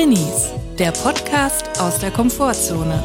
Drinnies, 0.00 0.48
der 0.78 0.92
Podcast 0.92 1.78
aus 1.78 1.98
der 1.98 2.10
Komfortzone. 2.10 3.02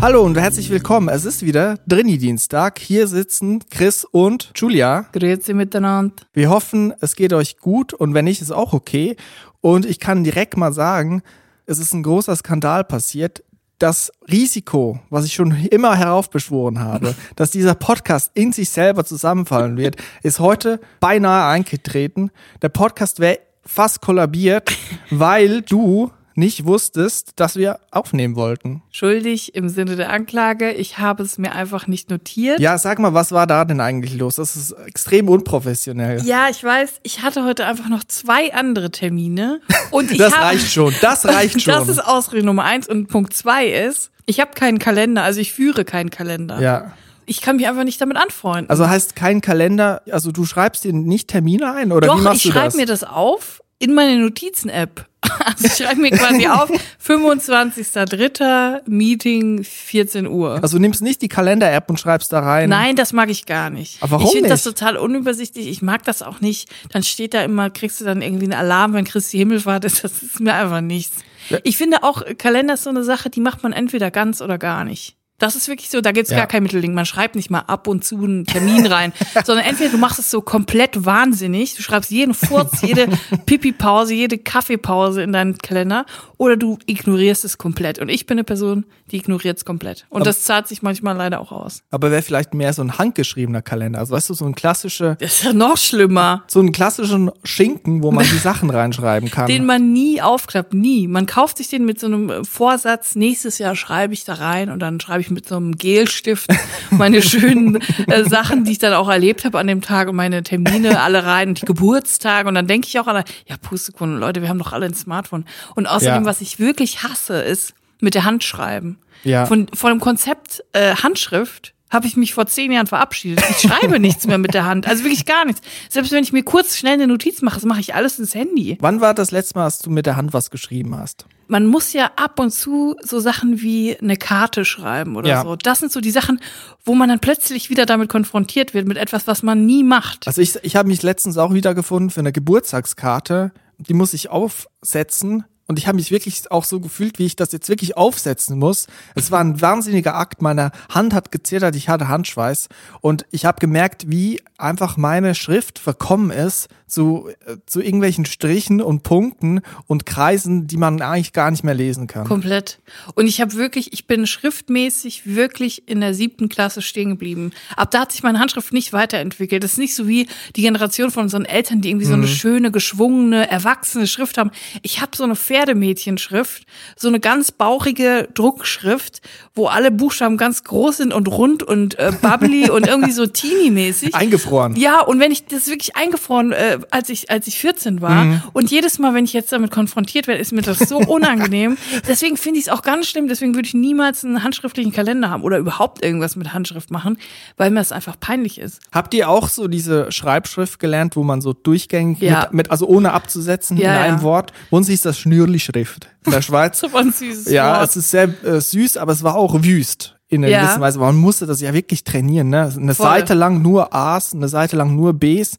Hallo 0.00 0.24
und 0.24 0.36
herzlich 0.36 0.68
willkommen. 0.68 1.08
Es 1.08 1.24
ist 1.24 1.46
wieder 1.46 1.78
Drini-Dienstag. 1.86 2.80
Hier 2.80 3.06
sitzen 3.06 3.60
Chris 3.70 4.04
und 4.04 4.50
Julia. 4.56 5.06
Grüezi 5.12 5.54
miteinander. 5.54 6.16
Wir 6.32 6.50
hoffen, 6.50 6.92
es 7.00 7.14
geht 7.14 7.32
euch 7.32 7.58
gut 7.58 7.94
und 7.94 8.12
wenn 8.12 8.24
nicht, 8.24 8.42
ist 8.42 8.50
auch 8.50 8.72
okay. 8.72 9.14
Und 9.60 9.86
ich 9.86 10.00
kann 10.00 10.24
direkt 10.24 10.56
mal 10.56 10.72
sagen, 10.72 11.22
es 11.64 11.78
ist 11.78 11.94
ein 11.94 12.02
großer 12.02 12.34
Skandal 12.34 12.82
passiert. 12.82 13.44
Das 13.78 14.10
Risiko, 14.30 15.00
was 15.10 15.26
ich 15.26 15.34
schon 15.34 15.50
immer 15.70 15.96
heraufbeschworen 15.96 16.78
habe, 16.78 17.14
dass 17.36 17.50
dieser 17.50 17.74
Podcast 17.74 18.30
in 18.34 18.52
sich 18.52 18.70
selber 18.70 19.04
zusammenfallen 19.04 19.76
wird, 19.76 19.96
ist 20.22 20.40
heute 20.40 20.80
beinahe 21.00 21.50
eingetreten. 21.50 22.30
Der 22.62 22.70
Podcast 22.70 23.20
wäre 23.20 23.40
fast 23.64 24.00
kollabiert, 24.00 24.70
weil 25.10 25.60
du 25.62 26.10
nicht 26.36 26.66
wusstest, 26.66 27.32
dass 27.36 27.56
wir 27.56 27.78
aufnehmen 27.90 28.36
wollten. 28.36 28.82
Schuldig 28.90 29.54
im 29.54 29.68
Sinne 29.68 29.96
der 29.96 30.10
Anklage. 30.10 30.72
Ich 30.72 30.98
habe 30.98 31.22
es 31.22 31.38
mir 31.38 31.52
einfach 31.52 31.86
nicht 31.86 32.10
notiert. 32.10 32.60
Ja, 32.60 32.76
sag 32.78 32.98
mal, 32.98 33.14
was 33.14 33.32
war 33.32 33.46
da 33.46 33.64
denn 33.64 33.80
eigentlich 33.80 34.14
los? 34.16 34.36
Das 34.36 34.54
ist 34.56 34.72
extrem 34.86 35.28
unprofessionell. 35.28 36.22
Ja, 36.24 36.48
ich 36.50 36.62
weiß, 36.62 37.00
ich 37.02 37.22
hatte 37.22 37.44
heute 37.44 37.66
einfach 37.66 37.88
noch 37.88 38.04
zwei 38.04 38.52
andere 38.54 38.90
Termine. 38.90 39.60
Und 39.90 40.10
ich 40.10 40.18
das 40.18 40.34
habe, 40.34 40.44
reicht 40.46 40.70
schon, 40.72 40.94
das 41.00 41.24
reicht 41.26 41.60
schon. 41.62 41.72
Das 41.74 41.88
ist 41.88 41.98
Ausrede 42.00 42.44
Nummer 42.44 42.64
eins. 42.64 42.86
Und 42.88 43.08
Punkt 43.08 43.32
zwei 43.34 43.66
ist, 43.68 44.10
ich 44.26 44.40
habe 44.40 44.52
keinen 44.54 44.78
Kalender, 44.78 45.22
also 45.22 45.40
ich 45.40 45.52
führe 45.52 45.84
keinen 45.84 46.10
Kalender. 46.10 46.60
ja. 46.60 46.92
Ich 47.28 47.40
kann 47.40 47.56
mich 47.56 47.66
einfach 47.66 47.82
nicht 47.82 48.00
damit 48.00 48.16
anfreunden. 48.18 48.70
Also 48.70 48.88
heißt 48.88 49.16
kein 49.16 49.40
Kalender, 49.40 50.00
also 50.12 50.30
du 50.30 50.44
schreibst 50.44 50.84
dir 50.84 50.92
nicht 50.92 51.26
Termine 51.26 51.72
ein 51.74 51.90
oder 51.90 52.06
wie 52.06 52.12
Doch, 52.18 52.22
machst 52.22 52.36
ich 52.36 52.42
du 52.44 52.52
schreibe 52.52 52.66
das? 52.66 52.76
mir 52.76 52.86
das 52.86 53.02
auf 53.02 53.64
in 53.80 53.94
meine 53.94 54.20
Notizen-App. 54.20 55.06
Also 55.44 55.66
ich 55.66 55.72
schreibe 55.74 56.00
mir 56.00 56.10
quasi 56.10 56.46
auf, 56.48 56.70
25.03. 57.04 58.82
Meeting, 58.86 59.64
14 59.64 60.26
Uhr. 60.26 60.60
also 60.62 60.76
du 60.76 60.80
nimmst 60.80 61.02
nicht 61.02 61.22
die 61.22 61.28
Kalender-App 61.28 61.88
und 61.88 61.98
schreibst 61.98 62.32
da 62.32 62.40
rein. 62.40 62.68
Nein, 62.68 62.96
das 62.96 63.12
mag 63.12 63.30
ich 63.30 63.46
gar 63.46 63.70
nicht. 63.70 64.02
Aber 64.02 64.12
warum 64.12 64.26
ich 64.26 64.32
finde 64.32 64.48
das 64.48 64.62
total 64.62 64.96
unübersichtlich. 64.96 65.68
Ich 65.68 65.82
mag 65.82 66.04
das 66.04 66.22
auch 66.22 66.40
nicht. 66.40 66.68
Dann 66.90 67.02
steht 67.02 67.34
da 67.34 67.42
immer, 67.42 67.70
kriegst 67.70 68.00
du 68.00 68.04
dann 68.04 68.22
irgendwie 68.22 68.44
einen 68.44 68.54
Alarm, 68.54 68.92
wenn 68.94 69.04
Christi 69.04 69.38
Himmelfahrt 69.38 69.84
ist. 69.84 70.04
Das 70.04 70.22
ist 70.22 70.40
mir 70.40 70.54
einfach 70.54 70.80
nichts. 70.80 71.16
Ich 71.62 71.76
finde 71.76 72.02
auch, 72.02 72.22
Kalender 72.38 72.74
ist 72.74 72.84
so 72.84 72.90
eine 72.90 73.04
Sache, 73.04 73.30
die 73.30 73.40
macht 73.40 73.62
man 73.62 73.72
entweder 73.72 74.10
ganz 74.10 74.40
oder 74.40 74.58
gar 74.58 74.84
nicht. 74.84 75.16
Das 75.38 75.54
ist 75.54 75.68
wirklich 75.68 75.90
so, 75.90 76.00
da 76.00 76.12
gibt's 76.12 76.30
Ja. 76.30 76.38
gar 76.38 76.46
kein 76.46 76.62
Mittelding. 76.62 76.94
Man 76.94 77.04
schreibt 77.04 77.34
nicht 77.36 77.50
mal 77.50 77.60
ab 77.60 77.86
und 77.88 78.04
zu 78.04 78.16
einen 78.24 78.46
Termin 78.46 78.86
rein, 78.86 79.12
sondern 79.44 79.66
entweder 79.66 79.90
du 79.90 79.98
machst 79.98 80.18
es 80.18 80.30
so 80.30 80.40
komplett 80.40 81.04
wahnsinnig, 81.04 81.74
du 81.74 81.82
schreibst 81.82 82.10
jeden 82.10 82.32
Furz, 82.32 82.80
jede 82.80 83.08
Pipi-Pause, 83.46 84.14
jede 84.14 84.38
Kaffeepause 84.38 85.22
in 85.22 85.32
deinen 85.32 85.58
Kalender 85.58 86.06
oder 86.38 86.56
du 86.56 86.78
ignorierst 86.86 87.44
es 87.44 87.58
komplett. 87.58 87.98
Und 87.98 88.08
ich 88.08 88.26
bin 88.26 88.36
eine 88.36 88.44
Person, 88.44 88.84
die 89.10 89.16
ignoriert 89.16 89.56
es 89.58 89.64
komplett. 89.64 90.06
Und 90.10 90.26
das 90.26 90.42
zahlt 90.42 90.68
sich 90.68 90.82
manchmal 90.82 91.16
leider 91.16 91.40
auch 91.40 91.52
aus. 91.52 91.82
Aber 91.90 92.10
wäre 92.10 92.22
vielleicht 92.22 92.52
mehr 92.54 92.72
so 92.72 92.82
ein 92.82 92.98
handgeschriebener 92.98 93.62
Kalender. 93.62 93.98
Also 94.00 94.14
weißt 94.14 94.30
du, 94.30 94.34
so 94.34 94.44
ein 94.44 94.54
klassische, 94.54 95.16
Das 95.20 95.34
ist 95.38 95.44
ja 95.44 95.52
noch 95.52 95.76
schlimmer. 95.76 96.44
so 96.48 96.60
einen 96.60 96.72
klassischen 96.72 97.30
Schinken, 97.44 98.02
wo 98.02 98.10
man 98.12 98.24
die 98.24 98.38
Sachen 98.38 98.70
reinschreiben 98.70 99.30
kann. 99.30 99.46
Den 99.46 99.64
man 99.66 99.92
nie 99.92 100.20
aufklappt, 100.20 100.74
nie. 100.74 101.08
Man 101.08 101.26
kauft 101.26 101.56
sich 101.58 101.68
den 101.68 101.84
mit 101.84 101.98
so 102.00 102.06
einem 102.06 102.44
Vorsatz, 102.44 103.14
nächstes 103.14 103.58
Jahr 103.58 103.74
schreibe 103.76 104.12
ich 104.14 104.24
da 104.24 104.34
rein 104.34 104.70
und 104.70 104.80
dann 104.80 105.00
schreibe 105.00 105.20
ich 105.20 105.30
mit 105.30 105.48
so 105.48 105.56
einem 105.56 105.76
Gelstift 105.76 106.50
meine 106.90 107.22
schönen 107.22 107.78
äh, 108.08 108.24
Sachen, 108.24 108.64
die 108.64 108.72
ich 108.72 108.78
dann 108.78 108.92
auch 108.92 109.08
erlebt 109.08 109.44
habe 109.44 109.58
an 109.58 109.66
dem 109.66 109.80
Tag 109.80 110.08
und 110.08 110.16
meine 110.16 110.42
Termine 110.42 111.00
alle 111.00 111.24
rein 111.24 111.48
und 111.50 111.62
die 111.62 111.66
Geburtstage 111.66 112.48
und 112.48 112.54
dann 112.54 112.66
denke 112.66 112.88
ich 112.88 112.98
auch 112.98 113.06
an, 113.06 113.24
ja 113.46 113.56
Pustekuchen, 113.56 114.18
Leute, 114.18 114.42
wir 114.42 114.48
haben 114.48 114.58
doch 114.58 114.72
alle 114.72 114.86
ein 114.86 114.94
Smartphone. 114.94 115.44
Und 115.74 115.86
außerdem, 115.86 116.24
Ja. 116.24 116.25
Was 116.26 116.42
ich 116.42 116.58
wirklich 116.58 117.02
hasse, 117.02 117.40
ist 117.40 117.72
mit 118.00 118.14
der 118.14 118.24
Hand 118.24 118.44
schreiben. 118.44 118.98
Ja. 119.24 119.46
Von, 119.46 119.68
von 119.72 119.90
dem 119.90 120.00
Konzept 120.00 120.62
äh, 120.72 120.94
Handschrift 120.96 121.72
habe 121.88 122.06
ich 122.06 122.16
mich 122.16 122.34
vor 122.34 122.46
zehn 122.46 122.72
Jahren 122.72 122.88
verabschiedet. 122.88 123.42
Ich 123.48 123.58
schreibe 123.70 123.98
nichts 124.00 124.26
mehr 124.26 124.38
mit 124.38 124.52
der 124.54 124.66
Hand. 124.66 124.86
Also 124.86 125.04
wirklich 125.04 125.24
gar 125.24 125.44
nichts. 125.46 125.62
Selbst 125.88 126.12
wenn 126.12 126.22
ich 126.22 126.32
mir 126.32 126.42
kurz 126.42 126.76
schnell 126.76 126.94
eine 126.94 127.06
Notiz 127.06 127.40
mache, 127.42 127.54
das 127.54 127.64
mache 127.64 127.80
ich 127.80 127.94
alles 127.94 128.18
ins 128.18 128.34
Handy. 128.34 128.76
Wann 128.80 129.00
war 129.00 129.14
das 129.14 129.30
letzte 129.30 129.56
Mal, 129.58 129.64
dass 129.64 129.78
du 129.78 129.90
mit 129.90 130.04
der 130.04 130.16
Hand 130.16 130.32
was 130.34 130.50
geschrieben 130.50 130.96
hast? 130.96 131.26
man 131.48 131.66
muss 131.66 131.92
ja 131.92 132.10
ab 132.16 132.40
und 132.40 132.50
zu 132.50 132.96
so 133.02 133.20
Sachen 133.20 133.62
wie 133.62 133.96
eine 133.96 134.16
Karte 134.16 134.64
schreiben 134.64 135.14
oder 135.14 135.28
Ja. 135.28 135.42
so. 135.44 135.54
Das 135.54 135.78
sind 135.78 135.92
so 135.92 136.00
die 136.00 136.10
Sachen, 136.10 136.40
wo 136.84 136.96
man 136.96 137.08
dann 137.08 137.20
plötzlich 137.20 137.70
wieder 137.70 137.86
damit 137.86 138.08
konfrontiert 138.08 138.74
wird, 138.74 138.88
mit 138.88 138.96
etwas, 138.96 139.28
was 139.28 139.44
man 139.44 139.64
nie 139.64 139.84
macht. 139.84 140.26
Also 140.26 140.40
ich, 140.42 140.58
ich 140.62 140.74
habe 140.74 140.88
mich 140.88 141.04
letztens 141.04 141.38
auch 141.38 141.54
wieder 141.54 141.72
gefunden 141.74 142.10
für 142.10 142.18
eine 142.18 142.32
Geburtstagskarte. 142.32 143.52
Die 143.78 143.94
muss 143.94 144.12
ich 144.12 144.28
aufsetzen. 144.28 145.44
Und 145.66 145.78
ich 145.78 145.88
habe 145.88 145.96
mich 145.96 146.10
wirklich 146.10 146.50
auch 146.50 146.64
so 146.64 146.78
gefühlt, 146.80 147.18
wie 147.18 147.26
ich 147.26 147.34
das 147.34 147.50
jetzt 147.50 147.68
wirklich 147.68 147.96
aufsetzen 147.96 148.58
muss. 148.58 148.86
Es 149.14 149.30
war 149.32 149.40
ein 149.40 149.60
wahnsinniger 149.60 150.14
Akt. 150.14 150.40
Meine 150.40 150.70
Hand 150.88 151.12
hat 151.12 151.32
gezittert, 151.32 151.74
ich 151.74 151.88
hatte 151.88 152.08
Handschweiß. 152.08 152.68
Und 153.00 153.26
ich 153.32 153.44
habe 153.44 153.58
gemerkt, 153.58 154.08
wie 154.08 154.40
einfach 154.58 154.96
meine 154.96 155.34
Schrift 155.34 155.78
verkommen 155.78 156.30
ist 156.30 156.68
zu, 156.86 157.28
äh, 157.46 157.56
zu 157.66 157.80
irgendwelchen 157.80 158.26
Strichen 158.26 158.80
und 158.80 159.02
Punkten 159.02 159.60
und 159.86 160.06
Kreisen, 160.06 160.66
die 160.66 160.76
man 160.76 161.02
eigentlich 161.02 161.32
gar 161.32 161.50
nicht 161.50 161.64
mehr 161.64 161.74
lesen 161.74 162.06
kann. 162.06 162.26
Komplett. 162.26 162.78
Und 163.14 163.26
ich 163.26 163.40
habe 163.40 163.54
wirklich, 163.54 163.92
ich 163.92 164.06
bin 164.06 164.26
schriftmäßig 164.26 165.26
wirklich 165.26 165.88
in 165.88 166.00
der 166.00 166.14
siebten 166.14 166.48
Klasse 166.48 166.80
stehen 166.80 167.10
geblieben. 167.10 167.50
Ab 167.76 167.90
da 167.90 168.02
hat 168.02 168.12
sich 168.12 168.22
meine 168.22 168.38
Handschrift 168.38 168.72
nicht 168.72 168.92
weiterentwickelt. 168.92 169.64
Das 169.64 169.72
ist 169.72 169.78
nicht 169.78 169.94
so 169.94 170.06
wie 170.06 170.28
die 170.54 170.62
Generation 170.62 171.10
von 171.10 171.24
unseren 171.24 171.44
Eltern, 171.44 171.80
die 171.80 171.90
irgendwie 171.90 172.06
so 172.06 172.14
eine 172.14 172.28
schöne, 172.28 172.70
geschwungene, 172.70 173.50
erwachsene 173.50 174.06
Schrift 174.06 174.38
haben. 174.38 174.52
Ich 174.82 175.00
habe 175.00 175.16
so 175.16 175.24
eine 175.24 175.34
Pferdemädchenschrift, 175.56 176.64
so 176.96 177.08
eine 177.08 177.20
ganz 177.20 177.50
bauchige 177.52 178.28
Druckschrift, 178.34 179.20
wo 179.54 179.66
alle 179.66 179.90
Buchstaben 179.90 180.36
ganz 180.36 180.64
groß 180.64 180.98
sind 180.98 181.12
und 181.14 181.28
rund 181.28 181.62
und 181.62 181.98
äh, 181.98 182.12
bubbly 182.20 182.70
und 182.70 182.86
irgendwie 182.86 183.12
so 183.12 183.26
teeny-mäßig. 183.26 184.14
Eingefroren. 184.14 184.76
Ja, 184.76 185.00
und 185.00 185.18
wenn 185.20 185.32
ich 185.32 185.46
das 185.46 185.66
wirklich 185.68 185.96
eingefroren, 185.96 186.52
äh, 186.52 186.78
als 186.90 187.08
ich 187.08 187.30
als 187.30 187.46
ich 187.46 187.58
14 187.58 188.00
war 188.02 188.16
Mhm. 188.24 188.42
und 188.52 188.70
jedes 188.70 188.98
Mal, 188.98 189.14
wenn 189.14 189.24
ich 189.24 189.32
jetzt 189.32 189.52
damit 189.52 189.70
konfrontiert 189.70 190.26
werde, 190.26 190.40
ist 190.40 190.52
mir 190.52 190.62
das 190.62 190.78
so 190.78 190.98
unangenehm. 190.98 191.76
deswegen 192.08 192.36
finde 192.36 192.58
ich 192.60 192.66
es 192.66 192.72
auch 192.72 192.82
ganz 192.82 193.06
schlimm. 193.08 193.28
Deswegen 193.28 193.54
würde 193.54 193.66
ich 193.66 193.74
niemals 193.74 194.24
einen 194.24 194.42
handschriftlichen 194.42 194.92
Kalender 194.92 195.30
haben 195.30 195.42
oder 195.42 195.58
überhaupt 195.58 196.04
irgendwas 196.04 196.36
mit 196.36 196.52
Handschrift 196.52 196.90
machen, 196.90 197.18
weil 197.56 197.70
mir 197.70 197.80
das 197.80 197.92
einfach 197.92 198.18
peinlich 198.18 198.58
ist. 198.58 198.80
Habt 198.92 199.14
ihr 199.14 199.28
auch 199.28 199.48
so 199.48 199.68
diese 199.68 200.10
Schreibschrift 200.12 200.78
gelernt, 200.78 201.16
wo 201.16 201.22
man 201.22 201.40
so 201.40 201.52
durchgängig 201.52 202.20
Ja. 202.20 202.42
mit, 202.42 202.52
mit, 202.54 202.70
also 202.70 202.86
ohne 202.86 203.12
abzusetzen 203.12 203.76
Ja, 203.76 203.92
in 203.96 204.02
einem 204.02 204.16
ja. 204.18 204.22
Wort? 204.22 204.52
Bei 204.70 204.76
uns 204.76 204.88
hieß 204.88 205.02
das 205.02 205.18
Schnürli-Schrift 205.18 205.45
in 205.54 206.32
der 206.32 206.42
Schweiz. 206.42 206.80
So 206.80 206.94
ein 206.94 207.12
süßes 207.12 207.50
Ja, 207.50 207.78
Wort. 207.80 207.90
es 207.90 207.96
ist 207.96 208.10
sehr 208.10 208.28
äh, 208.44 208.60
süß, 208.60 208.96
aber 208.96 209.12
es 209.12 209.22
war 209.22 209.34
auch 209.36 209.62
wüst 209.62 210.16
in 210.28 210.42
einer 210.44 210.52
Ja. 210.52 210.62
gewissen 210.62 210.80
Weise. 210.80 210.98
Man 210.98 211.16
musste 211.16 211.46
das 211.46 211.60
ja 211.60 211.72
wirklich 211.72 212.04
trainieren. 212.04 212.48
Ne? 212.50 212.72
Eine 212.76 212.94
Voll. 212.94 213.06
Seite 213.06 213.34
lang 213.34 213.62
nur 213.62 213.94
A's, 213.94 214.32
eine 214.34 214.48
Seite 214.48 214.76
lang 214.76 214.94
nur 214.96 215.12
B's. 215.14 215.58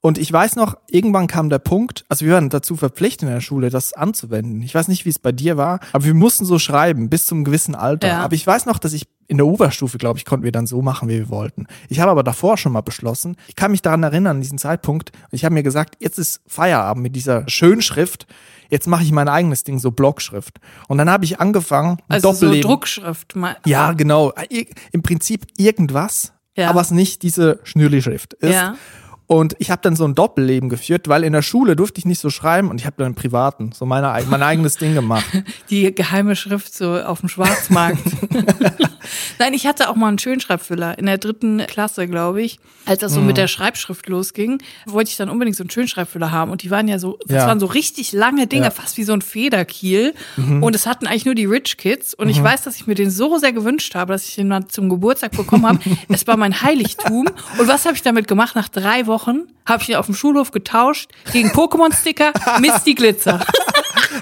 Und 0.00 0.18
ich 0.18 0.32
weiß 0.32 0.54
noch, 0.54 0.76
irgendwann 0.88 1.26
kam 1.26 1.50
der 1.50 1.58
Punkt, 1.58 2.04
also 2.08 2.24
wir 2.24 2.34
waren 2.34 2.48
dazu 2.48 2.76
verpflichtet 2.76 3.22
in 3.28 3.34
der 3.34 3.40
Schule, 3.40 3.70
das 3.70 3.92
anzuwenden. 3.92 4.62
Ich 4.62 4.72
weiß 4.72 4.86
nicht, 4.86 5.04
wie 5.04 5.08
es 5.08 5.18
bei 5.18 5.32
dir 5.32 5.56
war, 5.56 5.80
aber 5.92 6.04
wir 6.04 6.14
mussten 6.14 6.44
so 6.44 6.60
schreiben 6.60 7.08
bis 7.08 7.26
zum 7.26 7.42
gewissen 7.42 7.74
Alter. 7.74 8.06
Ja. 8.06 8.18
Aber 8.20 8.34
ich 8.34 8.46
weiß 8.46 8.66
noch, 8.66 8.78
dass 8.78 8.92
ich 8.92 9.08
in 9.28 9.36
der 9.38 9.46
Oberstufe, 9.46 9.98
glaube 9.98 10.18
ich, 10.18 10.24
konnten 10.24 10.44
wir 10.44 10.52
dann 10.52 10.66
so 10.66 10.82
machen, 10.82 11.08
wie 11.08 11.14
wir 11.18 11.28
wollten. 11.28 11.66
Ich 11.88 12.00
habe 12.00 12.10
aber 12.10 12.22
davor 12.22 12.56
schon 12.56 12.72
mal 12.72 12.80
beschlossen, 12.80 13.36
ich 13.48 13.56
kann 13.56 13.70
mich 13.72 13.82
daran 13.82 14.02
erinnern, 14.02 14.36
an 14.36 14.40
diesen 14.42 14.58
Zeitpunkt, 14.58 15.12
ich 15.30 15.44
habe 15.44 15.54
mir 15.54 15.62
gesagt, 15.62 15.96
jetzt 16.00 16.18
ist 16.18 16.40
Feierabend 16.46 17.02
mit 17.02 17.16
dieser 17.16 17.48
Schönschrift, 17.48 18.26
jetzt 18.70 18.86
mache 18.86 19.02
ich 19.02 19.12
mein 19.12 19.28
eigenes 19.28 19.64
Ding, 19.64 19.78
so 19.78 19.90
Blockschrift. 19.90 20.58
Und 20.88 20.98
dann 20.98 21.10
habe 21.10 21.24
ich 21.24 21.40
angefangen, 21.40 21.98
also 22.08 22.32
so 22.32 22.40
Doppelleben. 22.46 22.68
Druckschrift. 22.70 23.36
mal- 23.36 23.56
Ja, 23.66 23.92
genau. 23.92 24.32
Im 24.92 25.02
Prinzip 25.02 25.46
irgendwas, 25.56 26.32
Ja. 26.56 26.70
aber 26.70 26.80
es 26.80 26.90
nicht 26.90 27.22
diese 27.22 27.60
Schnürli-Schrift 27.64 28.34
ist. 28.34 28.52
Ja. 28.54 28.76
Und 29.28 29.56
ich 29.58 29.70
habe 29.72 29.82
dann 29.82 29.96
so 29.96 30.04
ein 30.04 30.14
Doppelleben 30.14 30.68
geführt, 30.68 31.08
weil 31.08 31.24
in 31.24 31.32
der 31.32 31.42
Schule 31.42 31.74
durfte 31.74 31.98
ich 31.98 32.04
nicht 32.04 32.20
so 32.20 32.30
schreiben 32.30 32.70
und 32.70 32.80
ich 32.80 32.86
habe 32.86 32.94
dann 32.98 33.08
im 33.08 33.14
Privaten 33.16 33.72
so 33.72 33.84
meine, 33.84 34.14
mein 34.30 34.42
eigenes 34.42 34.76
Ding 34.76 34.94
gemacht. 34.94 35.24
Die 35.70 35.92
geheime 35.92 36.36
Schrift 36.36 36.72
so 36.74 36.94
auf 37.00 37.20
dem 37.20 37.28
Schwarzmarkt. 37.28 37.98
Nein, 39.38 39.52
ich 39.54 39.66
hatte 39.66 39.88
auch 39.88 39.96
mal 39.96 40.08
einen 40.08 40.18
Schönschreibfüller 40.18 40.98
in 40.98 41.06
der 41.06 41.18
dritten 41.18 41.58
Klasse, 41.66 42.06
glaube 42.08 42.42
ich. 42.42 42.58
Als 42.86 43.00
das 43.00 43.12
so 43.14 43.20
Mhm. 43.20 43.26
mit 43.26 43.36
der 43.36 43.48
Schreibschrift 43.48 44.08
losging, 44.08 44.62
wollte 44.86 45.10
ich 45.10 45.16
dann 45.16 45.28
unbedingt 45.28 45.56
so 45.56 45.64
einen 45.64 45.70
Schönschreibfüller 45.70 46.30
haben. 46.30 46.52
Und 46.52 46.62
die 46.62 46.70
waren 46.70 46.86
ja 46.86 47.00
so, 47.00 47.18
das 47.26 47.38
Ja. 47.42 47.46
waren 47.48 47.58
so 47.58 47.66
richtig 47.66 48.12
lange 48.12 48.46
Dinge, 48.46 48.66
Ja. 48.66 48.70
fast 48.70 48.96
wie 48.96 49.02
so 49.04 49.12
ein 49.12 49.22
Federkiel. 49.22 50.14
Mhm. 50.36 50.62
Und 50.62 50.76
es 50.76 50.86
hatten 50.86 51.06
eigentlich 51.08 51.24
nur 51.24 51.34
die 51.34 51.46
Rich 51.46 51.76
Kids. 51.78 52.14
Und 52.14 52.28
ich 52.28 52.40
weiß, 52.40 52.62
dass 52.62 52.76
ich 52.76 52.86
mir 52.86 52.94
den 52.94 53.10
so 53.10 53.38
sehr 53.38 53.52
gewünscht 53.52 53.96
habe, 53.96 54.12
dass 54.12 54.28
ich 54.28 54.36
den 54.36 54.46
mal 54.48 54.68
zum 54.68 54.88
Geburtstag 54.88 55.32
bekommen 55.32 55.66
habe. 55.66 55.80
es 56.08 56.26
war 56.28 56.36
mein 56.36 56.62
Heiligtum. 56.62 57.26
Und 57.58 57.68
was 57.68 57.84
habe 57.86 57.96
ich 57.96 58.02
damit 58.02 58.28
gemacht? 58.28 58.54
Nach 58.54 58.68
drei 58.68 59.06
Wochen 59.08 59.15
habe 59.66 59.82
ich 59.82 59.88
ihn 59.88 59.96
auf 59.96 60.06
dem 60.06 60.14
Schulhof 60.14 60.50
getauscht 60.50 61.10
gegen 61.32 61.48
Pokémon-Sticker, 61.50 62.32
Misty 62.60 62.94
Glitzer. 62.94 63.44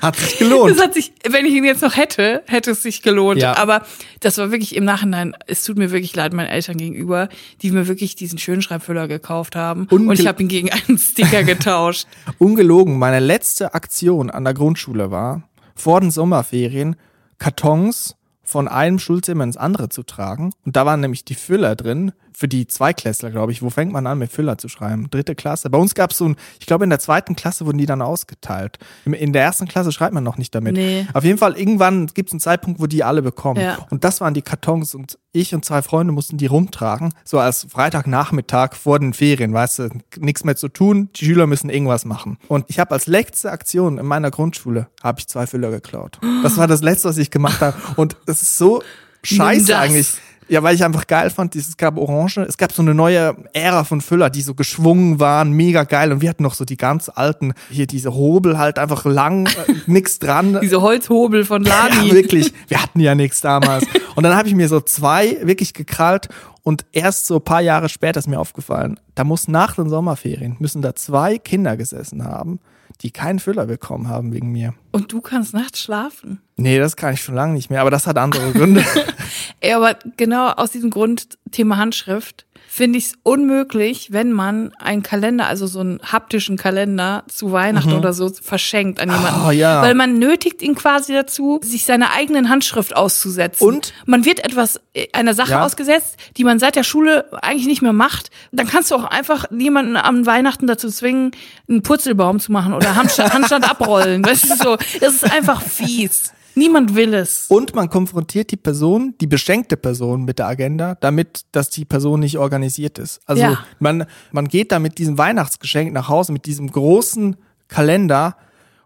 Hat 0.00 0.17
sich 0.17 0.38
gelohnt. 0.38 0.70
Das 0.70 0.82
hat 0.82 0.94
sich, 0.94 1.12
wenn 1.29 1.46
ich 1.46 1.55
ihn 1.55 1.64
jetzt 1.64 1.82
noch 1.82 1.96
hätte, 1.96 2.43
hätte 2.46 2.73
es 2.73 2.82
sich 2.82 3.02
gelohnt. 3.02 3.41
Ja. 3.41 3.56
Aber 3.56 3.82
das 4.20 4.38
war 4.38 4.50
wirklich 4.50 4.75
im 4.75 4.85
Nachhinein, 4.85 5.35
es 5.46 5.62
tut 5.64 5.79
mir 5.79 5.91
wirklich 5.91 6.14
leid 6.17 6.32
meinen 6.32 6.49
Eltern 6.49 6.76
gegenüber, 6.76 7.29
die 7.62 7.70
mir 7.70 7.87
wirklich 7.87 8.14
diesen 8.14 8.38
schönen 8.38 8.62
Schreibfüller 8.62 9.08
gekauft 9.08 9.56
haben. 9.56 9.87
Ungel- 9.91 10.08
und 10.11 10.20
ich 10.20 10.26
habe 10.26 10.43
ihn 10.43 10.49
gegen 10.49 10.70
einen 10.70 10.99
Sticker 10.99 11.43
getauscht. 11.44 12.06
Ungelogen, 12.38 12.99
meine 12.99 13.20
letzte 13.20 13.75
Aktion 13.75 14.31
an 14.31 14.44
der 14.44 14.55
Grundschule 14.55 15.11
war, 15.11 15.49
vor 15.75 16.00
den 16.00 16.11
Sommerferien 16.11 16.96
Kartons 17.38 18.17
von 18.44 18.69
einem 18.69 18.99
Schulzimmer 18.99 19.44
ins 19.44 19.56
andere 19.56 19.88
zu 19.88 20.02
tragen. 20.02 20.52
Und 20.64 20.76
da 20.76 20.87
waren 20.87 21.00
nämlich 21.00 21.25
die 21.25 21.35
Füller 21.35 21.76
drin, 21.76 22.12
für 22.37 22.49
die 22.49 22.67
Zweiklässler, 22.67 23.31
glaube 23.31 23.52
ich. 23.52 23.62
Wo 23.62 23.70
fängt 23.70 23.93
man 23.93 24.06
an, 24.06 24.19
mit 24.19 24.32
Füller 24.32 24.58
zu 24.58 24.69
schreiben? 24.69 25.08
Dritte 25.11 25.35
Klasse. 25.35 25.70
Bei 25.70 25.79
uns 25.79 25.94
gab 25.94 26.11
es 26.11 26.19
so 26.19 26.26
ein, 26.26 26.37
ich 26.58 26.67
glaube, 26.67 26.85
in 26.85 26.91
der 26.91 26.99
zweiten 26.99 27.37
Klasse 27.37 27.64
wurden 27.64 27.79
die 27.79 27.87
dann 27.87 28.02
ausgeteilt. 28.02 28.79
In 29.05 29.32
der 29.32 29.43
ersten 29.43 29.69
Klasse 29.69 29.93
schreibt 29.93 30.12
man 30.12 30.25
noch 30.25 30.37
nicht 30.37 30.55
damit. 30.55 30.75
Nee. 30.75 31.06
Auf 31.14 31.25
jeden 31.25 31.38
Fall, 31.38 31.56
irgendwann 31.56 32.08
gibt 32.08 32.31
es 32.31 32.32
einen 32.32 32.41
Zeitpunkt, 32.41 32.81
wo 32.81 32.87
die 32.87 33.05
alle 33.05 33.23
bekommen. 33.23 33.61
Ja. 33.61 33.79
Und 33.91 34.02
das 34.02 34.20
waren 34.20 34.35
die 34.35 34.43
Kartons 34.43 34.94
und 34.94 35.19
ich 35.35 35.55
und 35.55 35.64
zwei 35.64 35.82
Freunde 35.82 36.12
mussten 36.12 36.37
die 36.37 36.46
rumtragen, 36.46 37.12
so 37.25 37.41
als 37.41 37.67
Freitagnachmittag 37.69 38.75
vor 38.75 39.00
den 39.00 39.12
Ferien, 39.12 39.52
weißt 39.52 39.79
du, 39.81 39.88
nichts 40.19 40.44
mehr 40.44 40.55
zu 40.55 40.69
tun, 40.69 41.11
die 41.17 41.25
Schüler 41.25 41.49
müssen 41.49 41.70
irgendwas 41.70 42.05
machen. 42.05 42.38
Und 42.46 42.67
ich 42.69 42.79
habe 42.79 42.93
als 42.93 43.08
letzte 43.08 43.50
Aktion 43.50 43.99
in 43.99 44.06
meiner 44.06 44.31
Grundschule, 44.31 44.87
habe 45.02 45.19
ich 45.19 45.26
zwei 45.26 45.49
Füller 45.49 45.73
geklaut. 45.73 46.20
Das 46.44 46.56
war 46.56 46.69
das 46.69 46.82
Letzte, 46.82 47.08
was 47.08 47.19
ich 47.19 47.32
gemacht 47.32 47.61
habe. 47.61 47.76
Und 47.96 48.17
es 48.34 48.42
ist 48.42 48.58
so 48.58 48.82
scheiße 49.22 49.66
das. 49.66 49.76
eigentlich. 49.78 50.08
Ja, 50.46 50.62
weil 50.62 50.75
ich 50.75 50.84
einfach 50.84 51.06
geil 51.06 51.31
fand, 51.31 51.54
dieses 51.54 51.78
gab 51.78 51.96
Orange. 51.96 52.42
Es 52.42 52.58
gab 52.58 52.70
so 52.70 52.82
eine 52.82 52.92
neue 52.94 53.34
Ära 53.54 53.82
von 53.84 54.02
Füller, 54.02 54.28
die 54.28 54.42
so 54.42 54.52
geschwungen 54.54 55.19
waren, 55.19 55.52
mega 55.52 55.84
geil. 55.84 56.12
Und 56.12 56.20
wir 56.20 56.28
hatten 56.28 56.42
noch 56.42 56.52
so 56.52 56.66
die 56.66 56.76
ganz 56.76 57.08
alten, 57.12 57.54
hier 57.70 57.86
diese 57.86 58.12
Hobel 58.14 58.58
halt 58.58 58.78
einfach 58.78 59.06
lang, 59.06 59.46
äh, 59.46 59.50
nix 59.86 60.19
dran. 60.19 60.58
Diese 60.62 60.82
Holzhobel 60.82 61.46
von 61.46 61.64
Ja, 61.64 61.86
Lani. 61.88 62.12
wirklich. 62.12 62.52
Wir 62.69 62.82
hatten 62.82 63.00
ja 63.00 63.14
nichts 63.14 63.40
damals. 63.40 63.86
Und 64.16 64.22
dann 64.25 64.36
habe 64.36 64.46
ich 64.46 64.54
mir 64.54 64.69
so 64.69 64.82
zwei 64.82 65.38
wirklich 65.44 65.72
gekrallt 65.72 66.28
und 66.62 66.84
erst 66.92 67.25
so 67.26 67.36
ein 67.36 67.42
paar 67.42 67.62
Jahre 67.62 67.88
später 67.88 68.19
ist 68.19 68.28
mir 68.28 68.38
aufgefallen, 68.38 69.00
da 69.14 69.25
muss 69.25 69.48
nach 69.48 69.76
den 69.76 69.88
Sommerferien, 69.88 70.56
müssen 70.58 70.82
da 70.82 70.94
zwei 70.94 71.38
Kinder 71.38 71.78
gesessen 71.78 72.22
haben, 72.22 72.60
die 73.02 73.10
keinen 73.10 73.38
Füller 73.38 73.66
bekommen 73.66 74.08
haben 74.08 74.32
wegen 74.32 74.52
mir. 74.52 74.75
und 74.92 75.12
du 75.12 75.20
kannst 75.20 75.54
nachts 75.54 75.81
schlafen. 75.81 76.40
Nee, 76.56 76.78
das 76.78 76.96
kann 76.96 77.14
ich 77.14 77.20
schon 77.20 77.34
lange 77.34 77.54
nicht 77.54 77.70
mehr, 77.70 77.81
aber 77.81 77.90
das 77.90 78.06
hat 78.06 78.16
andere 78.16 78.52
Gründe. 78.52 78.84
Ey, 79.60 79.72
aber 79.72 79.96
genau 80.16 80.50
aus 80.50 80.70
diesem 80.70 80.90
Grund, 80.90 81.38
Thema 81.50 81.76
Handschrift, 81.78 82.46
finde 82.76 82.99
ich 82.99 83.05
es 83.06 83.12
unmöglich, 83.23 84.09
wenn 84.11 84.32
man 84.32 84.73
einen 84.81 85.05
Kalender, 85.05 85.47
also 85.47 85.69
so 85.69 85.79
einen 85.79 86.00
haptischen 86.03 86.56
Kalender 86.56 87.23
zu 87.29 87.53
Weihnachten 87.53 87.93
oder 87.93 88.12
so 88.12 88.29
verschenkt 88.31 88.99
an 89.00 89.11
jemanden. 89.11 89.43
Mhm. 89.43 89.47
Oh, 89.47 89.50
ja. 89.53 89.81
Weil 89.81 89.94
man 89.94 90.19
nötigt 90.19 90.61
ihn 90.61 90.75
quasi 90.75 91.12
dazu, 91.12 91.61
sich 91.62 91.85
seiner 91.85 92.11
eigenen 92.15 92.49
Handschrift 92.49 92.97
auszusetzen. 92.97 93.65
Und? 93.65 93.93
Man 94.06 94.25
wird 94.25 94.44
etwas, 94.44 94.81
äh, 94.93 95.06
einer 95.12 95.35
Sache 95.35 95.53
Ja. 95.53 95.65
ausgesetzt, 95.65 96.17
die 96.37 96.43
man 96.43 96.59
seit 96.59 96.75
der 96.75 96.82
Schule 96.82 97.26
eigentlich 97.43 97.69
nicht 97.69 97.81
mehr 97.81 97.93
macht. 97.93 98.31
Dann 98.50 98.67
kannst 98.67 98.91
du 98.91 98.97
auch 98.97 99.05
einfach 99.05 99.44
jemanden 99.53 99.97
am 99.97 100.27
Weihnachten 100.27 100.67
dazu 100.67 100.88
zwingen, 100.91 101.31
einen 101.69 101.85
Purzelbaum 101.85 102.41
zu 102.41 102.50
machen 102.50 102.75
oder 102.75 102.97
Handstand, 102.97 103.32
Handstand 103.35 103.70
abrollen. 103.70 104.25
Weißt 104.25 104.50
du 104.50 104.56
so? 104.56 104.77
Das 104.99 105.15
ist 105.15 105.32
einfach 105.32 105.62
fies. 105.62 106.32
Niemand 106.55 106.95
will 106.95 107.15
es. 107.15 107.47
Und 107.49 107.75
man 107.75 107.89
konfrontiert 107.89 108.51
die 108.51 108.56
Person, 108.56 109.15
die 109.21 109.27
beschenkte 109.27 109.77
Person 109.77 110.25
mit 110.25 110.39
der 110.39 110.47
Agenda, 110.47 110.97
damit, 111.01 111.43
dass 111.53 111.71
die 111.71 111.85
Person 111.85 112.21
nicht 112.21 112.39
organisiert 112.39 112.99
ist. 112.99 113.21
Also 113.27 113.43
Ja. 113.43 113.65
man, 113.81 114.06
man 114.33 114.49
geht 114.49 114.73
da 114.73 114.79
mit 114.79 114.99
diesem 114.99 115.19
Weihnachtsgeschenk 115.19 115.93
nach 115.93 116.09
Hause, 116.09 116.33
mit 116.33 116.47
diesem 116.47 116.71
großen 116.71 117.37
Kalender 117.69 118.37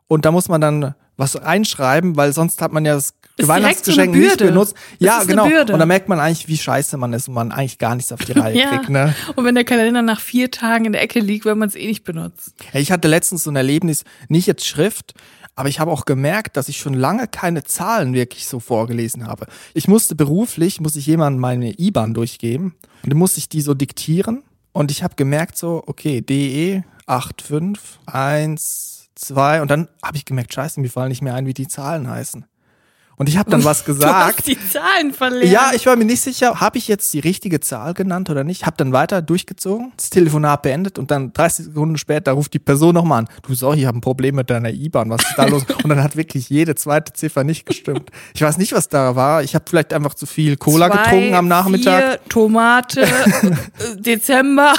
und 0.07 0.25
da 0.25 0.31
muss 0.33 0.49
man 0.49 0.61
dann 0.61 0.95
was 1.17 1.41
reinschreiben, 1.43 2.17
weil 2.17 2.33
sonst 2.33 2.63
hat 2.63 2.73
man 2.73 2.85
ja 2.85 2.95
das 2.95 3.13
direkt 3.37 3.49
Weihnachtsgeschenk 3.49 4.15
so 4.15 4.21
nicht 4.21 4.39
benutzt. 4.39 4.77
Ja, 5.01 5.19
ist 5.21 5.27
genau. 5.29 5.47
Und 5.47 5.69
da 5.79 5.85
merkt 5.87 6.09
man 6.09 6.21
eigentlich, 6.21 6.47
wie 6.47 6.57
scheiße 6.57 6.97
man 6.97 7.13
ist 7.13 7.27
und 7.29 7.35
man 7.35 7.51
eigentlich 7.51 7.79
gar 7.79 7.97
nichts 7.97 8.13
auf 8.13 8.21
die 8.25 8.33
Reihe 8.33 8.57
Ja. 8.59 8.69
kriegt. 8.77 8.89
Ne? 8.89 9.15
Und 9.35 9.45
wenn 9.45 9.57
der 9.57 9.65
Kalender 9.65 10.01
nach 10.03 10.21
vier 10.21 10.51
Tagen 10.53 10.85
in 10.85 10.93
der 10.93 11.03
Ecke 11.03 11.19
liegt, 11.19 11.45
weil 11.45 11.57
man 11.57 11.69
es 11.69 11.75
eh 11.75 11.87
nicht 11.89 12.05
benutzt. 12.05 12.55
Ich 12.73 12.93
hatte 12.93 13.09
letztens 13.09 13.43
so 13.45 13.51
ein 13.51 13.57
Erlebnis, 13.57 14.05
nicht 14.29 14.47
jetzt 14.47 14.65
Schrift, 14.65 15.15
aber 15.59 15.69
ich 15.69 15.81
habe 15.81 15.91
auch 15.91 16.05
gemerkt, 16.05 16.57
dass 16.57 16.69
ich 16.69 16.77
schon 16.77 16.95
lange 16.95 17.27
keine 17.27 17.65
Zahlen 17.65 18.15
wirklich 18.15 18.47
so 18.47 18.61
vorgelesen 18.61 19.27
habe. 19.27 19.49
Ich 19.75 19.89
musste 19.89 20.15
beruflich, 20.15 20.81
muss 20.81 20.95
ich 20.95 21.07
jemandem 21.07 21.41
meine 21.41 21.77
IBAN 21.77 22.15
durchgeben 22.15 22.77
und 23.03 23.11
dann 23.11 23.19
musste 23.19 23.41
ich 23.41 23.49
die 23.49 23.61
so 23.61 23.75
diktieren 23.75 24.45
und 24.73 24.93
ich 24.93 25.03
habe 25.03 25.17
gemerkt 25.17 25.59
so, 25.59 25.83
okay, 25.89 26.21
DE 26.21 26.85
851 27.07 29.61
und 29.61 29.69
dann 29.69 29.89
habe 30.01 30.17
ich 30.17 30.25
gemerkt, 30.25 30.55
scheiße, 30.55 30.81
mir 30.81 30.91
fallen 30.91 31.09
nicht 31.09 31.23
mehr 31.23 31.35
ein, 31.35 31.47
wie 31.47 31.55
die 31.55 31.67
Zahlen 31.67 32.09
heißen. 32.09 32.45
Und 33.19 33.29
ich 33.29 33.37
habe 33.37 33.51
dann 33.51 33.65
was 33.65 33.85
Du 33.89 33.95
gesagt. 33.95 34.39
hast 34.39 34.47
die 34.47 34.59
Zahlen 34.69 35.13
verlernt. 35.13 35.53
Ja, 35.53 35.73
ich 35.75 35.87
war 35.87 35.97
mir 35.97 36.05
nicht 36.05 36.21
sicher, 36.21 36.61
habe 36.61 36.79
ich 36.79 36.89
jetzt 36.89 37.13
die 37.13 37.19
richtige 37.19 37.61
Zahl 37.61 37.95
genannt 37.95 38.31
oder 38.31 38.45
nicht. 38.45 38.65
Hab 38.65 38.77
dann 38.79 38.93
weiter 38.93 39.23
durchgezogen, 39.23 39.93
das 39.97 40.11
Telefonat 40.11 40.63
beendet 40.63 40.99
und 40.99 41.11
dann 41.11 41.33
30 41.33 41.67
Sekunden 41.67 41.99
später 41.99 42.33
ruft 42.33 42.55
die 42.55 42.59
Person 42.59 42.95
nochmal 42.95 43.21
an. 43.21 43.29
Du, 43.43 43.55
sorry, 43.55 43.81
ich 43.81 43.87
habe 43.87 43.99
ein 43.99 44.01
Problem 44.01 44.37
mit 44.37 44.51
deiner 44.51 44.71
IBAN, 44.71 45.11
was 45.11 45.23
ist 45.23 45.35
da 45.37 45.47
los? 45.47 45.65
Und 45.83 45.89
dann 45.89 46.03
hat 46.03 46.17
wirklich 46.17 46.49
jede 46.49 46.75
zweite 46.75 47.13
Ziffer 47.13 47.45
nicht 47.45 47.67
gestimmt. 47.67 48.11
Ich 48.35 48.43
weiß 48.43 48.59
nicht, 48.59 48.73
was 48.73 48.89
da 48.89 49.17
war. 49.17 49.43
Ich 49.43 49.55
habe 49.55 49.65
vielleicht 49.69 49.93
einfach 49.93 50.15
zu 50.15 50.27
viel 50.27 50.57
Cola 50.57 50.89
Zwei, 50.91 50.97
getrunken 51.03 51.35
am 51.35 51.49
Nachmittag. 51.49 52.03
Vier, 52.03 52.21
Tomate, 52.29 53.03
äh, 53.03 53.97
Dezember. 53.97 54.75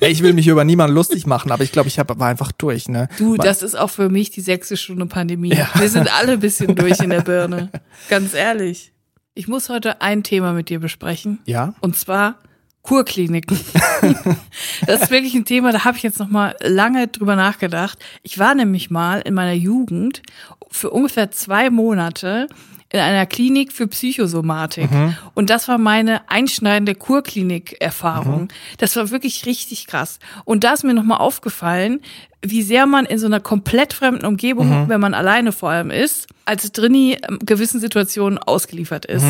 Ich 0.00 0.22
will 0.22 0.32
mich 0.32 0.46
über 0.46 0.64
niemanden 0.64 0.94
lustig 0.94 1.26
machen, 1.26 1.50
aber 1.50 1.62
ich 1.64 1.72
glaube, 1.72 1.88
ich 1.88 1.98
hab, 1.98 2.18
war 2.18 2.28
einfach 2.28 2.52
durch. 2.52 2.88
Ne? 2.88 3.08
Du, 3.18 3.36
das 3.36 3.62
ist 3.62 3.76
auch 3.78 3.90
für 3.90 4.08
mich 4.08 4.30
die 4.30 4.40
sechste 4.40 4.76
Stunde 4.76 5.06
Pandemie. 5.06 5.56
Wir 5.74 5.88
sind 5.88 6.12
alle 6.18 6.32
ein 6.32 6.40
bisschen 6.40 6.74
durch 6.74 7.00
in 7.00 7.10
der 7.10 7.20
Birne. 7.20 7.70
Ganz 8.08 8.34
ehrlich. 8.34 8.92
Ich 9.34 9.48
muss 9.48 9.68
heute 9.68 10.02
ein 10.02 10.22
Thema 10.22 10.52
mit 10.52 10.68
dir 10.68 10.80
besprechen. 10.80 11.38
Ja? 11.46 11.74
Und 11.80 11.96
zwar 11.96 12.36
Kurkliniken. 12.82 13.58
das 14.86 15.02
ist 15.02 15.10
wirklich 15.10 15.34
ein 15.34 15.44
Thema, 15.44 15.72
da 15.72 15.84
habe 15.84 15.96
ich 15.96 16.02
jetzt 16.02 16.18
noch 16.18 16.28
mal 16.28 16.56
lange 16.60 17.08
drüber 17.08 17.36
nachgedacht. 17.36 17.98
Ich 18.22 18.38
war 18.38 18.54
nämlich 18.54 18.90
mal 18.90 19.20
in 19.20 19.34
meiner 19.34 19.52
Jugend 19.52 20.22
für 20.70 20.90
ungefähr 20.90 21.30
zwei 21.30 21.70
Monate 21.70 22.48
in 22.92 22.98
einer 22.98 23.26
Klinik 23.26 23.72
für 23.72 23.86
Psychosomatik. 23.86 24.90
Und 25.34 25.48
das 25.48 25.68
war 25.68 25.78
meine 25.78 26.28
einschneidende 26.28 26.96
Kurklinik-Erfahrung. 26.96 28.48
Das 28.78 28.96
war 28.96 29.10
wirklich 29.10 29.46
richtig 29.46 29.86
krass. 29.86 30.18
Und 30.44 30.64
da 30.64 30.72
ist 30.72 30.82
mir 30.82 30.94
nochmal 30.94 31.18
aufgefallen, 31.18 32.00
wie 32.42 32.62
sehr 32.62 32.86
man 32.86 33.04
in 33.04 33.18
so 33.18 33.26
einer 33.26 33.40
komplett 33.40 33.92
fremden 33.92 34.24
Umgebung, 34.24 34.88
wenn 34.88 35.00
man 35.00 35.14
alleine 35.14 35.52
vor 35.52 35.70
allem 35.70 35.90
ist, 35.90 36.26
als 36.46 36.72
Drini 36.72 37.18
ähm, 37.28 37.38
gewissen 37.44 37.80
Situationen 37.80 38.38
ausgeliefert 38.38 39.04
ist. 39.04 39.24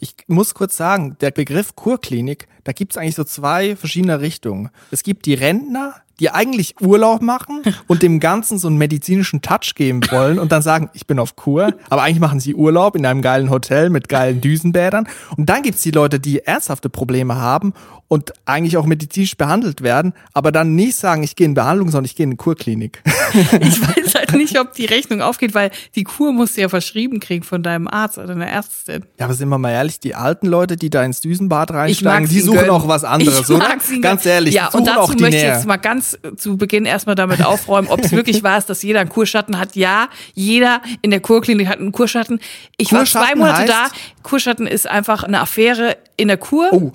Ich 0.00 0.14
muss 0.26 0.54
kurz 0.54 0.76
sagen, 0.76 1.16
der 1.20 1.30
Begriff 1.30 1.76
Kurklinik, 1.76 2.48
da 2.64 2.72
gibt's 2.72 2.96
eigentlich 2.96 3.14
so 3.14 3.24
zwei 3.24 3.76
verschiedene 3.76 4.20
Richtungen. 4.20 4.70
Es 4.90 5.02
gibt 5.02 5.26
die 5.26 5.34
Rentner, 5.34 5.94
die 6.20 6.30
eigentlich 6.30 6.74
Urlaub 6.80 7.22
machen 7.22 7.62
und 7.86 8.02
dem 8.02 8.20
Ganzen 8.20 8.58
so 8.58 8.68
einen 8.68 8.78
medizinischen 8.78 9.42
Touch 9.42 9.74
geben 9.74 10.00
wollen 10.10 10.38
und 10.38 10.52
dann 10.52 10.62
sagen, 10.62 10.90
ich 10.94 11.06
bin 11.06 11.18
auf 11.18 11.36
Kur, 11.36 11.74
aber 11.90 12.02
eigentlich 12.02 12.20
machen 12.20 12.40
sie 12.40 12.54
Urlaub 12.54 12.96
in 12.96 13.04
einem 13.06 13.22
geilen 13.22 13.50
Hotel 13.50 13.90
mit 13.90 14.08
geilen 14.08 14.40
Düsenbädern. 14.40 15.08
Und 15.36 15.48
dann 15.48 15.62
gibt's 15.62 15.82
die 15.82 15.90
Leute, 15.90 16.20
die 16.20 16.40
ernsthafte 16.40 16.88
Probleme 16.88 17.36
haben 17.36 17.72
und 18.08 18.32
eigentlich 18.44 18.76
auch 18.76 18.86
medizinisch 18.86 19.36
behandelt 19.36 19.82
werden, 19.82 20.12
aber 20.32 20.52
dann 20.52 20.74
nicht 20.74 20.96
sagen, 20.96 21.22
ich 21.22 21.34
gehe 21.34 21.46
in 21.46 21.54
Behandlung, 21.54 21.90
sondern 21.90 22.04
ich 22.04 22.14
gehe 22.14 22.24
in 22.24 22.30
eine 22.30 22.36
Kurklinik. 22.36 23.02
Ich 23.60 23.80
weiß 23.82 24.14
halt 24.14 24.32
nicht, 24.34 24.58
ob 24.60 24.72
die 24.74 24.86
Rechnung 24.86 25.20
aufgeht, 25.20 25.54
weil 25.54 25.70
die 25.94 26.04
Kur 26.04 26.32
musst 26.32 26.56
du 26.56 26.62
ja 26.62 26.68
verschrieben 26.68 27.20
kriegen 27.20 27.44
von 27.44 27.62
deinem 27.62 27.86
Arzt 27.86 28.16
oder 28.16 28.28
deiner 28.28 28.46
Ärztin. 28.46 29.04
Ja, 29.18 29.26
aber 29.26 29.34
sind 29.34 29.48
wir 29.48 29.58
mal 29.58 29.72
ehrlich, 29.72 30.00
die 30.00 30.14
alten 30.14 30.46
Leute, 30.46 30.76
die 30.76 30.88
da 30.88 31.02
ins 31.02 31.20
Düsenbad 31.20 31.72
reinsteigen, 31.72 32.28
die 32.28 32.40
suchen 32.40 32.58
gönnen. 32.58 32.70
auch 32.70 32.88
was 32.88 33.04
anderes, 33.04 33.40
ich 33.40 33.50
oder? 33.50 33.68
Ganz 33.68 33.88
gönnen. 33.88 34.18
ehrlich, 34.24 34.54
Ja, 34.54 34.68
und 34.68 34.86
dazu 34.86 35.12
möchte 35.18 35.36
ich 35.36 35.42
jetzt 35.42 35.66
mal 35.66 35.76
ganz 35.76 36.05
zu 36.36 36.56
Beginn 36.56 36.84
erstmal 36.86 37.14
damit 37.14 37.44
aufräumen, 37.44 37.88
ob 37.88 38.00
es 38.00 38.12
wirklich 38.12 38.42
ist, 38.42 38.66
dass 38.66 38.82
jeder 38.82 39.00
einen 39.00 39.08
Kurschatten 39.08 39.58
hat. 39.58 39.76
Ja, 39.76 40.08
jeder 40.34 40.82
in 41.02 41.10
der 41.10 41.20
Kurklinik 41.20 41.68
hat 41.68 41.78
einen 41.78 41.92
Kurschatten. 41.92 42.40
Ich 42.76 42.92
war 42.92 43.04
zwei 43.04 43.18
Kurschatten 43.18 43.38
Monate 43.38 43.66
da. 43.66 43.88
Kurschatten 44.22 44.66
ist 44.66 44.86
einfach 44.86 45.24
eine 45.24 45.40
Affäre 45.40 45.96
in 46.16 46.28
der 46.28 46.36
Kur. 46.38 46.68
Oh. 46.72 46.92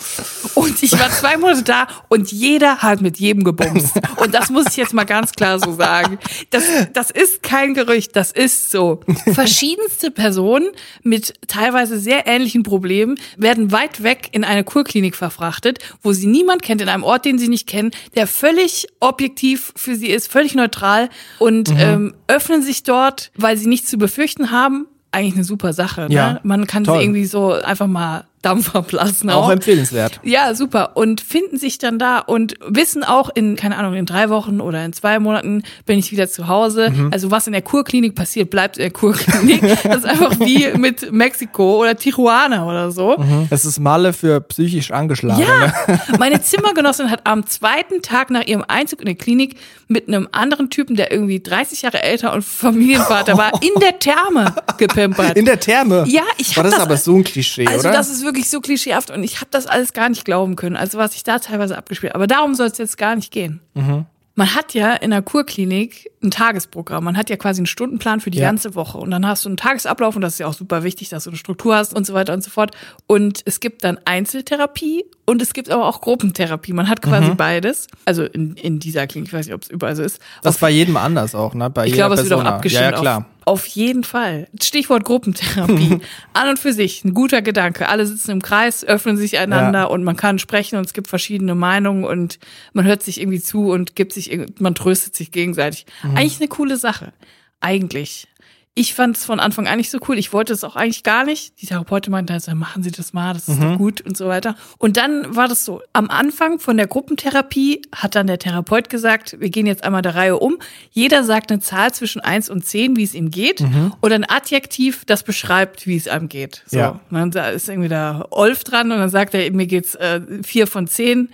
Und 0.56 0.82
ich 0.84 0.92
war 0.94 1.10
zwei 1.12 1.38
Monate 1.38 1.64
da 1.64 1.88
und 2.10 2.32
jeder 2.32 2.78
hat 2.80 3.02
mit 3.02 3.18
jedem 3.20 3.44
gebumst. 3.44 4.00
Und 4.18 4.34
das 4.34 4.50
muss 4.50 4.66
ich 4.70 4.78
jetzt 4.78 4.94
mal 4.94 5.04
ganz 5.06 5.32
klar 5.34 5.60
so 5.60 5.74
sagen. 5.74 6.18
Das, 6.50 6.64
das 6.94 7.12
ist 7.12 7.44
kein 7.44 7.74
Gerücht, 7.74 8.16
das 8.16 8.32
ist 8.32 8.72
so. 8.72 9.02
Verschiedenste 9.34 10.12
Personen 10.12 10.68
mit 11.04 11.34
teilweise 11.48 12.00
sehr 12.00 12.28
ähnlichen 12.28 12.64
Problemen 12.64 13.16
werden 13.38 13.72
weit 13.72 14.04
weg 14.04 14.30
in 14.32 14.44
eine 14.44 14.64
Kurklinik 14.64 15.16
verfrachtet, 15.16 15.80
wo 16.04 16.14
sie 16.14 16.28
niemand 16.28 16.62
kennt, 16.62 16.82
in 16.82 16.90
einem 16.90 17.04
Ort, 17.04 17.26
den 17.26 17.38
sie 17.40 17.48
nicht 17.48 17.68
kennen, 17.68 17.92
der 18.16 18.28
völlig 18.28 18.88
objektiv 19.00 19.72
für 19.76 19.96
sie 19.96 20.08
ist, 20.10 20.32
völlig 20.32 20.56
neutral 20.56 21.10
und 21.40 21.70
Mhm. 21.72 21.78
ähm, 21.80 22.14
öffnen 22.28 22.62
sich 22.62 22.84
dort, 22.84 23.32
weil 23.36 23.56
sie 23.58 23.68
nichts 23.68 23.90
zu 23.90 23.98
befürchten 23.98 24.52
haben. 24.52 24.88
Eigentlich 25.12 25.36
eine 25.36 25.44
super 25.44 25.74
Sache. 25.74 26.08
Ja, 26.10 26.34
ne? 26.34 26.40
Man 26.44 26.68
kann 26.68 26.84
toll. 26.84 26.98
sie 26.98 27.04
irgendwie 27.04 27.26
so 27.26 27.52
einfach 27.54 27.88
mal 27.88 28.26
Dampf 28.42 28.76
ablassen. 28.76 29.30
Auch 29.30 29.46
Auch, 29.48 29.52
empfehlenswert. 29.52 30.20
ja, 30.24 30.56
super. 30.56 30.92
Und 30.96 31.22
finden 31.22 31.58
sich 31.58 31.78
dann 31.78 32.00
da 32.00 32.20
und 32.20 32.56
wissen 32.66 33.04
auch 33.04 33.30
in, 33.34 33.56
keine 33.56 33.78
Ahnung, 33.78 33.94
in 33.94 34.06
drei 34.06 34.30
Wochen 34.30 34.62
oder 34.62 34.84
in 34.84 34.94
zwei 34.94 35.20
Monaten 35.20 35.64
bin 35.86 36.00
ich 36.00 36.12
wieder 36.12 36.28
zu 36.28 36.48
Hause. 36.48 36.90
Mhm. 36.90 37.10
Also 37.14 37.30
was 37.30 37.46
in 37.48 37.54
der 37.54 37.62
Kurklinik 37.62 38.16
passiert, 38.16 38.50
bleibt 38.50 38.78
in 38.78 38.82
der 38.84 38.92
Kurklinik. 38.92 39.62
das 39.84 39.98
ist 39.98 40.06
einfach 40.06 40.40
wie 40.40 40.70
mit 40.78 41.12
Mexiko 41.12 41.82
oder 41.82 41.96
Tijuana 41.96 42.66
oder 42.68 42.92
so. 42.92 43.24
Es 43.52 43.64
ist 43.66 43.80
Malle 43.80 44.12
für 44.14 44.42
psychisch 44.42 44.92
Angeschlagene. 44.92 45.46
Ja, 45.48 45.74
meine 46.20 46.42
Zimmergenossin 46.42 47.12
hat 47.12 47.22
am 47.26 47.46
zweiten 47.46 48.02
Tag 48.02 48.32
nach 48.32 48.46
ihrem 48.48 48.66
Einzug 48.68 49.02
in 49.02 49.06
die 49.08 49.16
Klinik 49.16 49.56
mit 49.88 50.08
einem 50.08 50.28
anderen 50.32 50.70
Typen, 50.72 50.96
der 50.96 51.12
irgendwie 51.12 51.42
30 51.42 51.84
Jahre 51.84 52.02
älter 52.02 52.34
und 52.34 52.44
Familienvater 52.44 53.38
war, 53.38 53.52
in 53.62 53.80
der 53.82 54.00
Therme 54.00 54.56
gepimpert. 54.78 55.38
In 55.38 55.46
der 55.46 55.60
Therme. 55.60 56.06
Ja, 56.08 56.24
ich 56.38 56.56
War 56.58 56.64
hab 56.64 56.72
das, 56.72 56.80
das- 56.80 56.84
aber 56.88 56.98
so 56.98 57.16
ein 57.16 57.24
Klischee, 57.24 57.68
also 57.68 57.82
oder? 57.88 57.92
das 57.98 58.10
ist 58.10 58.24
wirklich 58.24 58.31
so 58.50 58.62
klischeehaft 58.62 59.12
und 59.12 59.24
ich 59.24 59.38
habe 59.38 59.48
das 59.52 59.68
alles 59.68 59.94
gar 59.94 60.10
nicht 60.10 60.26
glauben 60.26 60.56
können, 60.56 60.76
also 60.76 60.98
was 60.98 61.16
ich 61.16 61.24
da 61.24 61.40
teilweise 61.40 61.78
abgespielt 61.78 62.16
Aber 62.16 62.28
darum 62.28 62.56
soll 62.56 62.68
es 62.68 62.78
jetzt 62.78 62.98
gar 62.98 63.16
nicht 63.16 63.32
gehen. 63.32 63.62
Mhm. 63.74 64.06
Man 64.34 64.56
hat 64.56 64.74
ja 64.74 64.94
in 64.94 65.12
der 65.12 65.22
Kurklinik 65.22 66.10
ein 66.24 66.32
Tagesprogramm. 66.32 67.04
Man 67.04 67.18
hat 67.18 67.30
ja 67.30 67.36
quasi 67.36 67.60
einen 67.60 67.66
Stundenplan 67.66 68.22
für 68.22 68.32
die 68.32 68.40
Ja. 68.40 68.46
ganze 68.48 68.76
Woche. 68.76 68.98
Und 68.98 69.12
dann 69.12 69.28
hast 69.28 69.44
du 69.44 69.50
einen 69.50 69.58
Tagesablauf 69.58 70.16
und 70.16 70.22
das 70.22 70.34
ist 70.34 70.40
ja 70.40 70.48
auch 70.48 70.54
super 70.54 70.84
wichtig, 70.84 71.10
dass 71.10 71.26
du 71.26 71.32
eine 71.32 71.38
Struktur 71.38 71.76
hast 71.76 71.94
und 71.94 72.08
so 72.08 72.14
weiter 72.14 72.34
und 72.34 72.42
so 72.42 72.50
fort. 72.50 72.72
Und 73.08 73.42
es 73.46 73.60
gibt 73.60 73.84
dann 73.84 74.00
Einzeltherapie 74.06 75.04
und 75.26 75.42
es 75.42 75.52
gibt 75.54 75.70
aber 75.70 75.86
auch 75.86 76.00
Gruppentherapie. 76.00 76.72
Man 76.72 76.88
hat 76.88 77.02
quasi 77.02 77.32
beides. 77.36 77.88
Also 78.06 78.24
in, 78.24 78.56
in 78.56 78.80
dieser 78.80 79.06
Klinik, 79.06 79.28
ich 79.28 79.34
weiß 79.34 79.48
nicht, 79.48 79.54
ob 79.56 79.64
es 79.64 79.70
überall 79.70 79.96
so 79.98 80.02
ist. 80.04 80.20
das 80.44 80.58
bei 80.58 80.70
jedem 80.70 80.96
anders 80.96 81.36
auch, 81.36 81.54
ne? 81.54 81.70
Bei 81.70 81.86
Ich 81.86 81.94
glaube, 81.94 82.16
es 82.16 82.24
wird 82.24 82.34
auch 82.34 82.44
abgestimmt. 82.44 82.84
Ja, 82.86 82.92
ja, 82.92 83.00
klar. 83.00 83.26
Auf, 83.46 83.66
jeden 83.68 84.04
Fall. 84.04 84.48
Stichwort 84.62 85.04
Gruppentherapie. 85.04 86.00
An 86.34 86.50
und 86.50 86.60
für 86.60 86.74
sich 86.74 87.04
ein 87.04 87.14
guter 87.14 87.42
Gedanke. 87.42 87.90
Alle 87.90 88.06
sitzen 88.06 88.32
im 88.32 88.42
Kreis, 88.42 88.84
öffnen 88.84 89.18
sich 89.18 89.38
einander 89.40 89.80
Ja. 89.80 89.86
und 89.86 90.04
man 90.04 90.16
kann 90.16 90.40
sprechen 90.40 90.78
und 90.78 90.86
es 90.86 90.94
gibt 90.94 91.08
verschiedene 91.08 91.56
Meinungen 91.56 92.04
und 92.04 92.40
man 92.74 92.86
hört 92.86 93.04
sich 93.04 93.20
irgendwie 93.20 93.42
zu 93.42 93.72
und 93.72 93.96
gibt 93.96 94.14
sich, 94.14 94.38
man 94.60 94.76
tröstet 94.76 95.16
sich 95.16 95.32
gegenseitig. 95.32 95.86
Mhm. 96.04 96.18
Eigentlich 96.18 96.40
eine 96.40 96.50
coole 96.50 96.78
Sache. 96.78 97.14
Eigentlich. 97.60 98.28
Ich 98.74 98.94
fand 98.94 99.18
es 99.18 99.26
von 99.26 99.42
Anfang 99.42 99.68
an 99.68 99.78
nicht 99.78 99.92
so 99.92 100.00
cool. 100.08 100.18
Ich 100.18 100.32
wollte 100.32 100.54
es 100.54 100.64
auch 100.64 100.78
eigentlich 100.78 101.04
gar 101.04 101.26
nicht. 101.26 101.62
Die 101.62 101.66
Therapeutin 101.66 102.10
meinte, 102.12 102.32
also 102.32 102.56
machen 102.56 102.84
Sie 102.84 102.92
das 102.92 103.12
mal, 103.12 103.34
das 103.34 103.50
ist 103.50 103.60
Mhm. 103.60 103.72
doch 103.74 103.78
gut 103.78 104.00
und 104.00 104.16
so 104.16 104.28
weiter. 104.30 104.56
Und 104.78 104.96
dann 104.96 105.36
war 105.36 105.50
das 105.50 105.66
so. 105.66 105.82
Am 105.92 106.10
Anfang 106.10 106.58
von 106.58 106.78
der 106.78 106.88
Gruppentherapie 106.88 107.82
hat 107.94 108.16
dann 108.16 108.28
der 108.28 108.40
Therapeut 108.40 108.88
gesagt, 108.90 109.36
wir 109.42 109.50
gehen 109.50 109.66
jetzt 109.66 109.84
einmal 109.84 110.02
der 110.02 110.16
Reihe 110.16 110.38
um. 110.38 110.58
Jeder 110.90 111.26
sagt 111.26 111.52
eine 111.52 111.60
Zahl 111.60 111.94
zwischen 111.94 112.22
eins 112.22 112.50
und 112.50 112.64
zehn, 112.66 112.96
wie 112.96 113.04
es 113.04 113.14
ihm 113.14 113.30
geht. 113.30 113.60
Und 114.00 114.14
ein 114.14 114.24
Adjektiv, 114.30 115.04
das 115.04 115.24
beschreibt, 115.24 115.86
wie 115.86 115.98
es 115.98 116.08
einem 116.08 116.30
geht. 116.30 116.64
So. 116.66 116.78
Mhm. 116.78 116.82
Ja. 116.82 116.90
Und 117.10 117.18
dann 117.18 117.32
da 117.32 117.50
ist 117.50 117.68
irgendwie 117.68 117.90
da 117.90 118.26
Olf 118.32 118.64
dran 118.64 118.90
und 118.94 119.00
dann 119.00 119.10
sagt 119.10 119.34
er, 119.34 119.52
mir 119.52 119.68
geht's 119.68 119.96
äh, 119.96 120.22
vier 120.44 120.66
von 120.66 120.88
zehn 120.88 121.30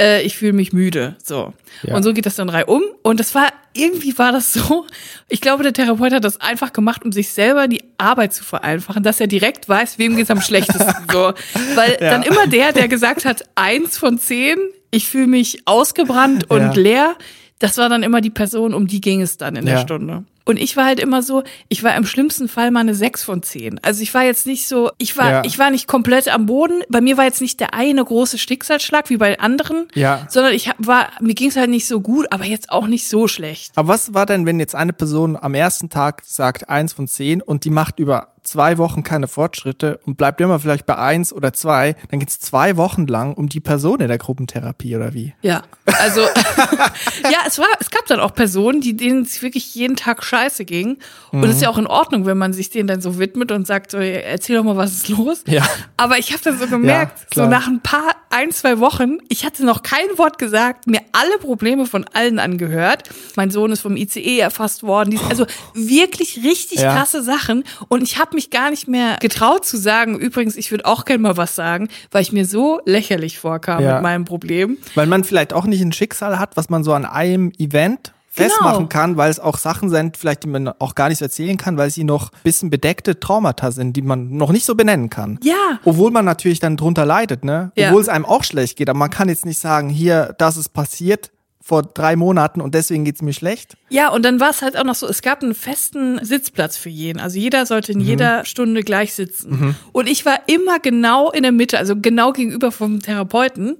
äh, 0.00 0.22
ich 0.22 0.36
fühle 0.36 0.52
mich 0.52 0.72
müde. 0.72 1.16
So. 1.22 1.52
Ja. 1.82 1.94
Und 1.96 2.02
so 2.02 2.12
geht 2.12 2.26
das 2.26 2.36
dann 2.36 2.48
drei 2.48 2.64
um. 2.66 2.82
Und 3.02 3.20
das 3.20 3.34
war, 3.34 3.48
irgendwie 3.72 4.16
war 4.18 4.32
das 4.32 4.52
so, 4.52 4.86
ich 5.28 5.40
glaube, 5.40 5.62
der 5.62 5.72
Therapeut 5.72 6.12
hat 6.12 6.24
das 6.24 6.40
einfach 6.40 6.72
gemacht, 6.72 7.04
um 7.04 7.12
sich 7.12 7.30
selber 7.30 7.68
die 7.68 7.82
Arbeit 7.98 8.32
zu 8.34 8.44
vereinfachen, 8.44 9.02
dass 9.02 9.20
er 9.20 9.26
direkt 9.26 9.68
weiß, 9.68 9.98
wem 9.98 10.16
geht's 10.16 10.30
am 10.30 10.40
schlechtesten. 10.40 10.94
so. 11.10 11.32
Weil 11.74 11.96
dann 12.00 12.22
immer 12.22 12.46
der, 12.46 12.72
der 12.72 12.88
gesagt 12.88 13.24
hat, 13.24 13.42
eins 13.54 13.96
von 13.98 14.18
zehn, 14.18 14.58
ich 14.90 15.08
fühle 15.08 15.26
mich 15.26 15.62
ausgebrannt 15.66 16.50
und 16.50 16.60
Ja. 16.60 16.72
leer, 16.72 17.16
das 17.58 17.78
war 17.78 17.88
dann 17.88 18.02
immer 18.02 18.20
die 18.20 18.30
Person, 18.30 18.74
um 18.74 18.86
die 18.86 19.00
ging 19.00 19.22
es 19.22 19.36
dann 19.38 19.56
in 19.56 19.64
der 19.66 19.76
Ja. 19.76 19.80
Stunde. 19.80 20.24
Und 20.48 20.58
ich 20.60 20.76
war 20.76 20.84
halt 20.84 21.00
immer 21.00 21.22
so, 21.22 21.42
ich 21.68 21.82
war 21.82 21.96
im 21.96 22.06
schlimmsten 22.06 22.46
Fall 22.46 22.70
mal 22.70 22.78
eine 22.80 22.94
6 22.94 23.24
von 23.24 23.42
10. 23.42 23.80
Also 23.82 24.00
ich 24.02 24.14
war 24.14 24.22
jetzt 24.22 24.46
nicht 24.46 24.68
so, 24.68 24.90
ich 24.96 25.16
war, 25.16 25.30
Ja. 25.30 25.42
ich 25.44 25.58
war 25.58 25.70
nicht 25.72 25.88
komplett 25.88 26.28
am 26.28 26.46
Boden. 26.46 26.82
Bei 26.88 27.00
mir 27.00 27.16
war 27.16 27.24
jetzt 27.24 27.40
nicht 27.40 27.58
der 27.58 27.74
eine 27.74 28.04
große 28.04 28.38
Schicksalsschlag 28.38 29.10
wie 29.10 29.16
bei 29.16 29.40
anderen, 29.40 29.88
Ja. 29.94 30.24
sondern 30.30 30.52
ich 30.54 30.70
war, 30.78 31.08
mir 31.20 31.34
ging 31.34 31.48
es 31.48 31.56
halt 31.56 31.70
nicht 31.70 31.88
so 31.88 32.00
gut, 32.00 32.26
aber 32.30 32.44
jetzt 32.44 32.70
auch 32.70 32.86
nicht 32.86 33.08
so 33.08 33.26
schlecht. 33.26 33.72
Aber 33.74 33.88
was 33.88 34.14
war 34.14 34.24
denn, 34.24 34.46
wenn 34.46 34.60
jetzt 34.60 34.76
eine 34.76 34.92
Person 34.92 35.36
am 35.36 35.54
ersten 35.54 35.88
Tag 35.88 36.22
sagt 36.24 36.68
eins 36.68 36.92
von 36.92 37.08
zehn 37.08 37.42
und 37.42 37.64
die 37.64 37.70
macht 37.70 37.98
über 37.98 38.28
zwei 38.46 38.78
Wochen 38.78 39.02
keine 39.02 39.28
Fortschritte 39.28 40.00
und 40.06 40.16
bleibt 40.16 40.40
immer 40.40 40.58
vielleicht 40.58 40.86
bei 40.86 40.96
eins 40.96 41.32
oder 41.32 41.52
zwei, 41.52 41.96
dann 42.10 42.20
geht's 42.20 42.38
zwei 42.38 42.76
Wochen 42.76 43.06
lang 43.06 43.34
um 43.34 43.48
die 43.48 43.60
Person 43.60 44.00
in 44.00 44.08
der 44.08 44.18
Gruppentherapie 44.18 44.96
oder 44.96 45.14
wie? 45.14 45.34
Ja, 45.42 45.62
also 46.00 46.20
ja, 47.24 47.38
es 47.46 47.58
war, 47.58 47.66
es 47.80 47.90
gab 47.90 48.06
dann 48.06 48.20
auch 48.20 48.34
Personen, 48.34 48.80
die 48.80 48.96
denen 48.96 49.22
es 49.22 49.42
wirklich 49.42 49.74
jeden 49.74 49.96
Tag 49.96 50.22
scheiße 50.22 50.64
ging. 50.64 50.98
Und 51.32 51.44
es 51.44 51.56
ist 51.56 51.62
ja 51.62 51.68
auch 51.68 51.76
in 51.78 51.86
Ordnung, 51.86 52.24
wenn 52.24 52.38
man 52.38 52.52
sich 52.52 52.70
denen 52.70 52.86
dann 52.86 53.00
so 53.00 53.18
widmet 53.18 53.52
und 53.52 53.66
sagt, 53.66 53.90
so, 53.90 53.98
erzähl 53.98 54.56
doch 54.56 54.64
mal, 54.64 54.76
was 54.76 54.92
ist 54.92 55.08
los. 55.08 55.42
Ja. 55.46 55.66
Aber 55.96 56.18
ich 56.18 56.32
habe 56.32 56.42
dann 56.42 56.58
so 56.58 56.66
gemerkt, 56.66 57.18
so 57.34 57.42
klar. 57.42 57.48
nach 57.48 57.66
ein 57.66 57.80
paar, 57.80 58.12
ein, 58.30 58.52
zwei 58.52 58.78
Wochen, 58.78 59.18
ich 59.28 59.44
hatte 59.44 59.64
noch 59.64 59.82
kein 59.82 60.06
Wort 60.16 60.38
gesagt, 60.38 60.86
mir 60.86 61.00
alle 61.12 61.38
Probleme 61.38 61.86
von 61.86 62.04
allen 62.12 62.38
angehört. 62.38 63.10
Mein 63.34 63.50
Sohn 63.50 63.70
ist 63.72 63.80
vom 63.80 63.96
ICE 63.96 64.38
erfasst 64.38 64.82
worden. 64.82 65.18
Also 65.28 65.46
wirklich 65.74 66.42
richtig 66.44 66.80
Ja. 66.80 66.94
krasse 66.94 67.22
Sachen. 67.22 67.64
Und 67.88 68.02
ich 68.02 68.18
habe 68.18 68.35
mich 68.36 68.50
gar 68.50 68.70
nicht 68.70 68.86
mehr 68.86 69.16
getraut 69.20 69.64
zu 69.64 69.76
sagen, 69.76 70.16
übrigens, 70.18 70.54
ich 70.56 70.70
würde 70.70 70.86
auch 70.86 71.04
gerne 71.04 71.20
mal 71.22 71.36
was 71.36 71.56
sagen, 71.56 71.88
weil 72.12 72.22
ich 72.22 72.30
mir 72.32 72.44
so 72.46 72.80
lächerlich 72.84 73.38
vorkam 73.40 73.82
Ja. 73.82 73.94
mit 73.94 74.02
meinem 74.04 74.24
Problem. 74.24 74.78
Weil 74.94 75.06
man 75.08 75.24
vielleicht 75.24 75.52
auch 75.52 75.64
nicht 75.64 75.80
ein 75.82 75.92
Schicksal 75.92 76.38
hat, 76.38 76.56
was 76.56 76.70
man 76.70 76.84
so 76.84 76.92
an 76.92 77.04
einem 77.04 77.50
Event 77.58 78.12
Genau. 78.34 78.48
festmachen 78.50 78.88
kann, 78.90 79.16
weil 79.16 79.30
es 79.30 79.40
auch 79.40 79.56
Sachen 79.56 79.88
sind, 79.88 80.18
vielleicht 80.18 80.42
die 80.42 80.48
man 80.48 80.68
auch 80.68 80.94
gar 80.94 81.08
nicht 81.08 81.22
erzählen 81.22 81.56
kann, 81.56 81.78
weil 81.78 81.88
sie 81.90 82.04
noch 82.04 82.30
ein 82.32 82.38
bisschen 82.44 82.68
bedeckte 82.68 83.18
Traumata 83.18 83.70
sind, 83.72 83.94
die 83.96 84.02
man 84.02 84.36
noch 84.36 84.52
nicht 84.52 84.66
so 84.66 84.74
benennen 84.74 85.08
kann. 85.08 85.40
Ja. 85.42 85.80
Obwohl 85.84 86.10
man 86.10 86.26
natürlich 86.26 86.60
dann 86.60 86.76
drunter 86.76 87.06
leidet, 87.06 87.46
ne? 87.46 87.72
Ja. 87.76 87.88
Obwohl 87.88 88.02
es 88.02 88.10
einem 88.10 88.26
auch 88.26 88.44
schlecht 88.44 88.76
geht, 88.76 88.90
aber 88.90 88.98
man 88.98 89.08
kann 89.08 89.30
jetzt 89.30 89.46
nicht 89.46 89.58
sagen, 89.58 89.88
hier, 89.88 90.34
das 90.36 90.58
ist 90.58 90.74
passiert 90.74 91.30
vor 91.66 91.82
drei 91.82 92.14
Monaten 92.14 92.60
und 92.60 92.76
deswegen 92.76 93.04
geht's 93.04 93.22
mir 93.22 93.32
schlecht. 93.32 93.76
Ja, 93.88 94.10
und 94.10 94.24
dann 94.24 94.38
war 94.38 94.50
es 94.50 94.62
halt 94.62 94.76
auch 94.76 94.84
noch 94.84 94.94
so, 94.94 95.08
es 95.08 95.20
gab 95.20 95.42
einen 95.42 95.52
festen 95.52 96.24
Sitzplatz 96.24 96.76
für 96.76 96.90
jeden. 96.90 97.18
Also 97.18 97.40
jeder 97.40 97.66
sollte 97.66 97.90
in 97.90 97.98
jeder 98.00 98.44
Stunde 98.44 98.84
gleich 98.84 99.14
sitzen. 99.14 99.74
Und 99.90 100.08
ich 100.08 100.24
war 100.24 100.38
immer 100.46 100.78
genau 100.78 101.32
in 101.32 101.42
der 101.42 101.50
Mitte, 101.50 101.76
also 101.76 101.96
genau 101.96 102.30
gegenüber 102.30 102.70
vom 102.70 103.02
Therapeuten. 103.02 103.78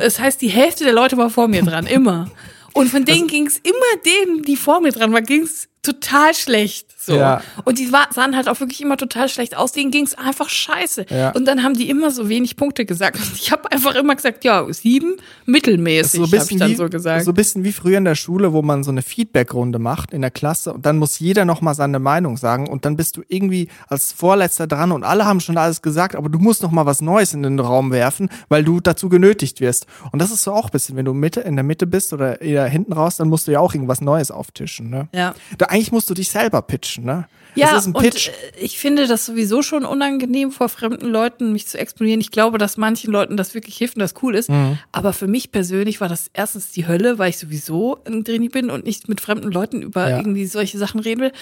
Das 0.00 0.18
heißt, 0.18 0.40
die 0.40 0.48
Hälfte 0.48 0.84
der 0.84 0.94
Leute 0.94 1.18
war 1.18 1.28
vor 1.28 1.46
mir 1.46 1.62
dran, 1.62 1.86
immer. 1.96 2.30
Und 2.72 2.88
von 2.88 3.04
denen 3.04 3.26
ging 3.26 3.46
es 3.46 3.58
immer 3.58 4.02
denen, 4.06 4.42
die 4.42 4.56
vor 4.56 4.80
mir 4.80 4.92
dran 4.92 5.12
waren, 5.12 5.24
ging 5.24 5.42
es 5.42 5.68
total 5.82 6.32
schlecht. 6.32 6.86
So. 7.06 7.16
Ja. 7.16 7.40
Und 7.64 7.78
die 7.78 7.92
war, 7.92 8.08
sahen 8.12 8.36
halt 8.36 8.48
auch 8.48 8.60
wirklich 8.60 8.80
immer 8.80 8.96
total 8.96 9.28
schlecht 9.28 9.56
aus. 9.56 9.72
Denen 9.72 9.90
ging 9.90 10.04
es 10.04 10.14
einfach 10.14 10.48
scheiße. 10.48 11.06
Ja. 11.08 11.30
Und 11.30 11.46
dann 11.46 11.62
haben 11.62 11.74
die 11.74 11.88
immer 11.88 12.10
so 12.10 12.28
wenig 12.28 12.56
Punkte 12.56 12.84
gesagt. 12.84 13.16
Und 13.16 13.34
ich 13.34 13.52
habe 13.52 13.70
einfach 13.70 13.94
immer 13.94 14.14
gesagt, 14.14 14.44
ja, 14.44 14.66
sieben, 14.72 15.16
mittelmäßig, 15.46 16.20
So 16.20 16.24
ein 16.24 16.26
habe 16.26 16.36
ich 16.36 16.42
bisschen 16.42 16.58
dann 16.58 16.70
wie, 16.70 16.74
so 16.74 16.88
gesagt. 16.88 17.24
so 17.24 17.30
ein 17.30 17.34
bisschen 17.34 17.64
wie 17.64 17.72
früher 17.72 17.98
in 17.98 18.04
der 18.04 18.14
Schule, 18.14 18.52
wo 18.52 18.62
man 18.62 18.84
so 18.84 18.90
eine 18.90 19.02
Feedbackrunde 19.02 19.78
macht 19.78 20.12
in 20.12 20.20
der 20.20 20.30
Klasse 20.30 20.72
und 20.72 20.84
dann 20.84 20.98
muss 20.98 21.18
jeder 21.18 21.44
noch 21.44 21.60
mal 21.60 21.74
seine 21.74 21.98
Meinung 21.98 22.36
sagen 22.36 22.68
und 22.68 22.84
dann 22.84 22.96
bist 22.96 23.16
du 23.16 23.22
irgendwie 23.28 23.68
als 23.88 24.12
Vorletzter 24.12 24.66
dran 24.66 24.92
und 24.92 25.04
alle 25.04 25.24
haben 25.24 25.40
schon 25.40 25.56
alles 25.56 25.82
gesagt, 25.82 26.16
aber 26.16 26.28
du 26.28 26.38
musst 26.38 26.62
noch 26.62 26.70
mal 26.70 26.86
was 26.86 27.00
Neues 27.00 27.34
in 27.34 27.42
den 27.42 27.60
Raum 27.60 27.90
werfen, 27.90 28.28
weil 28.48 28.64
du 28.64 28.80
dazu 28.80 29.08
genötigt 29.08 29.60
wirst. 29.60 29.86
Und 30.12 30.20
das 30.20 30.30
ist 30.30 30.42
so 30.42 30.52
auch 30.52 30.66
ein 30.66 30.70
bisschen, 30.70 30.96
wenn 30.96 31.04
du 31.04 31.14
Mitte, 31.14 31.40
in 31.40 31.56
der 31.56 31.64
Mitte 31.64 31.86
bist 31.86 32.12
oder 32.12 32.40
eher 32.40 32.66
hinten 32.66 32.92
raus, 32.92 33.16
dann 33.16 33.28
musst 33.28 33.46
du 33.46 33.52
ja 33.52 33.60
auch 33.60 33.74
irgendwas 33.74 34.00
Neues 34.00 34.30
auftischen. 34.30 34.90
Ne? 34.90 35.08
Ja. 35.14 35.34
Da, 35.58 35.66
eigentlich 35.66 35.92
musst 35.92 36.10
du 36.10 36.14
dich 36.14 36.30
selber 36.30 36.62
pitchen. 36.62 36.95
Ne? 37.04 37.26
Ja, 37.54 37.74
ein 37.76 37.92
Pitch. 37.94 38.28
und 38.28 38.34
äh, 38.34 38.64
ich 38.64 38.78
finde 38.78 39.06
das 39.06 39.24
sowieso 39.26 39.62
schon 39.62 39.84
unangenehm, 39.84 40.50
vor 40.52 40.68
fremden 40.68 41.06
Leuten 41.06 41.52
mich 41.52 41.66
zu 41.66 41.78
exponieren. 41.78 42.20
Ich 42.20 42.30
glaube, 42.30 42.58
dass 42.58 42.76
manchen 42.76 43.10
Leuten 43.12 43.36
das 43.36 43.54
wirklich 43.54 43.76
hilft 43.76 43.96
und 43.96 44.00
das 44.00 44.14
cool 44.22 44.34
ist. 44.34 44.50
Mhm. 44.50 44.78
Aber 44.92 45.12
für 45.12 45.26
mich 45.26 45.52
persönlich 45.52 46.00
war 46.00 46.08
das 46.08 46.30
erstens 46.34 46.70
die 46.72 46.86
Hölle, 46.86 47.18
weil 47.18 47.30
ich 47.30 47.38
sowieso 47.38 47.98
ein 48.04 48.24
Drini 48.24 48.48
bin 48.48 48.70
und 48.70 48.84
nicht 48.84 49.08
mit 49.08 49.20
fremden 49.20 49.50
Leuten 49.50 49.82
über 49.82 50.08
Ja. 50.10 50.18
irgendwie 50.18 50.46
solche 50.46 50.78
Sachen 50.78 51.00
reden 51.00 51.20
will. 51.22 51.32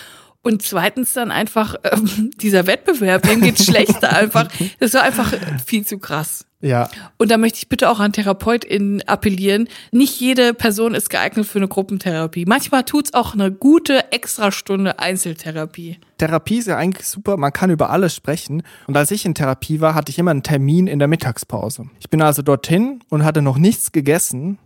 Und 0.43 0.63
zweitens 0.63 1.15
dann 1.15 1.31
einfach 1.31 1.75
ähm, 1.85 2.31
dieser 2.37 2.67
Wettbewerb, 2.67 3.23
dem 3.23 3.41
geht's 3.41 3.65
schlechter 3.65 4.15
einfach. 4.15 4.49
Das 4.79 4.95
war 4.95 5.03
einfach 5.03 5.33
viel 5.67 5.85
zu 5.87 5.99
krass. 5.99 6.47
Ja. 6.65 6.89
Und 7.19 7.31
da 7.31 7.37
möchte 7.37 7.59
ich 7.59 7.69
bitte 7.69 7.91
auch 7.91 8.01
an 8.01 8.13
TherapeutInnen 8.13 9.03
appellieren. 9.03 9.69
Nicht 9.93 10.19
jede 10.19 10.55
Person 10.55 10.95
ist 10.95 11.11
geeignet 11.11 11.47
für 11.47 11.59
eine 11.59 11.69
Gruppentherapie. 11.69 12.47
Manchmal 12.47 12.85
tut's 12.85 13.13
auch 13.13 13.35
eine 13.35 13.53
gute 13.53 14.13
Extrastunde 14.13 14.99
Einzeltherapie. 14.99 15.99
Therapie 16.19 16.59
ist 16.59 16.69
ja 16.69 16.77
eigentlich 16.77 17.07
super, 17.07 17.37
man 17.37 17.53
kann 17.53 17.71
über 17.71 17.91
alles 17.91 18.15
sprechen. 18.15 18.63
Und 18.87 18.97
als 18.97 19.11
ich 19.11 19.27
in 19.27 19.35
Therapie 19.35 19.81
war, 19.81 19.95
hatte 19.95 20.11
ich 20.11 20.19
immer 20.19 20.31
einen 20.31 20.43
Termin 20.43 20.87
in 20.87 20.99
der 20.99 21.09
Mittagspause. 21.09 21.91
Ich 22.01 22.09
bin 22.09 22.23
also 22.23 22.41
dorthin 22.41 23.01
und 23.11 23.25
hatte 23.25 23.43
noch 23.43 23.59
nichts 23.59 23.93
gegessen. 23.93 24.59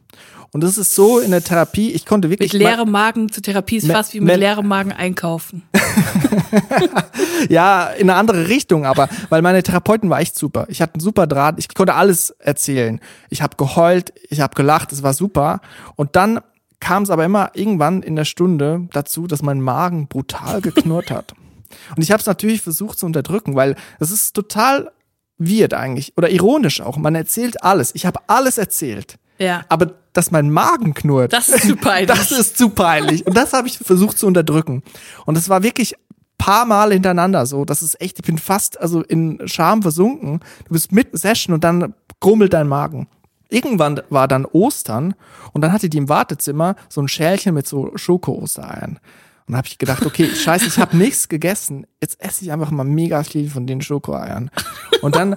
Und 0.50 0.64
es 0.64 0.78
ist 0.78 0.94
so 0.94 1.18
in 1.18 1.30
der 1.30 1.44
Therapie, 1.44 1.90
ich 1.90 2.06
konnte 2.06 2.30
wirklich. 2.30 2.52
Mit 2.52 2.62
leerem 2.62 2.90
Magen 2.90 3.30
zur 3.30 3.42
Therapie 3.42 3.76
ist 3.76 3.90
fast 3.90 4.14
wie 4.14 4.20
mit 4.20 4.36
leerem 4.38 4.66
Magen 4.66 4.92
einkaufen. 4.92 5.62
ja, 7.48 7.88
in 7.90 8.08
eine 8.08 8.18
andere 8.18 8.48
Richtung, 8.48 8.86
aber 8.86 9.08
weil 9.28 9.42
meine 9.42 9.62
Therapeutin 9.62 10.08
war 10.08 10.20
echt 10.20 10.38
super. 10.38 10.66
Ich 10.70 10.80
hatte 10.80 10.94
einen 10.94 11.00
super 11.00 11.26
Draht, 11.26 11.56
ich 11.58 11.72
konnte 11.74 11.94
alles 11.94 12.30
erzählen. 12.38 13.00
Ich 13.28 13.42
habe 13.42 13.56
geheult, 13.56 14.12
ich 14.30 14.40
habe 14.40 14.54
gelacht, 14.54 14.92
es 14.92 15.02
war 15.02 15.12
super. 15.12 15.60
Und 15.96 16.16
dann 16.16 16.40
kam 16.80 17.02
es 17.02 17.10
aber 17.10 17.24
immer 17.24 17.50
irgendwann 17.54 18.02
in 18.02 18.16
der 18.16 18.24
Stunde 18.24 18.88
dazu, 18.92 19.26
dass 19.26 19.42
mein 19.42 19.60
Magen 19.60 20.08
brutal 20.08 20.60
geknurrt 20.62 21.10
hat. 21.10 21.34
Und 21.94 22.02
ich 22.02 22.10
habe 22.10 22.20
es 22.20 22.26
natürlich 22.26 22.62
versucht 22.62 22.98
zu 22.98 23.06
unterdrücken, 23.06 23.54
weil 23.54 23.76
es 23.98 24.10
ist 24.10 24.32
total 24.32 24.90
weird 25.36 25.74
eigentlich 25.74 26.16
oder 26.16 26.30
ironisch 26.30 26.80
auch. 26.80 26.96
Man 26.96 27.14
erzählt 27.14 27.62
alles. 27.62 27.94
Ich 27.94 28.06
habe 28.06 28.20
alles 28.26 28.58
erzählt. 28.58 29.18
Ja. 29.38 29.64
Aber 29.68 29.94
dass 30.18 30.32
mein 30.32 30.50
Magen 30.50 30.94
knurrt. 30.94 31.32
Das 31.32 31.48
ist 31.48 31.68
zu 31.68 31.76
peinlich. 31.76 32.08
Das 32.16 32.32
ist 32.32 32.58
zu 32.58 32.70
peinlich. 32.70 33.24
Und 33.24 33.36
das 33.36 33.52
habe 33.52 33.68
ich 33.68 33.78
versucht 33.78 34.18
zu 34.18 34.26
unterdrücken. 34.26 34.82
Und 35.26 35.38
es 35.38 35.48
war 35.48 35.62
wirklich 35.62 35.94
paar 36.38 36.66
Mal 36.66 36.92
hintereinander 36.92 37.46
so. 37.46 37.64
Das 37.64 37.82
ist 37.82 38.00
echt, 38.00 38.18
ich 38.18 38.24
bin 38.24 38.36
fast 38.36 38.80
also 38.80 39.00
in 39.00 39.40
Scham 39.46 39.80
versunken. 39.80 40.40
Du 40.64 40.72
bist 40.72 40.90
mit 40.90 41.16
Session 41.16 41.54
und 41.54 41.62
dann 41.62 41.94
grummelt 42.18 42.52
dein 42.52 42.66
Magen. 42.66 43.06
Irgendwann 43.48 44.02
war 44.10 44.26
dann 44.26 44.44
Ostern 44.44 45.14
und 45.52 45.62
dann 45.62 45.72
hatte 45.72 45.88
die 45.88 45.98
im 45.98 46.08
Wartezimmer 46.08 46.74
so 46.88 47.00
ein 47.00 47.06
Schälchen 47.06 47.54
mit 47.54 47.68
so 47.68 47.92
Schoko-Ostereiern. 47.94 48.98
Und 49.48 49.56
habe 49.56 49.66
ich 49.66 49.78
gedacht, 49.78 50.04
okay, 50.04 50.28
scheiße, 50.28 50.66
ich 50.66 50.78
habe 50.78 50.96
nichts 50.96 51.28
gegessen. 51.28 51.86
Jetzt 52.02 52.20
esse 52.22 52.44
ich 52.44 52.52
einfach 52.52 52.70
mal 52.70 52.84
mega 52.84 53.22
viel 53.24 53.48
von 53.48 53.66
den 53.66 53.80
Schokoeiern. 53.80 54.50
Und 55.00 55.16
dann, 55.16 55.36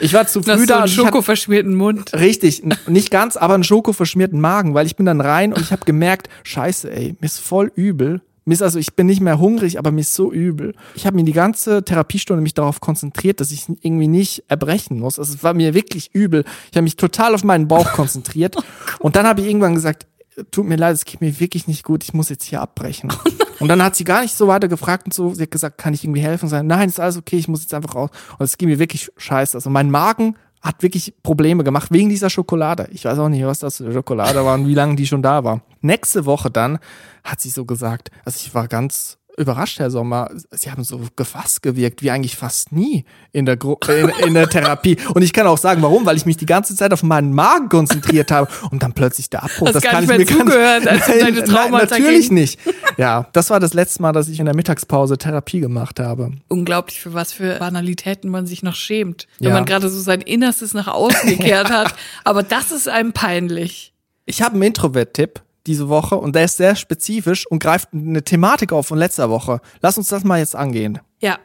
ich 0.00 0.12
war 0.12 0.26
zu 0.26 0.42
früh 0.42 0.58
so 0.58 0.66
da 0.66 0.78
einen 0.78 0.86
ich 0.86 0.98
hatte- 0.98 1.06
schokoverschmierten 1.06 1.74
Mund. 1.74 2.12
Richtig, 2.14 2.64
nicht 2.88 3.10
ganz, 3.12 3.36
aber 3.36 3.54
einen 3.54 3.62
schokoverschmierten 3.64 4.40
Magen, 4.40 4.74
weil 4.74 4.86
ich 4.86 4.96
bin 4.96 5.06
dann 5.06 5.20
rein 5.20 5.52
und 5.52 5.60
ich 5.60 5.70
habe 5.70 5.84
gemerkt, 5.84 6.28
scheiße, 6.42 6.90
ey, 6.90 7.14
mir 7.20 7.26
ist 7.26 7.38
voll 7.40 7.70
übel. 7.76 8.22
Mir 8.46 8.52
ist 8.54 8.62
also, 8.62 8.78
ich 8.78 8.94
bin 8.94 9.06
nicht 9.06 9.22
mehr 9.22 9.38
hungrig, 9.38 9.78
aber 9.78 9.90
mir 9.90 10.02
ist 10.02 10.12
so 10.12 10.30
übel. 10.30 10.74
Ich 10.94 11.06
habe 11.06 11.16
mir 11.16 11.24
die 11.24 11.32
ganze 11.32 11.82
Therapiestunde 11.82 12.42
mich 12.42 12.52
darauf 12.52 12.78
konzentriert, 12.80 13.40
dass 13.40 13.50
ich 13.50 13.66
irgendwie 13.80 14.08
nicht 14.08 14.44
erbrechen 14.48 14.98
muss. 14.98 15.18
Also 15.18 15.32
es 15.32 15.42
war 15.42 15.54
mir 15.54 15.72
wirklich 15.72 16.10
übel. 16.12 16.44
Ich 16.70 16.76
habe 16.76 16.82
mich 16.82 16.96
total 16.96 17.34
auf 17.34 17.42
meinen 17.42 17.68
Bauch 17.68 17.92
konzentriert. 17.92 18.56
und 18.98 19.16
dann 19.16 19.26
habe 19.26 19.40
ich 19.40 19.46
irgendwann 19.46 19.74
gesagt, 19.74 20.06
tut 20.50 20.66
mir 20.66 20.76
leid, 20.76 20.94
es 20.94 21.04
geht 21.04 21.20
mir 21.20 21.38
wirklich 21.40 21.66
nicht 21.66 21.84
gut, 21.84 22.04
ich 22.04 22.14
muss 22.14 22.28
jetzt 22.28 22.44
hier 22.44 22.60
abbrechen. 22.60 23.12
und 23.60 23.68
dann 23.68 23.82
hat 23.82 23.96
sie 23.96 24.04
gar 24.04 24.22
nicht 24.22 24.36
so 24.36 24.48
weiter 24.48 24.68
gefragt 24.68 25.06
und 25.06 25.14
so. 25.14 25.34
Sie 25.34 25.42
hat 25.42 25.50
gesagt, 25.50 25.78
kann 25.78 25.94
ich 25.94 26.04
irgendwie 26.04 26.20
helfen? 26.20 26.46
Und 26.46 26.50
sagen, 26.50 26.66
nein, 26.66 26.88
ist 26.88 27.00
alles 27.00 27.16
okay, 27.16 27.36
ich 27.36 27.48
muss 27.48 27.62
jetzt 27.62 27.74
einfach 27.74 27.94
raus. 27.94 28.10
Und 28.38 28.44
es 28.44 28.58
ging 28.58 28.68
mir 28.68 28.78
wirklich 28.78 29.10
scheiße. 29.16 29.56
Also 29.56 29.70
mein 29.70 29.90
Magen 29.90 30.36
hat 30.60 30.82
wirklich 30.82 31.14
Probleme 31.22 31.62
gemacht 31.62 31.92
wegen 31.92 32.08
dieser 32.08 32.30
Schokolade. 32.30 32.88
Ich 32.90 33.04
weiß 33.04 33.18
auch 33.18 33.28
nicht, 33.28 33.44
was 33.44 33.58
das 33.58 33.76
für 33.76 33.92
Schokolade 33.92 34.44
war 34.44 34.54
und 34.54 34.66
wie 34.66 34.74
lange 34.74 34.96
die 34.96 35.06
schon 35.06 35.22
da 35.22 35.44
war. 35.44 35.60
Nächste 35.82 36.24
Woche 36.24 36.50
dann 36.50 36.78
hat 37.22 37.40
sie 37.40 37.50
so 37.50 37.66
gesagt, 37.66 38.10
also 38.24 38.38
ich 38.42 38.54
war 38.54 38.66
ganz 38.66 39.18
überrascht, 39.36 39.78
Herr 39.78 39.90
Sommer. 39.90 40.30
Sie 40.50 40.70
haben 40.70 40.84
so 40.84 41.00
gefasst 41.16 41.62
gewirkt, 41.62 42.02
wie 42.02 42.10
eigentlich 42.10 42.36
fast 42.36 42.72
nie 42.72 43.04
in 43.32 43.46
der, 43.46 43.56
Gru 43.56 43.76
in, 43.88 44.08
in 44.26 44.34
der 44.34 44.48
Therapie. 44.48 44.96
Und 45.14 45.22
ich 45.22 45.32
kann 45.32 45.46
auch 45.46 45.58
sagen, 45.58 45.82
warum, 45.82 46.06
weil 46.06 46.16
ich 46.16 46.26
mich 46.26 46.36
die 46.36 46.46
ganze 46.46 46.76
Zeit 46.76 46.92
auf 46.92 47.02
meinen 47.02 47.32
Magen 47.34 47.68
konzentriert 47.68 48.30
habe 48.30 48.48
und 48.70 48.82
dann 48.82 48.92
plötzlich 48.92 49.30
der 49.30 49.42
Abbruch. 49.44 49.70
Das 49.72 49.82
gar 49.82 49.92
kann 49.92 50.04
nicht 50.06 50.10
ich 50.12 50.18
mehr 50.30 50.38
mir 50.38 50.44
gar 50.46 50.46
zugehört, 50.46 50.80
nicht, 50.84 50.88
als 50.92 51.06
du 51.06 51.18
deine 51.18 51.44
Traumata 51.44 51.98
natürlich 51.98 52.26
ging. 52.28 52.34
nicht. 52.34 52.60
Ja, 52.96 53.26
das 53.32 53.50
war 53.50 53.60
das 53.60 53.74
letzte 53.74 54.02
Mal, 54.02 54.12
dass 54.12 54.28
ich 54.28 54.38
in 54.38 54.46
der 54.46 54.54
Mittagspause 54.54 55.18
Therapie 55.18 55.60
gemacht 55.60 55.98
habe. 56.00 56.30
Unglaublich, 56.48 57.00
für 57.00 57.14
was 57.14 57.32
für 57.32 57.58
Banalitäten 57.58 58.30
man 58.30 58.46
sich 58.46 58.62
noch 58.62 58.74
schämt. 58.74 59.26
Wenn 59.40 59.48
Ja. 59.48 59.54
man 59.54 59.64
gerade 59.64 59.88
so 59.88 60.00
sein 60.00 60.20
Innerstes 60.20 60.74
nach 60.74 60.88
außen 60.88 61.28
gekehrt 61.28 61.70
hat. 61.70 61.94
Aber 62.24 62.42
das 62.42 62.70
ist 62.70 62.88
einem 62.88 63.12
peinlich. 63.12 63.92
Ich 64.26 64.42
habe 64.42 64.54
einen 64.54 64.62
Introvert-Tipp 64.62 65.42
diese 65.66 65.88
Woche 65.88 66.16
und 66.16 66.34
der 66.34 66.44
ist 66.44 66.56
sehr 66.58 66.76
spezifisch 66.76 67.46
und 67.46 67.58
greift 67.62 67.88
eine 67.92 68.22
Thematik 68.22 68.72
auf 68.72 68.86
von 68.86 68.98
letzter 68.98 69.30
Woche. 69.30 69.60
Lass 69.80 69.96
uns 69.98 70.08
das 70.08 70.24
mal 70.24 70.38
jetzt 70.38 70.54
angehen. 70.56 70.98
Ja. 71.20 71.38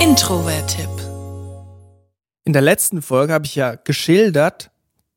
Introvert-Tipp. 0.00 0.88
In 2.44 2.52
der 2.52 2.62
letzten 2.62 3.02
Folge 3.02 3.32
habe 3.32 3.46
ich 3.46 3.54
ja 3.56 3.74
geschildert, 3.74 4.70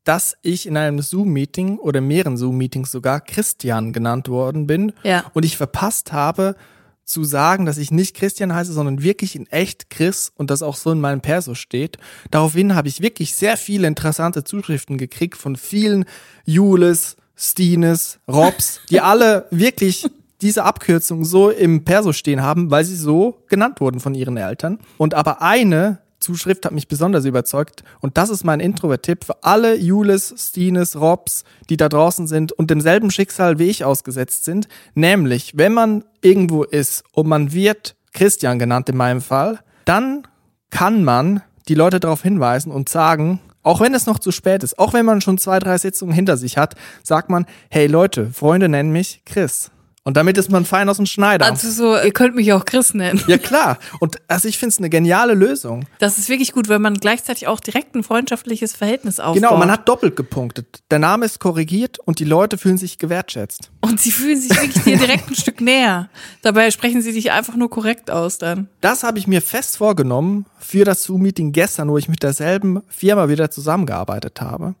dass 0.04 0.36
ich 0.42 0.66
in 0.66 0.76
einem 0.76 1.00
Zoom-Meeting 1.00 1.78
oder 1.78 2.00
mehreren 2.00 2.36
Zoom-Meetings 2.36 2.90
sogar 2.90 3.20
Christian 3.20 3.92
genannt 3.92 4.28
worden 4.28 4.66
bin 4.66 4.92
Ja. 5.04 5.24
und 5.32 5.44
ich 5.44 5.56
verpasst 5.56 6.12
habe 6.12 6.56
zu 7.04 7.24
sagen, 7.24 7.66
dass 7.66 7.78
ich 7.78 7.90
nicht 7.90 8.16
Christian 8.16 8.54
heiße, 8.54 8.72
sondern 8.72 9.02
wirklich 9.02 9.36
in 9.36 9.46
echt 9.48 9.90
Chris 9.90 10.32
und 10.36 10.50
das 10.50 10.62
auch 10.62 10.76
so 10.76 10.90
in 10.90 11.00
meinem 11.00 11.20
Perso 11.20 11.54
steht. 11.54 11.98
Daraufhin 12.30 12.74
habe 12.74 12.88
ich 12.88 13.00
wirklich 13.00 13.34
sehr 13.34 13.56
viele 13.56 13.86
interessante 13.86 14.44
Zuschriften 14.44 14.98
gekriegt 14.98 15.36
von 15.36 15.56
vielen 15.56 16.04
Jules, 16.44 17.16
Stines, 17.36 18.18
Robs, 18.28 18.80
die 18.90 19.00
alle 19.02 19.46
wirklich 19.50 20.06
diese 20.42 20.64
Abkürzung 20.64 21.24
so 21.24 21.50
im 21.50 21.84
Perso 21.84 22.12
stehen 22.12 22.42
haben, 22.42 22.70
weil 22.70 22.84
sie 22.84 22.96
so 22.96 23.42
genannt 23.48 23.80
wurden 23.80 24.00
von 24.00 24.14
ihren 24.14 24.36
Eltern. 24.36 24.80
Und 24.98 25.14
aber 25.14 25.40
eine 25.40 26.01
Zuschrift 26.22 26.64
hat 26.64 26.72
mich 26.72 26.88
besonders 26.88 27.24
überzeugt 27.24 27.84
und 28.00 28.16
das 28.16 28.30
ist 28.30 28.44
mein 28.44 28.60
Introvert-Tipp 28.60 29.24
für 29.24 29.42
alle 29.42 29.76
Jules, 29.76 30.34
Stines, 30.38 30.98
Robs, 30.98 31.44
die 31.68 31.76
da 31.76 31.88
draußen 31.88 32.26
sind 32.26 32.52
und 32.52 32.70
demselben 32.70 33.10
Schicksal 33.10 33.58
wie 33.58 33.68
ich 33.68 33.84
ausgesetzt 33.84 34.44
sind. 34.44 34.68
Nämlich, 34.94 35.56
wenn 35.56 35.74
man 35.74 36.04
irgendwo 36.22 36.62
ist 36.62 37.04
und 37.12 37.28
man 37.28 37.52
wird 37.52 37.96
Christian 38.12 38.58
genannt 38.58 38.88
in 38.88 38.96
meinem 38.96 39.20
Fall, 39.20 39.60
dann 39.84 40.26
kann 40.70 41.04
man 41.04 41.42
die 41.68 41.74
Leute 41.74 42.00
darauf 42.00 42.22
hinweisen 42.22 42.72
und 42.72 42.88
sagen, 42.88 43.40
auch 43.62 43.80
wenn 43.80 43.94
es 43.94 44.06
noch 44.06 44.18
zu 44.18 44.32
spät 44.32 44.62
ist, 44.64 44.78
auch 44.78 44.92
wenn 44.92 45.06
man 45.06 45.20
schon 45.20 45.38
zwei, 45.38 45.58
drei 45.58 45.78
Sitzungen 45.78 46.14
hinter 46.14 46.36
sich 46.36 46.58
hat, 46.58 46.74
sagt 47.02 47.30
man, 47.30 47.46
hey 47.70 47.86
Leute, 47.86 48.30
Freunde 48.32 48.68
nennen 48.68 48.90
mich 48.90 49.22
Chris. 49.24 49.70
Und 50.04 50.16
damit 50.16 50.36
ist 50.36 50.50
man 50.50 50.64
fein 50.64 50.88
aus 50.88 50.96
dem 50.96 51.06
Schneider. 51.06 51.46
Also 51.46 51.70
so, 51.70 51.96
ihr 51.96 52.12
könnt 52.12 52.34
mich 52.34 52.52
auch 52.52 52.64
Chris 52.64 52.92
nennen. 52.92 53.22
ja 53.28 53.38
klar. 53.38 53.78
Und 54.00 54.16
also 54.26 54.48
ich 54.48 54.58
finde 54.58 54.70
es 54.70 54.78
eine 54.78 54.90
geniale 54.90 55.34
Lösung. 55.34 55.86
Das 56.00 56.18
ist 56.18 56.28
wirklich 56.28 56.52
gut, 56.52 56.68
wenn 56.68 56.82
man 56.82 56.94
gleichzeitig 56.94 57.46
auch 57.46 57.60
direkt 57.60 57.94
ein 57.94 58.02
freundschaftliches 58.02 58.74
Verhältnis 58.74 59.20
aufbaut. 59.20 59.36
Genau, 59.36 59.56
man 59.56 59.70
hat 59.70 59.88
doppelt 59.88 60.16
gepunktet. 60.16 60.80
Der 60.90 60.98
Name 60.98 61.24
ist 61.24 61.38
korrigiert 61.38 62.00
und 62.00 62.18
die 62.18 62.24
Leute 62.24 62.58
fühlen 62.58 62.78
sich 62.78 62.98
gewertschätzt. 62.98 63.70
Und 63.80 64.00
sie 64.00 64.10
fühlen 64.10 64.40
sich 64.40 64.50
wirklich 64.50 64.82
dir 64.82 64.98
direkt 64.98 65.30
ein 65.30 65.36
Stück 65.36 65.60
näher. 65.60 66.08
Dabei 66.42 66.72
sprechen 66.72 67.00
sie 67.00 67.12
dich 67.12 67.30
einfach 67.30 67.54
nur 67.54 67.70
korrekt 67.70 68.10
aus 68.10 68.38
dann. 68.38 68.68
Das 68.80 69.04
habe 69.04 69.20
ich 69.20 69.28
mir 69.28 69.40
fest 69.40 69.76
vorgenommen 69.76 70.46
für 70.58 70.84
das 70.84 71.04
Zoom-Meeting 71.04 71.52
gestern, 71.52 71.88
wo 71.88 71.96
ich 71.96 72.08
mit 72.08 72.24
derselben 72.24 72.82
Firma 72.88 73.28
wieder 73.28 73.52
zusammengearbeitet 73.52 74.40
habe. 74.40 74.74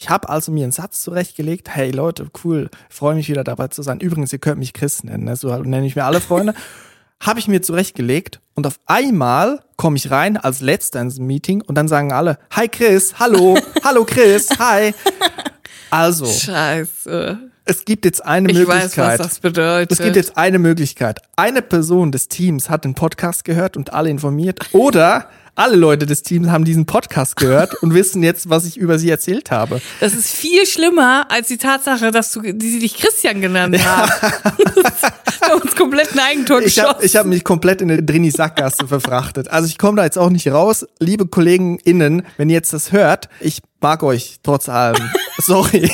Ich 0.00 0.08
habe 0.08 0.28
also 0.28 0.52
mir 0.52 0.62
einen 0.62 0.70
Satz 0.70 1.02
zurechtgelegt, 1.02 1.74
hey 1.74 1.90
Leute, 1.90 2.28
cool, 2.44 2.70
freue 2.88 3.16
mich 3.16 3.28
wieder 3.28 3.42
dabei 3.42 3.66
zu 3.66 3.82
sein. 3.82 3.98
Übrigens, 3.98 4.32
ihr 4.32 4.38
könnt 4.38 4.60
mich 4.60 4.72
Chris 4.72 5.02
nennen, 5.02 5.24
ne? 5.24 5.34
so 5.34 5.54
nenne 5.56 5.86
ich 5.86 5.96
mir 5.96 6.04
alle 6.04 6.20
Freunde. 6.20 6.54
habe 7.20 7.40
ich 7.40 7.48
mir 7.48 7.62
zurechtgelegt 7.62 8.40
und 8.54 8.64
auf 8.64 8.78
einmal 8.86 9.60
komme 9.74 9.96
ich 9.96 10.12
rein 10.12 10.36
als 10.36 10.60
letzter 10.60 11.00
ins 11.00 11.18
Meeting 11.18 11.62
und 11.62 11.74
dann 11.74 11.88
sagen 11.88 12.12
alle, 12.12 12.38
hi 12.52 12.68
Chris, 12.68 13.18
hallo, 13.18 13.58
hallo 13.84 14.04
Chris, 14.04 14.48
hi. 14.56 14.94
Also, 15.90 16.26
Scheiße. 16.26 17.38
es 17.64 17.84
gibt 17.84 18.04
jetzt 18.04 18.24
eine 18.24 18.52
Ich 18.52 18.56
weiß, 18.56 18.68
Möglichkeit. 18.68 19.18
was 19.18 19.26
das 19.26 19.40
bedeutet. 19.40 19.90
Es 19.90 19.98
gibt 19.98 20.14
jetzt 20.14 20.36
eine 20.36 20.60
Möglichkeit. 20.60 21.18
Eine 21.34 21.60
Person 21.60 22.12
des 22.12 22.28
Teams 22.28 22.70
hat 22.70 22.84
den 22.84 22.94
Podcast 22.94 23.44
gehört 23.44 23.76
und 23.76 23.92
alle 23.92 24.10
informiert. 24.10 24.60
Oder 24.72 25.28
alle 25.58 25.76
Leute 25.76 26.06
des 26.06 26.22
Teams 26.22 26.48
haben 26.48 26.64
diesen 26.64 26.86
Podcast 26.86 27.36
gehört 27.36 27.74
und 27.82 27.92
wissen 27.92 28.22
jetzt, 28.22 28.48
was 28.48 28.64
ich 28.64 28.76
über 28.76 28.98
sie 28.98 29.10
erzählt 29.10 29.50
habe. 29.50 29.80
Das 30.00 30.14
ist 30.14 30.30
viel 30.30 30.64
schlimmer 30.66 31.26
als 31.30 31.48
die 31.48 31.58
Tatsache, 31.58 32.12
dass 32.12 32.30
du, 32.32 32.40
die 32.42 32.70
sie 32.70 32.78
dich 32.78 32.96
Christian 32.96 33.40
genannt 33.40 33.76
haben. 33.84 34.10
Wir 35.40 35.48
haben 35.54 35.62
uns 35.62 35.74
komplett 35.74 36.12
ein 36.12 36.18
Eigentor 36.20 36.58
Ich 36.60 36.74
geschossen. 36.74 36.88
habe 36.88 37.04
ich 37.04 37.16
hab 37.16 37.26
mich 37.26 37.42
komplett 37.42 37.80
in 37.80 37.90
eine 37.90 38.02
Drini-Sackgasse 38.02 38.86
verfrachtet. 38.86 39.48
Also 39.48 39.66
ich 39.66 39.78
komme 39.78 39.96
da 39.96 40.04
jetzt 40.04 40.18
auch 40.18 40.30
nicht 40.30 40.48
raus. 40.48 40.86
Liebe 41.00 41.26
KollegenInnen, 41.26 42.22
wenn 42.36 42.50
ihr 42.50 42.54
jetzt 42.54 42.72
das 42.72 42.92
hört, 42.92 43.28
ich 43.40 43.60
mag 43.80 44.02
euch 44.02 44.36
trotz 44.42 44.68
allem. 44.68 45.10
Sorry. 45.38 45.90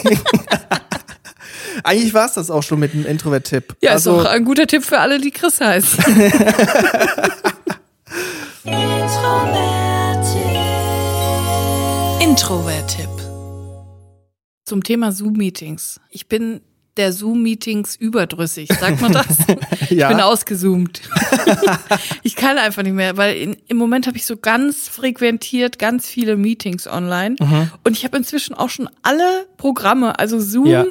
Eigentlich 1.83 2.13
war 2.15 2.27
es 2.27 2.35
das 2.35 2.51
auch 2.51 2.63
schon 2.63 2.81
mit 2.81 2.93
dem 2.93 3.07
Introvert-Tipp. 3.07 3.77
ja, 3.81 3.93
also, 3.93 4.21
ist 4.21 4.27
auch 4.27 4.31
ein 4.31 4.45
guter 4.45 4.67
Tipp 4.67 4.85
für 4.85 4.99
alle, 4.99 5.21
die 5.21 5.31
Chris 5.31 5.61
heißen. 5.61 6.05
Introvert-Tipp. 12.25 13.11
Zum 14.65 14.83
Thema 14.83 15.13
Zoom-Meetings. 15.13 16.01
Ich 16.09 16.27
bin 16.27 16.63
der 16.97 17.13
Zoom-Meetings 17.13 17.97
überdrüssig, 17.97 18.71
sagt 18.81 19.03
man 19.03 19.13
das? 19.13 19.27
Ja. 19.91 20.09
Ich 20.09 20.17
bin 20.17 20.21
ausgezoomt. 20.25 21.03
ich 22.23 22.35
kann 22.35 22.57
einfach 22.57 22.83
nicht 22.83 22.95
mehr, 22.95 23.19
weil 23.19 23.37
in, 23.37 23.57
im 23.69 23.77
Moment 23.77 24.07
habe 24.07 24.17
ich 24.17 24.25
so 24.25 24.39
ganz 24.39 24.89
frequentiert 24.89 25.79
ganz 25.79 26.07
viele 26.09 26.37
Meetings 26.39 26.87
online 26.87 27.37
Mhm. 27.39 27.71
und 27.85 27.93
ich 27.93 28.05
habe 28.07 28.17
inzwischen 28.17 28.55
auch 28.55 28.71
schon 28.71 28.89
alle 29.03 29.47
Programme, 29.59 30.19
also 30.19 30.41
Zoom, 30.41 30.67
Ja. 30.67 30.87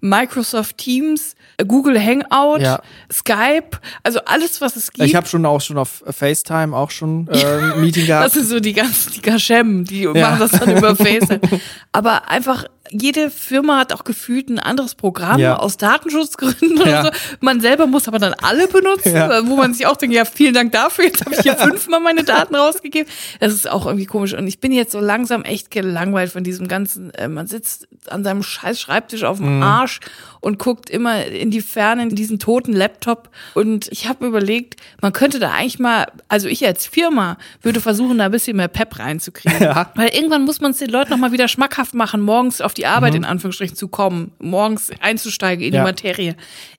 Microsoft 0.00 0.78
Teams, 0.78 1.34
Google 1.66 1.98
Hangout, 1.98 2.58
Ja. 2.60 2.80
Skype, 3.12 3.78
also 4.02 4.20
alles, 4.26 4.60
was 4.60 4.76
es 4.76 4.92
gibt. 4.92 5.06
ich 5.08 5.14
habe 5.14 5.26
schon 5.26 5.44
auch 5.46 5.60
schon 5.60 5.78
auf 5.78 6.02
FaceTime 6.08 6.76
auch 6.76 6.90
schon 6.90 7.28
äh, 7.32 7.44
ein 7.44 7.80
Meeting 7.80 8.06
gehabt. 8.06 8.26
Das 8.26 8.34
sind 8.34 8.46
so 8.46 8.60
die 8.60 8.72
ganzen, 8.72 9.12
die 9.12 9.20
Kaschem, 9.20 9.84
die 9.84 10.06
machen 10.06 10.38
das 10.38 10.50
dann 10.52 10.76
über 10.76 10.94
FaceTime. 10.96 11.40
Aber 11.92 12.28
einfach 12.28 12.64
jede 12.90 13.30
Firma 13.30 13.78
hat 13.78 13.92
auch 13.92 14.04
gefühlt 14.04 14.48
ein 14.48 14.58
anderes 14.58 14.94
Programm 14.94 15.38
Ja. 15.40 15.56
aus 15.56 15.76
Datenschutzgründen 15.76 16.78
oder 16.80 16.90
Ja. 16.90 17.04
so. 17.04 17.10
Man 17.40 17.60
selber 17.60 17.86
muss 17.86 18.08
aber 18.08 18.18
dann 18.18 18.34
alle 18.42 18.68
benutzen, 18.68 19.14
Ja. 19.14 19.46
wo 19.46 19.56
man 19.56 19.74
sich 19.74 19.86
auch 19.86 19.96
denkt, 19.96 20.14
ja, 20.14 20.24
vielen 20.24 20.54
Dank 20.54 20.72
dafür. 20.72 21.04
Jetzt 21.06 21.24
habe 21.24 21.34
ich 21.34 21.40
hier 21.42 21.54
fünfmal 21.56 22.00
meine 22.00 22.24
Daten 22.24 22.54
rausgegeben. 22.54 23.10
Das 23.40 23.52
ist 23.52 23.68
auch 23.70 23.86
irgendwie 23.86 24.06
komisch. 24.06 24.34
Und 24.34 24.46
ich 24.46 24.60
bin 24.60 24.72
jetzt 24.72 24.92
so 24.92 25.00
langsam 25.00 25.42
echt 25.44 25.70
gelangweilt 25.70 26.32
von 26.32 26.44
diesem 26.44 26.68
ganzen, 26.68 27.12
äh, 27.14 27.28
man 27.28 27.46
sitzt 27.46 27.88
an 28.08 28.24
seinem 28.24 28.42
scheiß 28.42 28.80
Schreibtisch 28.80 29.24
auf 29.24 29.40
Mhm. 29.40 29.44
dem 29.44 29.62
Arsch 29.62 30.00
und 30.40 30.58
guckt 30.58 30.90
immer 30.90 31.24
in 31.26 31.50
die 31.50 31.60
Ferne 31.60 32.04
in 32.04 32.14
diesen 32.14 32.38
toten 32.38 32.72
Laptop. 32.72 33.30
Und 33.54 33.88
ich 33.90 34.08
habe 34.08 34.26
überlegt, 34.26 34.76
man 35.02 35.12
könnte 35.12 35.38
da 35.38 35.50
eigentlich 35.52 35.78
mal, 35.78 36.06
also 36.28 36.46
ich 36.48 36.64
als 36.64 36.86
Firma 36.86 37.36
würde 37.62 37.80
versuchen, 37.80 38.18
da 38.18 38.26
ein 38.26 38.30
bisschen 38.30 38.56
mehr 38.56 38.68
Pep 38.68 38.98
reinzukriegen. 38.98 39.60
Weil 39.94 40.08
irgendwann 40.14 40.44
muss 40.44 40.60
man 40.60 40.70
es 40.70 40.78
den 40.78 40.90
Leuten 40.90 41.10
nochmal 41.10 41.32
wieder 41.32 41.48
schmackhaft 41.48 41.94
machen, 41.94 42.20
morgens 42.20 42.60
auf 42.60 42.74
die 42.76 42.86
Arbeit 42.86 43.14
in 43.14 43.24
Anführungsstrichen 43.24 43.76
zu 43.76 43.88
kommen, 43.88 44.32
morgens 44.38 44.90
einzusteigen 45.00 45.64
in 45.64 45.70
Mhm. 45.70 45.74
Ja. 45.76 45.80
die 45.82 45.86
Materie. 45.86 46.36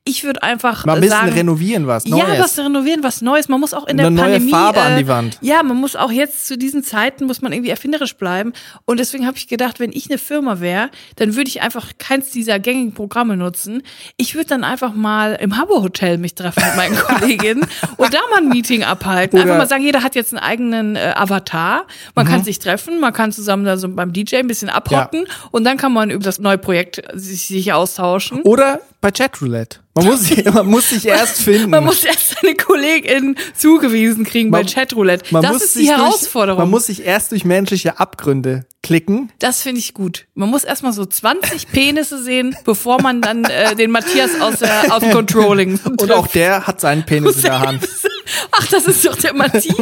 Ich 0.07 0.23
würde 0.23 0.41
einfach 0.43 0.85
Mal 0.85 0.95
ein 0.95 1.01
bisschen 1.01 1.17
sagen, 1.17 1.31
renovieren 1.33 1.87
was, 1.87 2.05
ja, 2.05 2.15
Neues. 2.17 2.39
was 2.39 2.57
renovieren, 2.59 3.03
was 3.03 3.21
Neues. 3.21 3.49
Man 3.49 3.59
muss 3.59 3.73
auch 3.73 3.87
in 3.87 3.97
der 3.97 4.07
Eine 4.07 4.15
neue 4.15 4.25
Pandemie. 4.31 4.51
Farbe 4.51 4.79
äh, 4.79 4.83
an 4.83 4.97
die 4.97 5.07
Wand. 5.07 5.37
Ja, 5.41 5.63
man 5.63 5.77
muss 5.77 5.95
auch 5.95 6.11
jetzt 6.11 6.47
zu 6.47 6.57
diesen 6.57 6.83
Zeiten 6.83 7.25
muss 7.25 7.41
man 7.41 7.51
irgendwie 7.51 7.69
erfinderisch 7.71 8.15
bleiben. 8.15 8.53
Und 8.85 8.99
deswegen 8.99 9.25
habe 9.27 9.37
ich 9.37 9.47
gedacht, 9.47 9.79
wenn 9.79 9.91
ich 9.91 10.09
eine 10.09 10.17
Firma 10.17 10.59
wäre, 10.59 10.89
dann 11.17 11.35
würde 11.35 11.49
ich 11.49 11.61
einfach 11.61 11.91
keins 11.97 12.31
dieser 12.31 12.59
gängigen 12.59 12.93
Programme 12.93 13.37
nutzen. 13.37 13.83
Ich 14.17 14.35
würde 14.35 14.47
dann 14.47 14.63
einfach 14.63 14.93
mal 14.93 15.33
im 15.41 15.57
Habbo 15.57 15.81
Hotel 15.83 16.17
mich 16.17 16.35
treffen 16.35 16.63
mit 16.65 16.75
meinen 16.75 16.95
Kolleginnen 16.97 17.65
und 17.97 18.13
da 18.13 18.19
mal 18.31 18.37
ein 18.39 18.49
Meeting 18.49 18.83
abhalten. 18.83 19.39
Einfach 19.39 19.57
mal 19.57 19.67
sagen, 19.67 19.83
jeder 19.83 20.03
hat 20.03 20.15
jetzt 20.15 20.33
einen 20.33 20.43
eigenen 20.43 20.95
äh, 20.95 21.13
Avatar. 21.15 21.85
Man 22.15 22.25
Mhm. 22.25 22.31
kann 22.31 22.43
sich 22.43 22.59
treffen, 22.59 22.99
man 22.99 23.13
kann 23.13 23.31
zusammen 23.31 23.63
da 23.65 23.77
so 23.77 23.87
beim 23.89 24.11
DJ 24.13 24.37
ein 24.37 24.47
bisschen 24.47 24.69
abrocken 24.69 25.27
und 25.51 25.63
dann 25.63 25.77
kann 25.77 25.93
man 25.93 26.09
über 26.09 26.23
das 26.23 26.39
neue 26.39 26.57
Projekt 26.57 27.01
sich, 27.13 27.47
sich 27.47 27.73
austauschen. 27.73 28.41
Oder 28.43 28.81
bei 29.01 29.11
Chatroulette. 29.11 29.79
Man 29.97 30.05
muss, 30.05 30.21
sich- 30.21 30.45
man 30.45 30.65
muss 30.67 30.89
sich 30.89 31.05
erst 31.05 31.41
finden. 31.41 31.69
Man 31.71 31.83
muss 31.83 32.03
erst 32.03 32.35
seine 32.41 32.55
KollegInnen 32.55 33.35
zugewiesen 33.55 34.23
kriegen 34.25 34.51
bei 34.51 34.59
Man- 34.59 34.67
Chatroulette. 34.67 35.25
Man 35.31 35.41
Das 35.41 35.53
muss 35.53 35.63
ist 35.63 35.75
die 35.75 35.85
durch- 35.87 35.97
Herausforderung. 35.97 36.59
Man 36.61 36.69
muss 36.69 36.85
sich 36.85 37.03
erst 37.03 37.31
durch 37.31 37.43
menschliche 37.45 37.99
Abgründe 37.99 38.65
klicken. 38.83 39.31
das 39.39 39.61
finde 39.63 39.79
ich 39.79 39.93
gut. 39.93 40.27
Man 40.35 40.49
muss 40.49 40.63
erstmal 40.63 40.93
so 40.93 41.05
20 41.05 41.69
Penisse 41.71 42.21
sehen, 42.23 42.55
bevor 42.63 43.01
man 43.01 43.21
dann 43.21 43.43
äh, 43.45 43.75
den 43.75 43.91
Matthias 43.91 44.39
aus, 44.39 44.59
der, 44.59 44.93
aus 44.95 45.01
dem 45.01 45.11
Controlling 45.11 45.79
Und 45.99 46.11
auch 46.11 46.27
der 46.27 46.67
hat 46.67 46.79
seinen 46.79 47.03
Penis 47.05 47.37
in 47.37 47.41
der 47.43 47.59
Hand. 47.59 47.87
Ach, 48.51 48.67
das 48.67 48.85
ist 48.85 49.05
doch 49.05 49.15
der 49.15 49.33
Matthias. 49.33 49.75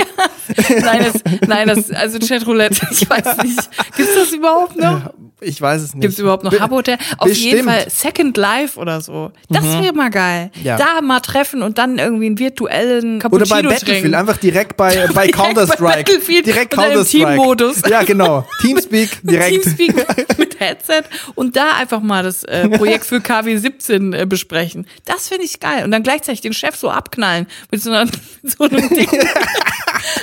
nein, 0.82 1.06
das, 1.12 1.40
nein, 1.48 1.68
das, 1.68 1.92
also 1.92 2.20
Chatroulette, 2.20 2.88
ich 2.92 3.10
weiß 3.10 3.38
nicht. 3.44 3.70
Gibt's 3.98 4.16
das 4.16 4.32
überhaupt 4.34 4.76
noch? 4.78 5.14
Ich 5.42 5.62
weiß 5.62 5.82
es 5.82 5.94
nicht. 5.94 6.02
Gibt's 6.02 6.18
überhaupt 6.18 6.44
noch 6.46 6.58
Habotel? 6.60 6.98
Auf 7.18 7.28
jeden 7.28 7.34
bestimmt. 7.34 7.66
Mhm. 7.66 7.70
Fall 7.70 7.90
Second 7.90 8.38
Life 8.38 8.80
oder 8.80 9.02
so. 9.02 9.32
Das 9.50 9.64
wäre 9.64 9.92
mal 9.94 10.10
geil. 10.10 10.50
Ja. 10.64 10.78
Da 10.78 11.02
mal 11.02 11.20
treffen 11.20 11.62
und 11.62 11.78
dann 11.78 12.00
irgendwie 12.00 12.28
einen 12.28 12.40
virtuellen 12.40 13.20
Cappuccino 13.20 13.46
Oder 13.46 13.50
bei 13.56 13.62
Battlefield, 13.70 14.02
trinken. 14.02 14.16
einfach 14.16 14.38
direkt 14.38 14.78
bei, 14.78 15.08
bei 15.14 15.28
Counter-Strike. 15.28 16.20
Direkt 16.44 16.72
Counter-Strike. 16.74 17.36
Teammodus. 17.36 17.82
Ja, 17.90 18.04
genau. 18.04 18.46
Teamspeak 18.62 19.20
direkt. 19.24 19.64
Teamspeak 19.64 20.38
mit 20.38 20.60
Headset 20.60 21.04
und 21.36 21.56
da 21.58 21.74
einfach 21.78 22.00
mal 22.02 22.24
das 22.24 22.44
äh, 22.46 22.70
Projekt 22.70 23.06
für 23.06 23.20
KW 23.20 23.58
17 23.58 24.14
äh, 24.14 24.26
besprechen. 24.26 24.88
Das 25.04 25.28
finde 25.28 25.44
ich 25.46 25.60
geil. 25.60 25.84
Und 25.84 25.92
dann 25.92 26.02
gleichzeitig 26.04 26.42
den 26.42 26.54
Chef 26.54 26.76
so 26.78 26.90
abknallen 26.90 27.48
mit 27.72 27.84
so, 27.84 27.92
einer, 27.92 28.06
mit 28.06 28.58
so 28.58 28.64
einem 28.64 28.88
Ding. 28.90 29.10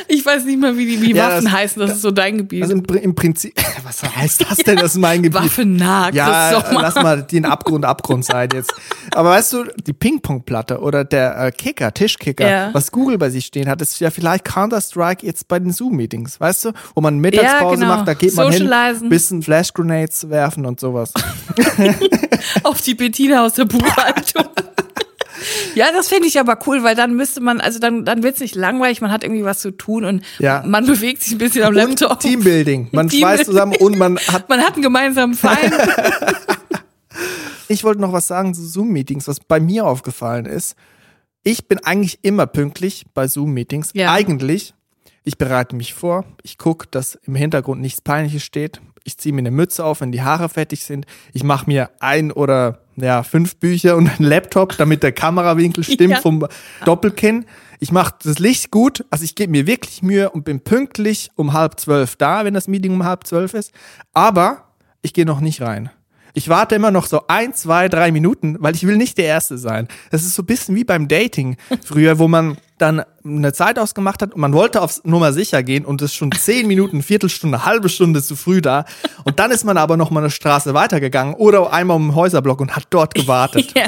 ich 0.09 0.25
weiß 0.25 0.45
nicht 0.45 0.59
mal, 0.59 0.77
wie 0.77 0.87
die 0.87 1.03
wie 1.03 1.15
Ja, 1.15 1.29
Waffen 1.33 1.45
das- 1.45 1.53
heißen. 1.53 1.81
Das 1.83 1.91
ist 1.93 2.03
so 2.03 2.11
dein 2.11 2.39
Gebiet. 2.39 2.63
Also 2.63 2.75
im, 2.75 2.85
im 2.85 3.15
Prinzip, 3.15 3.55
was 3.85 4.03
heißt 4.03 4.45
das 4.49 4.59
denn? 4.59 4.77
Das 4.77 4.97
mein 5.03 5.23
Gebiet. 5.23 5.43
Waffennah, 5.43 6.11
Ja, 6.13 6.63
lass 6.73 6.95
mal 6.95 7.23
den 7.23 7.45
Abgrund 7.45 7.85
Abgrund 7.85 8.25
sein 8.25 8.49
jetzt. 8.55 8.73
Aber 9.15 9.31
weißt 9.31 9.53
du, 9.53 9.65
die 9.87 9.93
Ping-Pong-Platte 9.93 10.81
oder 10.81 11.05
der 11.05 11.37
äh, 11.39 11.51
Kicker, 11.51 11.93
Tischkicker, 11.93 12.49
Ja. 12.49 12.71
was 12.73 12.91
Google 12.91 13.19
bei 13.19 13.29
sich 13.29 13.45
stehen 13.45 13.69
hat, 13.69 13.83
ist 13.83 14.01
ja 14.01 14.11
vielleicht 14.11 14.45
Counter-Strike 14.45 15.27
jetzt 15.27 15.49
bei 15.49 15.59
den 15.59 15.73
Zoom-Meetings, 15.73 16.41
weißt 16.41 16.67
du? 16.67 16.73
Wo 16.95 17.01
man 17.03 17.19
Mittagspause 17.19 17.81
genau. 17.83 17.97
macht, 17.97 18.09
da 18.09 18.15
geht 18.15 18.35
man 18.35 18.51
hin, 18.51 18.71
bisschen 19.11 19.43
Flash-Grenades 19.43 20.31
werfen 20.31 20.65
und 20.65 20.81
sowas. 20.81 21.13
auf 22.63 22.81
die 22.81 22.95
Bettina 22.95 23.45
aus 23.45 23.55
der 23.55 23.65
Buchhaltung. 23.67 24.47
Ja, 25.75 25.87
das 25.93 26.09
finde 26.09 26.29
ich 26.29 26.39
aber 26.39 26.59
cool, 26.67 26.83
weil 26.83 26.95
dann 26.95 27.15
müsste 27.15 27.41
man, 27.41 27.61
also 27.61 27.79
dann, 27.79 28.05
dann 28.05 28.23
wird's 28.23 28.41
nicht 28.41 28.55
langweilig, 28.55 29.01
man 29.01 29.11
hat 29.11 29.25
irgendwie 29.25 29.45
was 29.45 29.61
zu 29.61 29.71
tun 29.71 30.05
und 30.05 30.23
Ja. 30.39 30.63
man 30.67 30.87
bewegt 30.87 31.23
sich 31.23 31.33
ein 31.33 31.39
bisschen 31.39 31.63
am 31.63 31.71
Und 31.71 31.75
Laptop. 31.77 32.21
Teambuilding. 32.21 32.89
Man 32.93 33.09
Teambuilding. 33.09 33.21
schweißt 33.39 33.45
zusammen 33.47 33.75
und 33.77 33.97
man 33.99 34.19
hat 34.19 34.49
Man 34.49 34.61
hat 34.61 34.75
einen 34.75 34.83
gemeinsamen 34.83 35.35
Feind. 35.35 35.73
Ich 37.69 37.85
wollte 37.85 38.01
noch 38.01 38.13
was 38.13 38.27
sagen 38.27 38.53
zu 38.55 38.67
Zoom-Meetings, 38.67 39.29
was 39.29 39.41
bei 39.41 39.59
mir 39.61 39.87
aufgefallen 39.87 40.45
ist. 40.47 40.75
Ich 41.43 41.69
bin 41.69 41.79
eigentlich 41.79 42.19
immer 42.23 42.47
pünktlich 42.47 43.05
bei 43.15 43.27
Zoom-Meetings. 43.29 43.91
Ja. 43.95 44.13
Eigentlich. 44.13 44.75
Ich 45.25 45.39
bereite 45.39 45.75
mich 45.77 45.95
vor. 45.95 46.25
Ich 46.43 46.59
gucke, 46.59 46.87
dass 46.91 47.15
im 47.27 47.35
Hintergrund 47.35 47.81
nichts 47.81 48.01
Peinliches 48.01 48.43
steht. 48.43 48.81
Ich 49.05 49.17
ziehe 49.19 49.33
mir 49.33 49.39
eine 49.41 49.51
Mütze 49.51 49.85
auf, 49.85 50.01
wenn 50.01 50.13
die 50.13 50.23
Haare 50.23 50.49
fertig 50.49 50.85
sind. 50.85 51.07
Ich 51.33 51.45
mache 51.45 51.67
mir 51.67 51.91
ein 52.01 52.31
oder 52.31 52.81
ja, 52.97 53.23
fünf 53.23 53.57
Bücher 53.57 53.97
und 53.97 54.09
einen 54.09 54.29
Laptop, 54.29 54.77
damit 54.77 55.03
der 55.03 55.13
Kamerawinkel 55.13 55.85
stimmt 55.85 56.11
Ja. 56.13 56.21
vom 56.21 56.47
Doppelkinn. 56.85 57.47
Ich 57.81 57.91
mache 57.91 58.15
das 58.23 58.39
Licht 58.39 58.71
gut. 58.71 59.05
Also 59.11 59.25
ich 59.25 59.35
gebe 59.35 59.51
mir 59.51 59.67
wirklich 59.67 60.03
Mühe 60.03 60.31
und 60.31 60.45
bin 60.45 60.61
pünktlich 60.61 61.31
um 61.37 61.53
halb 61.53 61.81
zwölf 61.81 62.17
da, 62.17 62.45
wenn 62.45 62.55
das 62.55 62.69
Meeting 62.69 62.93
um 62.93 63.05
halb 63.05 63.27
zwölf 63.27 63.55
ist. 63.55 63.73
Aber 64.13 64.69
ich 65.03 65.13
gehe 65.15 65.27
noch 65.27 65.41
nicht 65.41 65.61
rein. 65.63 65.91
Ich 66.35 66.49
warte 66.49 66.75
immer 66.75 66.91
noch 66.91 67.07
so 67.07 67.23
ein, 67.29 67.55
zwei, 67.55 67.89
drei 67.89 68.11
Minuten, 68.11 68.57
weil 68.61 68.75
ich 68.75 68.87
will 68.87 68.97
nicht 68.97 69.19
der 69.19 69.27
Erste 69.27 69.59
sein. 69.59 69.89
Das 70.11 70.23
ist 70.23 70.35
so 70.35 70.43
ein 70.43 70.47
bisschen 70.47 70.75
wie 70.75 70.85
beim 70.85 71.09
Dating 71.09 71.57
früher, 71.85 72.19
wo 72.19 72.29
man 72.29 72.57
dann 72.79 73.03
eine 73.25 73.53
Zeit 73.53 73.79
ausgemacht 73.79 74.23
hat 74.23 74.35
und 74.35 74.41
man 74.41 74.53
wollte 74.53 74.83
aufs 74.83 75.03
Nummer 75.05 75.33
sicher 75.33 75.63
gehen 75.63 75.85
und 75.85 76.03
ist 76.03 76.15
schon 76.15 76.33
zehn 76.33 76.67
Minuten, 76.67 77.03
Viertelstunde, 77.03 77.65
halbe 77.65 77.89
Stunde 77.89 78.23
zu 78.23 78.35
früh 78.35 78.61
da. 78.61 78.85
Und 79.25 79.39
dann 79.39 79.51
ist 79.51 79.65
man 79.65 79.77
aber 79.77 79.97
noch 79.97 80.11
mal 80.11 80.21
eine 80.21 80.31
Straße 80.31 80.75
weitergegangen 80.75 81.35
oder 81.35 81.73
einmal 81.73 81.97
um 81.97 82.09
den 82.09 82.15
Häuserblock 82.15 82.61
und 82.61 82.75
hat 82.75 82.87
dort 82.91 83.15
gewartet. 83.15 83.73
Ja. 83.83 83.85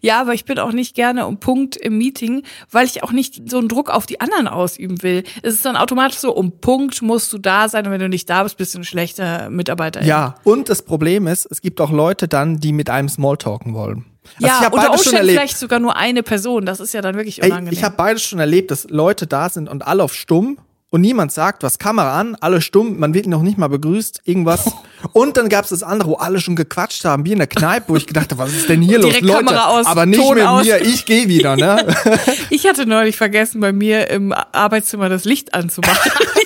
Ja, 0.00 0.20
aber 0.20 0.34
ich 0.34 0.44
bin 0.44 0.58
auch 0.58 0.72
nicht 0.72 0.94
gerne 0.94 1.26
um 1.26 1.38
Punkt 1.38 1.76
im 1.76 1.98
Meeting, 1.98 2.42
weil 2.70 2.86
ich 2.86 3.02
auch 3.02 3.12
nicht 3.12 3.50
so 3.50 3.58
einen 3.58 3.68
Druck 3.68 3.90
auf 3.90 4.06
die 4.06 4.20
anderen 4.20 4.48
ausüben 4.48 5.02
will. 5.02 5.24
Es 5.42 5.54
ist 5.54 5.64
dann 5.64 5.76
automatisch 5.76 6.18
so, 6.18 6.34
um 6.34 6.60
Punkt 6.60 7.02
musst 7.02 7.32
du 7.32 7.38
da 7.38 7.68
sein 7.68 7.86
und 7.86 7.92
wenn 7.92 8.00
du 8.00 8.08
nicht 8.08 8.28
da 8.28 8.42
bist, 8.42 8.56
bist 8.56 8.74
du 8.74 8.78
ein 8.78 8.84
schlechter 8.84 9.50
Mitarbeiter. 9.50 10.02
Ja, 10.02 10.36
und 10.44 10.68
das 10.68 10.82
Problem 10.82 11.26
ist, 11.26 11.46
es 11.50 11.60
gibt 11.60 11.80
auch 11.80 11.90
Leute 11.90 12.28
dann, 12.28 12.58
die 12.58 12.72
mit 12.72 12.90
einem 12.90 13.08
Smalltalken 13.08 13.74
wollen. 13.74 14.06
Also 14.40 14.46
ja 14.46 14.68
unter 14.70 14.90
Umständen 14.92 15.16
erlebt. 15.18 15.38
vielleicht 15.38 15.58
sogar 15.58 15.78
nur 15.78 15.96
eine 15.96 16.22
Person. 16.22 16.64
Das 16.64 16.80
ist 16.80 16.94
ja 16.94 17.00
dann 17.00 17.16
wirklich 17.16 17.42
Ey, 17.42 17.50
unangenehm. 17.50 17.72
ich 17.72 17.84
habe 17.84 17.96
beides 17.96 18.22
schon 18.22 18.38
erlebt, 18.38 18.70
dass 18.70 18.88
Leute 18.88 19.26
da 19.26 19.48
sind 19.48 19.68
und 19.68 19.86
alle 19.86 20.02
auf 20.04 20.14
stumm 20.14 20.58
und 20.92 21.00
niemand 21.00 21.32
sagt 21.32 21.62
was, 21.62 21.78
Kamera 21.78 22.20
an, 22.20 22.36
alle 22.40 22.60
stumm, 22.60 22.98
man 22.98 23.14
wird 23.14 23.26
noch 23.26 23.40
nicht 23.40 23.56
mal 23.56 23.68
begrüßt, 23.68 24.20
irgendwas. 24.24 24.70
Und 25.14 25.38
dann 25.38 25.48
gab's 25.48 25.70
das 25.70 25.82
andere, 25.82 26.10
wo 26.10 26.14
alle 26.16 26.38
schon 26.38 26.54
gequatscht 26.54 27.04
haben, 27.06 27.24
wie 27.24 27.32
in 27.32 27.38
der 27.38 27.46
Kneipe, 27.46 27.88
wo 27.88 27.96
ich 27.96 28.06
gedacht 28.06 28.30
habe, 28.30 28.42
was 28.42 28.52
ist 28.52 28.68
denn 28.68 28.82
hier 28.82 28.98
los, 28.98 29.06
Direkt 29.06 29.24
Leute? 29.24 29.44
Kamera 29.46 29.66
aus, 29.68 29.86
aber 29.86 30.04
nicht 30.04 30.20
Ton 30.20 30.34
mit 30.34 30.46
aus. 30.46 30.64
mir, 30.64 30.82
ich 30.82 31.06
gehe 31.06 31.28
wieder, 31.28 31.56
ne? 31.56 31.86
Ich 32.50 32.66
hatte 32.66 32.84
neulich 32.84 33.16
vergessen, 33.16 33.60
bei 33.60 33.72
mir 33.72 34.10
im 34.10 34.32
Arbeitszimmer 34.32 35.08
das 35.08 35.24
Licht 35.24 35.54
anzumachen. 35.54 36.12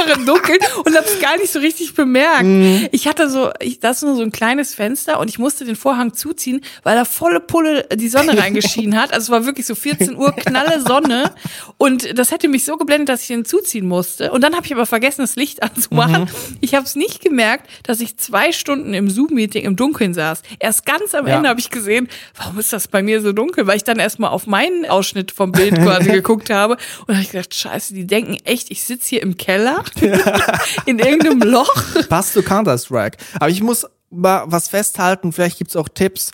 einfach 0.00 0.18
im 0.18 0.26
Dunkeln 0.26 0.58
und 0.84 0.96
hab's 0.96 1.18
gar 1.20 1.36
nicht 1.38 1.52
so 1.52 1.58
richtig 1.58 1.94
bemerkt. 1.94 2.44
Mhm. 2.44 2.88
Ich 2.92 3.06
hatte 3.06 3.28
so, 3.30 3.50
ich, 3.60 3.80
das 3.80 3.98
ist 3.98 4.02
nur 4.04 4.16
so 4.16 4.22
ein 4.22 4.32
kleines 4.32 4.74
Fenster 4.74 5.18
und 5.20 5.28
ich 5.28 5.38
musste 5.38 5.64
den 5.64 5.76
Vorhang 5.76 6.14
zuziehen, 6.14 6.60
weil 6.82 6.96
da 6.96 7.04
volle 7.04 7.40
Pulle 7.40 7.86
die 7.94 8.08
Sonne 8.08 8.38
reingeschienen 8.38 9.00
hat. 9.00 9.12
Also 9.12 9.24
es 9.24 9.30
war 9.30 9.46
wirklich 9.46 9.66
so 9.66 9.74
14 9.74 10.16
Uhr, 10.16 10.32
knalle 10.32 10.80
Sonne. 10.80 11.32
Und 11.78 12.18
das 12.18 12.30
hätte 12.30 12.48
mich 12.48 12.64
so 12.64 12.76
geblendet, 12.76 13.08
dass 13.08 13.22
ich 13.22 13.28
den 13.28 13.44
zuziehen 13.44 13.86
musste. 13.86 14.30
Und 14.32 14.42
dann 14.42 14.54
habe 14.54 14.66
ich 14.66 14.72
aber 14.72 14.86
vergessen, 14.86 15.20
das 15.22 15.36
Licht 15.36 15.62
anzumachen. 15.62 16.22
Mhm. 16.24 16.56
Ich 16.60 16.74
habe 16.74 16.84
es 16.84 16.96
nicht 16.96 17.20
gemerkt, 17.22 17.68
dass 17.82 18.00
ich 18.00 18.16
zwei 18.16 18.52
Stunden 18.52 18.94
im 18.94 19.10
Zoom-Meeting 19.10 19.64
im 19.64 19.76
Dunkeln 19.76 20.14
saß. 20.14 20.42
Erst 20.58 20.86
ganz 20.86 21.14
am 21.14 21.26
Ja. 21.26 21.36
Ende 21.36 21.48
habe 21.48 21.60
ich 21.60 21.70
gesehen, 21.70 22.08
warum 22.36 22.58
ist 22.58 22.72
das 22.72 22.88
bei 22.88 23.02
mir 23.02 23.20
so 23.20 23.32
dunkel? 23.32 23.66
Weil 23.66 23.76
ich 23.76 23.84
dann 23.84 23.98
erstmal 23.98 24.30
auf 24.30 24.46
meinen 24.46 24.86
Ausschnitt 24.86 25.32
vom 25.32 25.52
Bild 25.52 25.74
quasi 25.76 26.10
geguckt 26.12 26.50
habe 26.50 26.76
und 27.06 27.14
habe 27.14 27.22
ich 27.22 27.30
gedacht, 27.30 27.54
scheiße, 27.54 27.94
die 27.94 28.06
denken 28.06 28.36
echt, 28.44 28.70
ich 28.70 28.82
sitze 28.84 29.08
hier 29.10 29.22
im 29.22 29.36
Keller 29.36 29.84
in 30.86 30.98
irgendeinem 30.98 31.42
Loch. 31.42 31.84
Passt 32.08 32.32
zu 32.34 32.42
Counter-Strike. 32.42 33.18
Aber 33.34 33.48
ich 33.48 33.62
muss 33.62 33.86
mal 34.10 34.44
was 34.46 34.68
festhalten, 34.68 35.32
vielleicht 35.32 35.58
gibt's 35.58 35.76
auch 35.76 35.88
Tipps. 35.88 36.32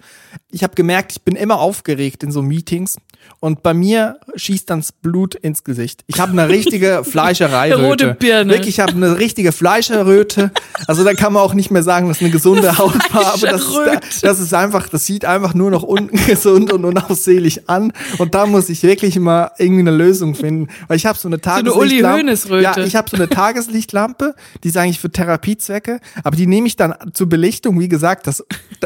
Ich 0.51 0.63
habe 0.63 0.75
gemerkt, 0.75 1.13
ich 1.13 1.23
bin 1.23 1.37
immer 1.37 1.61
aufgeregt 1.61 2.23
in 2.23 2.33
so 2.33 2.43
Meetings 2.43 2.97
und 3.41 3.63
bei 3.63 3.75
mir 3.75 4.19
schießt 4.35 4.69
dann 4.71 4.81
das 4.81 4.93
Blut 4.93 5.35
ins 5.35 5.65
Gesicht. 5.65 6.05
Ich 6.07 6.21
habe 6.21 6.33
eine 6.33 6.49
richtige 6.53 7.03
Fleischereiröte. 7.05 7.87
Rote 7.87 8.15
Birne. 8.15 8.53
Wirklich, 8.53 8.77
ich 8.77 8.81
habe 8.81 8.93
eine 8.93 9.19
richtige 9.19 9.53
Fleischerröte. 9.53 10.51
Also 10.87 11.05
da 11.05 11.15
kann 11.15 11.33
man 11.33 11.43
auch 11.43 11.55
nicht 11.55 11.71
mehr 11.71 11.83
sagen, 11.83 12.09
das 12.09 12.19
ist 12.19 12.23
eine 12.23 12.31
gesunde 12.31 12.79
Hautfarbe. 12.79 13.47
Das 13.47 13.63
ist, 13.63 14.25
das 14.25 14.41
ist 14.41 14.55
einfach, 14.55 14.89
das 14.89 15.07
sieht 15.07 15.25
einfach 15.25 15.55
nur 15.55 15.71
noch 15.71 15.83
ungesund 15.83 16.73
und 16.73 16.85
unaufsehlich 16.85 17.69
an. 17.69 17.93
Und 18.19 18.35
da 18.35 18.47
muss 18.47 18.69
ich 18.69 18.83
wirklich 18.83 19.19
mal 19.19 19.51
irgendwie 19.59 19.81
eine 19.81 19.91
Lösung 19.91 20.35
finden. 20.35 20.69
Weil 20.89 20.97
ich 20.97 21.07
habe 21.07 21.19
so 21.19 21.29
eine 21.29 21.37
eine 21.37 21.43
Tageslichtlampe. 21.43 22.19
Hoeneß-Röte. 22.19 22.63
Ja, 22.63 22.77
ich 22.79 22.97
habe 22.97 23.11
so 23.11 23.17
eine 23.17 23.29
Tageslichtlampe, 23.29 24.35
die 24.63 24.69
ist 24.69 24.77
eigentlich 24.77 25.01
für 25.01 25.11
Therapiezwecke, 25.11 26.01
aber 26.25 26.37
die 26.37 26.47
nehme 26.47 26.67
ich 26.67 26.77
dann 26.77 26.95
zur 27.13 27.29
Belichtung 27.29 27.66
Belichtung, 27.67 27.81
wie 27.81 27.89
gesagt, 27.89 28.27
das, 28.27 28.45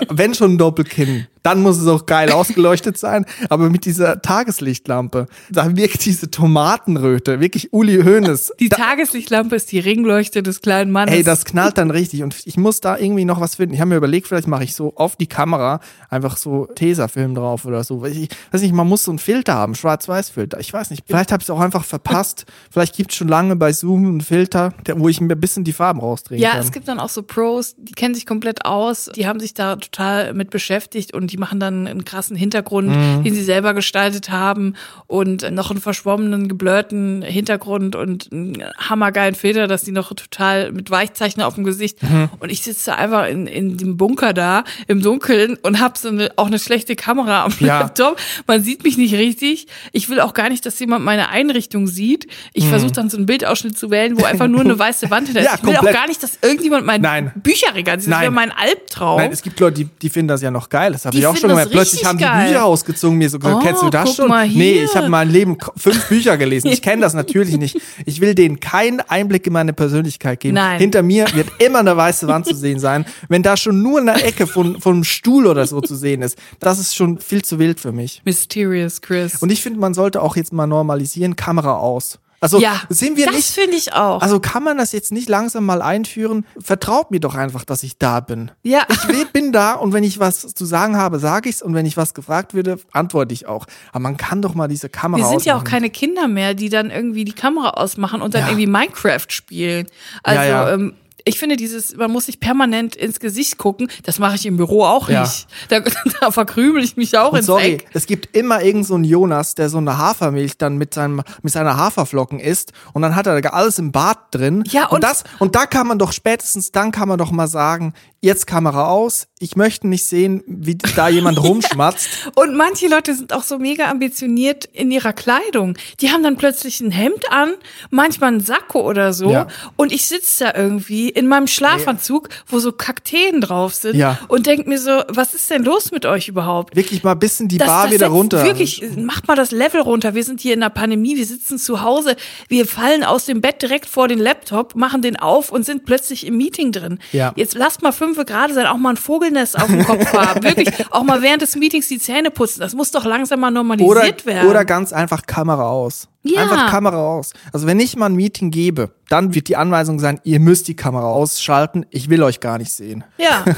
wenn 0.08 0.34
schon 0.34 0.54
ein 0.54 0.58
Doppelkinn, 0.58 1.26
dann 1.42 1.62
muss 1.62 1.78
es 1.78 1.86
auch 1.86 2.06
geil 2.06 2.30
ausgeleuchtet 2.32 2.98
sein. 2.98 3.24
Aber 3.48 3.70
mit 3.70 3.84
dieser 3.84 4.20
Tageslichtlampe, 4.20 5.26
da 5.50 5.76
wirkt 5.76 6.04
diese 6.04 6.30
Tomatenröte, 6.30 7.40
wirklich 7.40 7.72
Uli 7.72 8.02
Hoeneß. 8.02 8.52
Die 8.60 8.68
da, 8.68 8.76
Tageslichtlampe 8.76 9.56
ist 9.56 9.72
die 9.72 9.78
Ringleuchte 9.78 10.42
des 10.42 10.60
kleinen 10.60 10.90
Mannes. 10.90 11.14
Ey, 11.14 11.22
das 11.22 11.44
knallt 11.44 11.78
dann 11.78 11.90
richtig. 11.90 12.22
Und 12.22 12.36
ich 12.44 12.56
muss 12.56 12.80
da 12.80 12.98
irgendwie 12.98 13.24
noch 13.24 13.40
was 13.40 13.56
finden. 13.56 13.74
Ich 13.74 13.80
habe 13.80 13.90
mir 13.90 13.96
überlegt, 13.96 14.26
vielleicht 14.26 14.48
mache 14.48 14.64
ich 14.64 14.74
so 14.74 14.94
auf 14.96 15.16
die 15.16 15.26
Kamera 15.26 15.80
einfach 16.08 16.36
so 16.36 16.66
Tesafilm 16.66 17.34
drauf 17.34 17.64
oder 17.64 17.84
so. 17.84 18.04
Ich 18.04 18.28
weiß 18.50 18.62
nicht, 18.62 18.74
man 18.74 18.88
muss 18.88 19.04
so 19.04 19.10
einen 19.10 19.18
Filter 19.18 19.54
haben, 19.54 19.74
Schwarz-Weiß-Filter. 19.74 20.60
Ich 20.60 20.72
weiß 20.72 20.90
nicht. 20.90 21.04
Vielleicht 21.06 21.32
habe 21.32 21.40
ich 21.40 21.46
es 21.46 21.50
auch 21.50 21.60
einfach 21.60 21.84
verpasst. 21.84 22.44
vielleicht 22.70 22.96
gibt 22.96 23.12
es 23.12 23.16
schon 23.16 23.28
lange 23.28 23.56
bei 23.56 23.72
Zoom 23.72 24.06
einen 24.06 24.20
Filter, 24.20 24.74
der, 24.86 24.98
wo 25.00 25.08
ich 25.08 25.20
mir 25.20 25.32
ein 25.32 25.40
bisschen 25.40 25.64
die 25.64 25.72
Farben 25.72 26.00
rausdrehen 26.00 26.40
ja, 26.40 26.50
kann. 26.50 26.58
Ja, 26.58 26.64
es 26.64 26.72
gibt 26.72 26.88
dann 26.88 27.00
auch 27.00 27.08
so 27.08 27.22
Pros, 27.22 27.74
die 27.78 27.92
kennen 27.92 28.14
sich 28.14 28.26
komplett 28.26 28.64
aus, 28.64 29.10
die 29.14 29.26
haben 29.26 29.40
sich 29.40 29.54
da 29.54 29.76
total 29.76 30.34
mit 30.34 30.50
beschäftigt 30.50 31.14
und 31.14 31.29
die 31.30 31.36
machen 31.36 31.60
dann 31.60 31.86
einen 31.86 32.04
krassen 32.04 32.36
Hintergrund, 32.36 32.88
mhm. 32.88 33.22
den 33.22 33.34
sie 33.34 33.42
selber 33.42 33.74
gestaltet 33.74 34.30
haben 34.30 34.74
und 35.06 35.50
noch 35.50 35.70
einen 35.70 35.80
verschwommenen, 35.80 36.48
geblurrten 36.48 37.22
Hintergrund 37.22 37.96
und 37.96 38.28
einen 38.32 38.62
hammergeilen 38.76 39.34
Filter, 39.34 39.66
dass 39.66 39.82
die 39.82 39.92
noch 39.92 40.12
total 40.14 40.72
mit 40.72 40.90
Weichzeichner 40.90 41.46
auf 41.46 41.54
dem 41.54 41.64
Gesicht. 41.64 42.02
Mhm. 42.02 42.28
Und 42.38 42.50
ich 42.50 42.62
sitze 42.62 42.94
einfach 42.94 43.28
in, 43.28 43.46
in 43.46 43.76
dem 43.76 43.96
Bunker 43.96 44.32
da 44.32 44.64
im 44.86 45.02
Dunkeln 45.02 45.56
und 45.62 45.80
habe 45.80 45.98
so 45.98 46.08
eine, 46.08 46.30
auch 46.36 46.46
eine 46.46 46.58
schlechte 46.58 46.96
Kamera 46.96 47.44
am 47.44 47.52
ja. 47.60 47.80
Laptop. 47.80 48.18
Man 48.46 48.62
sieht 48.62 48.84
mich 48.84 48.98
nicht 48.98 49.14
richtig. 49.14 49.66
Ich 49.92 50.08
will 50.08 50.20
auch 50.20 50.34
gar 50.34 50.48
nicht, 50.48 50.66
dass 50.66 50.78
jemand 50.78 51.04
meine 51.04 51.28
Einrichtung 51.28 51.86
sieht. 51.86 52.26
Ich 52.52 52.64
mhm. 52.64 52.70
versuche 52.70 52.92
dann 52.92 53.10
so 53.10 53.16
einen 53.16 53.26
Bildausschnitt 53.26 53.78
zu 53.78 53.90
wählen, 53.90 54.20
wo 54.20 54.24
einfach 54.24 54.48
nur 54.48 54.60
eine 54.60 54.78
weiße 54.78 55.10
Wand 55.10 55.28
hinter 55.28 55.40
ist. 55.40 55.46
Ja, 55.46 55.54
ich 55.54 55.62
will 55.62 55.74
komplett. 55.74 55.94
auch 55.94 56.00
gar 56.00 56.08
nicht, 56.08 56.22
dass 56.22 56.38
irgendjemand 56.42 56.86
mein 56.86 57.00
Nein. 57.00 57.32
Bücherregal 57.36 58.00
sieht. 58.00 58.12
Das 58.12 58.20
wäre 58.20 58.30
mein 58.30 58.52
Albtraum. 58.52 59.18
Nein, 59.18 59.32
es 59.32 59.42
gibt 59.42 59.60
Leute, 59.60 59.84
die, 59.84 59.88
die 60.02 60.10
finden 60.10 60.28
das 60.28 60.42
ja 60.42 60.50
noch 60.50 60.68
geil. 60.68 60.92
Das 60.92 61.04
habe 61.04 61.16
ich 61.20 61.26
auch 61.26 61.36
schon 61.36 61.52
mal. 61.52 61.66
Plötzlich 61.66 62.04
haben 62.04 62.18
die 62.18 62.24
geil. 62.24 62.48
Bücher 62.48 62.64
ausgezogen, 62.64 63.18
mir 63.18 63.30
so 63.30 63.38
gesagt, 63.38 63.56
oh, 63.56 63.64
kennst 63.64 63.82
du 63.82 63.90
das 63.90 64.16
schon? 64.16 64.28
Nee, 64.28 64.82
ich 64.84 64.94
habe 64.94 65.08
mein 65.08 65.30
Leben 65.30 65.56
fünf 65.76 66.08
Bücher 66.08 66.36
gelesen. 66.36 66.68
Ich 66.68 66.82
kenne 66.82 67.02
das 67.02 67.14
natürlich 67.14 67.56
nicht. 67.56 67.80
Ich 68.06 68.20
will 68.20 68.34
denen 68.34 68.60
keinen 68.60 69.00
Einblick 69.00 69.46
in 69.46 69.52
meine 69.52 69.72
Persönlichkeit 69.72 70.40
geben. 70.40 70.54
Nein. 70.54 70.78
Hinter 70.78 71.02
mir 71.02 71.26
wird 71.34 71.48
immer 71.58 71.80
eine 71.80 71.96
weiße 71.96 72.26
Wand 72.26 72.46
zu 72.46 72.54
sehen 72.54 72.78
sein. 72.78 73.04
Wenn 73.28 73.42
da 73.42 73.56
schon 73.56 73.82
nur 73.82 74.00
eine 74.00 74.22
Ecke 74.22 74.46
von, 74.46 74.80
von 74.80 74.94
einem 74.94 75.04
Stuhl 75.04 75.46
oder 75.46 75.66
so 75.66 75.80
zu 75.80 75.94
sehen 75.94 76.22
ist, 76.22 76.38
das 76.58 76.78
ist 76.78 76.94
schon 76.94 77.18
viel 77.18 77.42
zu 77.42 77.58
wild 77.58 77.80
für 77.80 77.92
mich. 77.92 78.22
Mysterious, 78.24 79.00
Chris. 79.00 79.36
Und 79.36 79.50
ich 79.50 79.62
finde, 79.62 79.80
man 79.80 79.94
sollte 79.94 80.22
auch 80.22 80.36
jetzt 80.36 80.52
mal 80.52 80.66
normalisieren, 80.66 81.36
Kamera 81.36 81.76
aus. 81.76 82.18
Also 82.40 82.58
ja, 82.58 82.80
sind 82.88 83.18
wir 83.18 83.26
das 83.26 83.34
nicht. 83.34 83.48
Das 83.48 83.54
finde 83.54 83.76
ich 83.76 83.92
auch. 83.92 84.22
Also 84.22 84.40
kann 84.40 84.62
man 84.62 84.78
das 84.78 84.92
jetzt 84.92 85.12
nicht 85.12 85.28
langsam 85.28 85.66
mal 85.66 85.82
einführen? 85.82 86.46
Vertraut 86.58 87.10
mir 87.10 87.20
doch 87.20 87.34
einfach, 87.34 87.64
dass 87.64 87.82
ich 87.82 87.98
da 87.98 88.20
bin. 88.20 88.50
Ja. 88.62 88.86
Ich 89.12 89.28
bin 89.28 89.52
da 89.52 89.74
und 89.74 89.92
wenn 89.92 90.04
ich 90.04 90.18
was 90.18 90.54
zu 90.54 90.64
sagen 90.64 90.96
habe, 90.96 91.18
sage 91.18 91.50
ich's 91.50 91.60
und 91.60 91.74
wenn 91.74 91.84
ich 91.84 91.98
was 91.98 92.14
gefragt 92.14 92.54
würde, 92.54 92.78
antworte 92.92 93.34
ich 93.34 93.46
auch. 93.46 93.66
Aber 93.90 94.00
man 94.00 94.16
kann 94.16 94.40
doch 94.40 94.54
mal 94.54 94.68
diese 94.68 94.88
Kamera 94.88 95.18
Wir 95.18 95.26
sind 95.26 95.36
ausmachen. 95.36 95.48
ja 95.48 95.58
auch 95.58 95.64
keine 95.64 95.90
Kinder 95.90 96.28
mehr, 96.28 96.54
die 96.54 96.70
dann 96.70 96.90
irgendwie 96.90 97.24
die 97.24 97.34
Kamera 97.34 97.70
ausmachen 97.70 98.22
und 98.22 98.34
dann 98.34 98.42
ja. 98.42 98.48
irgendwie 98.48 98.66
Minecraft 98.66 99.26
spielen. 99.28 99.86
Also 100.22 100.40
ja, 100.40 100.46
ja. 100.46 100.72
Ähm, 100.72 100.94
ich 101.30 101.38
finde 101.38 101.56
dieses, 101.56 101.96
man 101.96 102.10
muss 102.10 102.26
sich 102.26 102.40
permanent 102.40 102.96
ins 102.96 103.20
Gesicht 103.20 103.56
gucken, 103.56 103.88
das 104.04 104.18
mache 104.18 104.34
ich 104.34 104.46
im 104.46 104.56
Büro 104.56 104.84
auch 104.84 105.08
ja. 105.08 105.22
nicht. 105.22 105.46
Da, 105.68 105.80
da 106.20 106.30
verkrümel 106.30 106.82
ich 106.82 106.96
mich 106.96 107.16
auch 107.16 107.32
und 107.32 107.38
ins 107.38 107.46
sorry, 107.46 107.74
Eck. 107.74 107.86
es 107.94 108.06
gibt 108.06 108.36
immer 108.36 108.62
irgend 108.62 108.86
so 108.86 108.94
einen 108.94 109.04
Jonas, 109.04 109.54
der 109.54 109.68
so 109.68 109.78
eine 109.78 109.96
Hafermilch 109.96 110.58
dann 110.58 110.76
mit 110.76 110.92
seinem 110.92 111.22
mit 111.42 111.52
seiner 111.52 111.76
Haferflocken 111.76 112.40
isst 112.40 112.72
und 112.92 113.02
dann 113.02 113.14
hat 113.16 113.26
er 113.26 113.40
da 113.40 113.48
alles 113.50 113.78
im 113.78 113.92
Bad 113.92 114.18
drin. 114.32 114.64
Ja, 114.66 114.86
und, 114.86 114.96
und 114.96 115.04
das 115.04 115.24
und 115.38 115.54
da 115.54 115.66
kann 115.66 115.86
man 115.86 115.98
doch 115.98 116.12
spätestens 116.12 116.72
dann 116.72 116.90
kann 116.90 117.08
man 117.08 117.18
doch 117.18 117.30
mal 117.30 117.46
sagen, 117.46 117.94
jetzt 118.22 118.46
Kamera 118.46 118.88
aus, 118.88 119.28
ich 119.38 119.56
möchte 119.56 119.88
nicht 119.88 120.04
sehen, 120.04 120.42
wie 120.46 120.76
da 120.76 121.08
jemand 121.08 121.42
rumschmatzt. 121.42 122.08
und 122.34 122.54
manche 122.54 122.88
Leute 122.88 123.14
sind 123.14 123.32
auch 123.32 123.42
so 123.42 123.58
mega 123.58 123.88
ambitioniert 123.90 124.66
in 124.66 124.90
ihrer 124.90 125.14
Kleidung. 125.14 125.76
Die 126.00 126.10
haben 126.10 126.22
dann 126.22 126.36
plötzlich 126.36 126.80
ein 126.80 126.90
Hemd 126.90 127.32
an, 127.32 127.54
manchmal 127.88 128.32
ein 128.32 128.40
Sakko 128.40 128.86
oder 128.86 129.14
so 129.14 129.30
ja. 129.30 129.48
und 129.76 129.90
ich 129.90 130.06
sitze 130.06 130.44
da 130.44 130.54
irgendwie 130.54 131.08
in 131.08 131.28
meinem 131.28 131.46
Schlafanzug, 131.46 132.28
wo 132.46 132.58
so 132.58 132.72
Kakteen 132.72 133.40
drauf 133.40 133.74
sind 133.74 133.96
ja. 133.96 134.18
und 134.28 134.46
denk 134.46 134.66
mir 134.66 134.78
so, 134.78 135.02
was 135.08 135.32
ist 135.34 135.48
denn 135.48 135.64
los 135.64 135.90
mit 135.90 136.04
euch 136.04 136.28
überhaupt? 136.28 136.76
Wirklich 136.76 137.02
mal 137.02 137.12
ein 137.12 137.18
bisschen 137.18 137.48
die 137.48 137.56
das, 137.56 137.68
Bar 137.68 137.84
das 137.84 137.94
wieder 137.94 138.08
runter. 138.08 138.44
Wirklich, 138.44 138.82
macht 138.96 139.28
mal 139.28 139.36
das 139.36 139.50
Level 139.50 139.80
runter. 139.80 140.14
Wir 140.14 140.24
sind 140.24 140.42
hier 140.42 140.52
in 140.52 140.60
der 140.60 140.68
Pandemie, 140.68 141.16
wir 141.16 141.26
sitzen 141.26 141.58
zu 141.58 141.80
Hause, 141.80 142.16
wir 142.48 142.66
fallen 142.66 143.02
aus 143.02 143.24
dem 143.24 143.40
Bett 143.40 143.62
direkt 143.62 143.86
vor 143.86 144.08
den 144.08 144.18
Laptop, 144.18 144.74
machen 144.74 145.00
den 145.00 145.16
auf 145.16 145.50
und 145.50 145.64
sind 145.64 145.86
plötzlich 145.86 146.26
im 146.26 146.36
Meeting 146.36 146.72
drin. 146.72 146.98
Ja. 147.12 147.32
Jetzt 147.36 147.54
lasst 147.54 147.80
mal 147.82 147.92
fünf 147.92 148.09
gerade 148.14 148.54
sein, 148.54 148.66
auch 148.66 148.76
mal 148.76 148.90
ein 148.90 148.96
Vogelnest 148.96 149.58
auf 149.60 149.66
dem 149.66 149.84
Kopf 149.84 150.12
haben. 150.12 150.42
Wirklich, 150.44 150.68
auch 150.90 151.02
mal 151.02 151.22
während 151.22 151.42
des 151.42 151.56
Meetings 151.56 151.88
die 151.88 151.98
Zähne 151.98 152.30
putzen. 152.30 152.60
Das 152.60 152.74
muss 152.74 152.90
doch 152.90 153.04
langsam 153.04 153.40
mal 153.40 153.50
normalisiert 153.50 153.90
oder, 153.90 154.26
werden. 154.26 154.48
Oder 154.48 154.64
ganz 154.64 154.92
einfach 154.92 155.22
Kamera 155.26 155.68
aus. 155.68 156.08
Ja. 156.22 156.42
Einfach 156.42 156.70
Kamera 156.70 156.96
aus. 156.96 157.32
Also 157.52 157.66
wenn 157.66 157.80
ich 157.80 157.96
mal 157.96 158.06
ein 158.06 158.14
Meeting 158.14 158.50
gebe, 158.50 158.94
dann 159.08 159.34
wird 159.34 159.48
die 159.48 159.56
Anweisung 159.56 159.98
sein, 159.98 160.20
ihr 160.24 160.40
müsst 160.40 160.68
die 160.68 160.76
Kamera 160.76 161.06
ausschalten. 161.06 161.86
Ich 161.90 162.10
will 162.10 162.22
euch 162.22 162.40
gar 162.40 162.58
nicht 162.58 162.72
sehen. 162.72 163.04
Ja. 163.18 163.44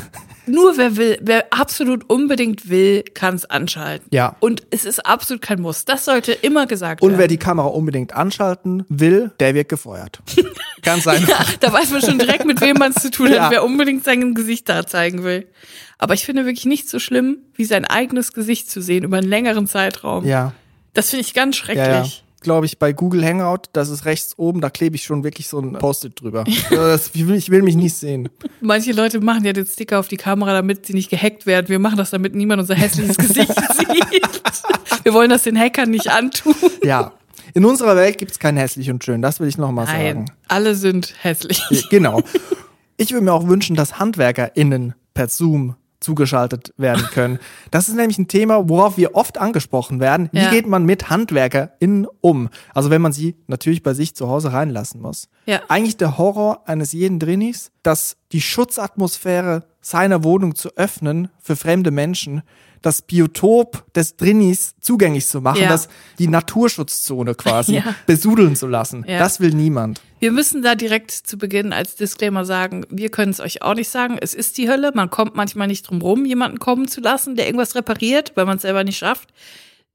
Nur 0.46 0.76
wer 0.76 0.96
will, 0.96 1.18
wer 1.20 1.52
absolut 1.52 2.08
unbedingt 2.10 2.68
will, 2.68 3.02
kann 3.14 3.34
es 3.34 3.44
anschalten. 3.44 4.08
Ja. 4.10 4.36
Und 4.40 4.62
es 4.70 4.84
ist 4.84 5.04
absolut 5.06 5.42
kein 5.42 5.60
Muss. 5.60 5.84
Das 5.84 6.04
sollte 6.04 6.32
immer 6.32 6.66
gesagt 6.66 7.00
Und 7.00 7.08
werden. 7.08 7.14
Und 7.14 7.20
wer 7.20 7.28
die 7.28 7.38
Kamera 7.38 7.68
unbedingt 7.68 8.12
anschalten 8.14 8.84
will, 8.88 9.30
der 9.40 9.54
wird 9.54 9.68
gefeuert. 9.68 10.20
Ganz 10.82 11.06
einfach. 11.06 11.28
ja, 11.28 11.56
da 11.60 11.72
weiß 11.72 11.90
man 11.90 12.00
schon 12.02 12.18
direkt, 12.18 12.44
mit 12.44 12.60
wem 12.60 12.76
man 12.76 12.92
es 12.94 13.02
zu 13.02 13.10
tun 13.10 13.28
hat, 13.28 13.36
ja. 13.36 13.50
wer 13.50 13.64
unbedingt 13.64 14.04
sein 14.04 14.34
Gesicht 14.34 14.68
da 14.68 14.86
zeigen 14.86 15.22
will. 15.22 15.46
Aber 15.98 16.14
ich 16.14 16.24
finde 16.24 16.44
wirklich 16.44 16.66
nicht 16.66 16.88
so 16.88 16.98
schlimm, 16.98 17.38
wie 17.54 17.64
sein 17.64 17.84
eigenes 17.84 18.32
Gesicht 18.32 18.68
zu 18.68 18.80
sehen 18.82 19.04
über 19.04 19.18
einen 19.18 19.28
längeren 19.28 19.68
Zeitraum. 19.68 20.26
Ja. 20.26 20.52
Das 20.94 21.10
finde 21.10 21.24
ich 21.24 21.34
ganz 21.34 21.56
schrecklich. 21.56 21.86
Ja, 21.86 22.02
ja 22.02 22.10
glaube 22.42 22.66
ich, 22.66 22.78
bei 22.78 22.92
Google 22.92 23.24
Hangout, 23.24 23.68
das 23.72 23.88
ist 23.88 24.04
rechts 24.04 24.34
oben, 24.36 24.60
da 24.60 24.70
klebe 24.70 24.96
ich 24.96 25.04
schon 25.04 25.24
wirklich 25.24 25.48
so 25.48 25.58
ein 25.58 25.72
Post-it 25.74 26.20
drüber. 26.20 26.44
das, 26.70 27.10
ich, 27.14 27.26
will, 27.26 27.36
ich 27.36 27.50
will 27.50 27.62
mich 27.62 27.76
nicht 27.76 27.94
sehen. 27.94 28.28
Manche 28.60 28.92
Leute 28.92 29.20
machen 29.20 29.44
ja 29.44 29.52
den 29.52 29.66
Sticker 29.66 29.98
auf 29.98 30.08
die 30.08 30.16
Kamera, 30.16 30.52
damit 30.52 30.86
sie 30.86 30.94
nicht 30.94 31.10
gehackt 31.10 31.46
werden. 31.46 31.68
Wir 31.68 31.78
machen 31.78 31.96
das, 31.96 32.10
damit 32.10 32.34
niemand 32.34 32.60
unser 32.60 32.74
hässliches 32.74 33.16
Gesicht 33.16 33.52
sieht. 33.76 34.06
Wir 35.02 35.14
wollen 35.14 35.30
das 35.30 35.44
den 35.44 35.58
Hackern 35.58 35.90
nicht 35.90 36.08
antun. 36.08 36.54
Ja. 36.82 37.12
In 37.54 37.64
unserer 37.64 37.96
Welt 37.96 38.18
gibt 38.18 38.32
es 38.32 38.38
kein 38.38 38.56
hässlich 38.56 38.90
und 38.90 39.04
schön, 39.04 39.20
das 39.20 39.40
will 39.40 39.48
ich 39.48 39.58
nochmal 39.58 39.86
sagen. 39.86 40.26
Alle 40.48 40.74
sind 40.74 41.14
hässlich. 41.20 41.62
Genau. 41.90 42.22
Ich 42.96 43.12
würde 43.12 43.24
mir 43.24 43.32
auch 43.32 43.46
wünschen, 43.46 43.76
dass 43.76 43.98
HandwerkerInnen 43.98 44.94
per 45.12 45.28
Zoom 45.28 45.76
zugeschaltet 46.02 46.74
werden 46.76 47.04
können. 47.12 47.38
Das 47.70 47.88
ist 47.88 47.94
nämlich 47.94 48.18
ein 48.18 48.28
Thema, 48.28 48.68
worauf 48.68 48.96
wir 48.96 49.14
oft 49.14 49.38
angesprochen 49.38 50.00
werden. 50.00 50.28
Wie 50.32 50.40
Ja. 50.40 50.50
geht 50.50 50.66
man 50.66 50.84
mit 50.84 51.08
HandwerkerInnen 51.10 52.06
um? 52.20 52.48
Also 52.74 52.90
wenn 52.90 53.00
man 53.02 53.12
sie 53.12 53.36
natürlich 53.46 53.82
bei 53.82 53.94
sich 53.94 54.14
zu 54.14 54.28
Hause 54.28 54.52
reinlassen 54.52 55.00
muss. 55.00 55.28
Ja. 55.46 55.60
Eigentlich 55.68 55.96
der 55.96 56.18
Horror 56.18 56.62
eines 56.68 56.92
jeden 56.92 57.18
Drinis, 57.18 57.70
dass 57.82 58.16
die 58.32 58.40
Schutzatmosphäre 58.40 59.64
seiner 59.82 60.24
Wohnung 60.24 60.54
zu 60.54 60.70
öffnen 60.76 61.28
für 61.40 61.56
fremde 61.56 61.90
Menschen, 61.90 62.42
das 62.80 63.02
Biotop 63.02 63.84
des 63.94 64.16
Drinis 64.16 64.74
zugänglich 64.80 65.26
zu 65.26 65.40
machen, 65.40 65.62
Ja. 65.62 65.68
das 65.68 65.88
die 66.18 66.26
Naturschutzzone 66.28 67.34
quasi 67.34 67.74
Ja. 67.76 67.94
besudeln 68.06 68.56
zu 68.56 68.66
lassen. 68.66 69.04
Ja. 69.06 69.18
Das 69.18 69.38
will 69.40 69.50
niemand. 69.54 70.00
Wir 70.18 70.32
müssen 70.32 70.62
da 70.62 70.74
direkt 70.74 71.10
zu 71.10 71.36
Beginn 71.38 71.72
als 71.72 71.96
Disclaimer 71.96 72.44
sagen, 72.44 72.84
wir 72.90 73.10
können 73.10 73.30
es 73.32 73.40
euch 73.40 73.62
auch 73.62 73.74
nicht 73.74 73.88
sagen. 73.88 74.18
Es 74.20 74.34
ist 74.34 74.56
die 74.58 74.68
Hölle. 74.68 74.92
Man 74.94 75.10
kommt 75.10 75.34
manchmal 75.36 75.66
nicht 75.68 75.88
drum 75.88 76.00
rum, 76.00 76.24
jemanden 76.24 76.58
kommen 76.58 76.88
zu 76.88 77.00
lassen, 77.00 77.36
der 77.36 77.46
irgendwas 77.46 77.74
repariert, 77.74 78.32
weil 78.36 78.46
man 78.46 78.56
es 78.56 78.62
selber 78.62 78.82
nicht 78.84 78.98
schafft. 78.98 79.28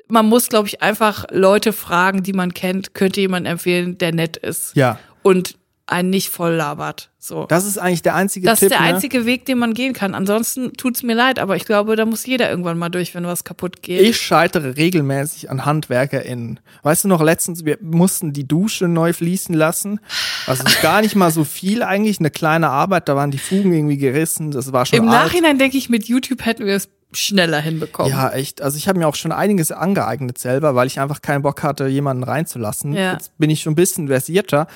Man 0.09 0.25
muss, 0.27 0.47
glaube 0.47 0.67
ich, 0.69 0.81
einfach 0.81 1.25
Leute 1.31 1.73
fragen, 1.73 2.23
die 2.23 2.33
man 2.33 2.53
kennt. 2.53 2.93
Könnte 2.93 3.19
jemand 3.19 3.47
empfehlen, 3.47 3.97
der 3.97 4.13
nett 4.13 4.37
ist 4.37 4.75
Ja. 4.75 4.99
und 5.23 5.57
einen 5.87 6.09
nicht 6.09 6.29
voll 6.29 6.53
labert. 6.53 7.09
So. 7.17 7.45
Das 7.45 7.65
ist 7.65 7.77
eigentlich 7.77 8.01
der 8.01 8.15
einzige 8.15 8.45
Das 8.45 8.59
Tipp. 8.59 8.71
ist 8.71 8.77
der 8.77 8.81
ne? 8.81 8.93
einzige 8.93 9.25
Weg, 9.25 9.45
den 9.45 9.57
man 9.57 9.73
gehen 9.73 9.93
kann. 9.93 10.13
Ansonsten 10.13 10.73
tut's 10.73 11.01
mir 11.01 11.15
leid, 11.15 11.39
aber 11.39 11.55
ich 11.55 11.65
glaube, 11.65 11.95
da 11.95 12.05
muss 12.05 12.25
jeder 12.25 12.49
irgendwann 12.49 12.77
mal 12.77 12.89
durch, 12.89 13.15
wenn 13.15 13.25
was 13.25 13.43
kaputt 13.43 13.81
geht. 13.81 14.01
Ich 14.01 14.21
scheitere 14.21 14.75
regelmäßig 14.75 15.49
an 15.49 15.65
HandwerkerInnen. 15.65 16.59
Weißt 16.83 17.05
du 17.05 17.07
noch, 17.07 17.21
letztens, 17.21 17.65
wir 17.65 17.77
mussten 17.81 18.33
die 18.33 18.47
Dusche 18.47 18.87
neu 18.87 19.13
fließen 19.13 19.55
lassen. 19.55 19.99
Also 20.45 20.63
gar 20.81 21.01
nicht 21.01 21.15
mal 21.15 21.31
so 21.31 21.43
viel 21.43 21.83
eigentlich, 21.83 22.19
eine 22.19 22.31
kleine 22.31 22.69
Arbeit, 22.69 23.09
da 23.09 23.15
waren 23.15 23.31
die 23.31 23.37
Fugen 23.37 23.73
irgendwie 23.73 23.97
gerissen, 23.97 24.51
das 24.51 24.71
war 24.73 24.85
schon 24.85 24.99
Im 24.99 25.09
alt. 25.09 25.25
Nachhinein 25.25 25.57
denke 25.57 25.77
ich, 25.77 25.89
mit 25.89 26.05
YouTube 26.05 26.45
hätten 26.45 26.65
wir 26.65 26.75
es 26.75 26.89
schneller 27.13 27.59
hinbekommen. 27.59 28.11
Ja, 28.11 28.31
echt. 28.31 28.61
Also 28.61 28.77
ich 28.77 28.87
habe 28.87 28.99
mir 28.99 29.07
auch 29.07 29.15
schon 29.15 29.31
einiges 29.31 29.71
angeeignet 29.71 30.37
selber, 30.37 30.75
weil 30.75 30.87
ich 30.87 30.99
einfach 30.99 31.21
keinen 31.21 31.41
Bock 31.41 31.63
hatte, 31.63 31.87
jemanden 31.87 32.23
reinzulassen. 32.23 32.93
Ja. 32.93 33.13
Jetzt 33.13 33.37
bin 33.37 33.49
ich 33.49 33.61
schon 33.61 33.73
ein 33.73 33.75
bisschen 33.75 34.07
versierter. 34.07 34.67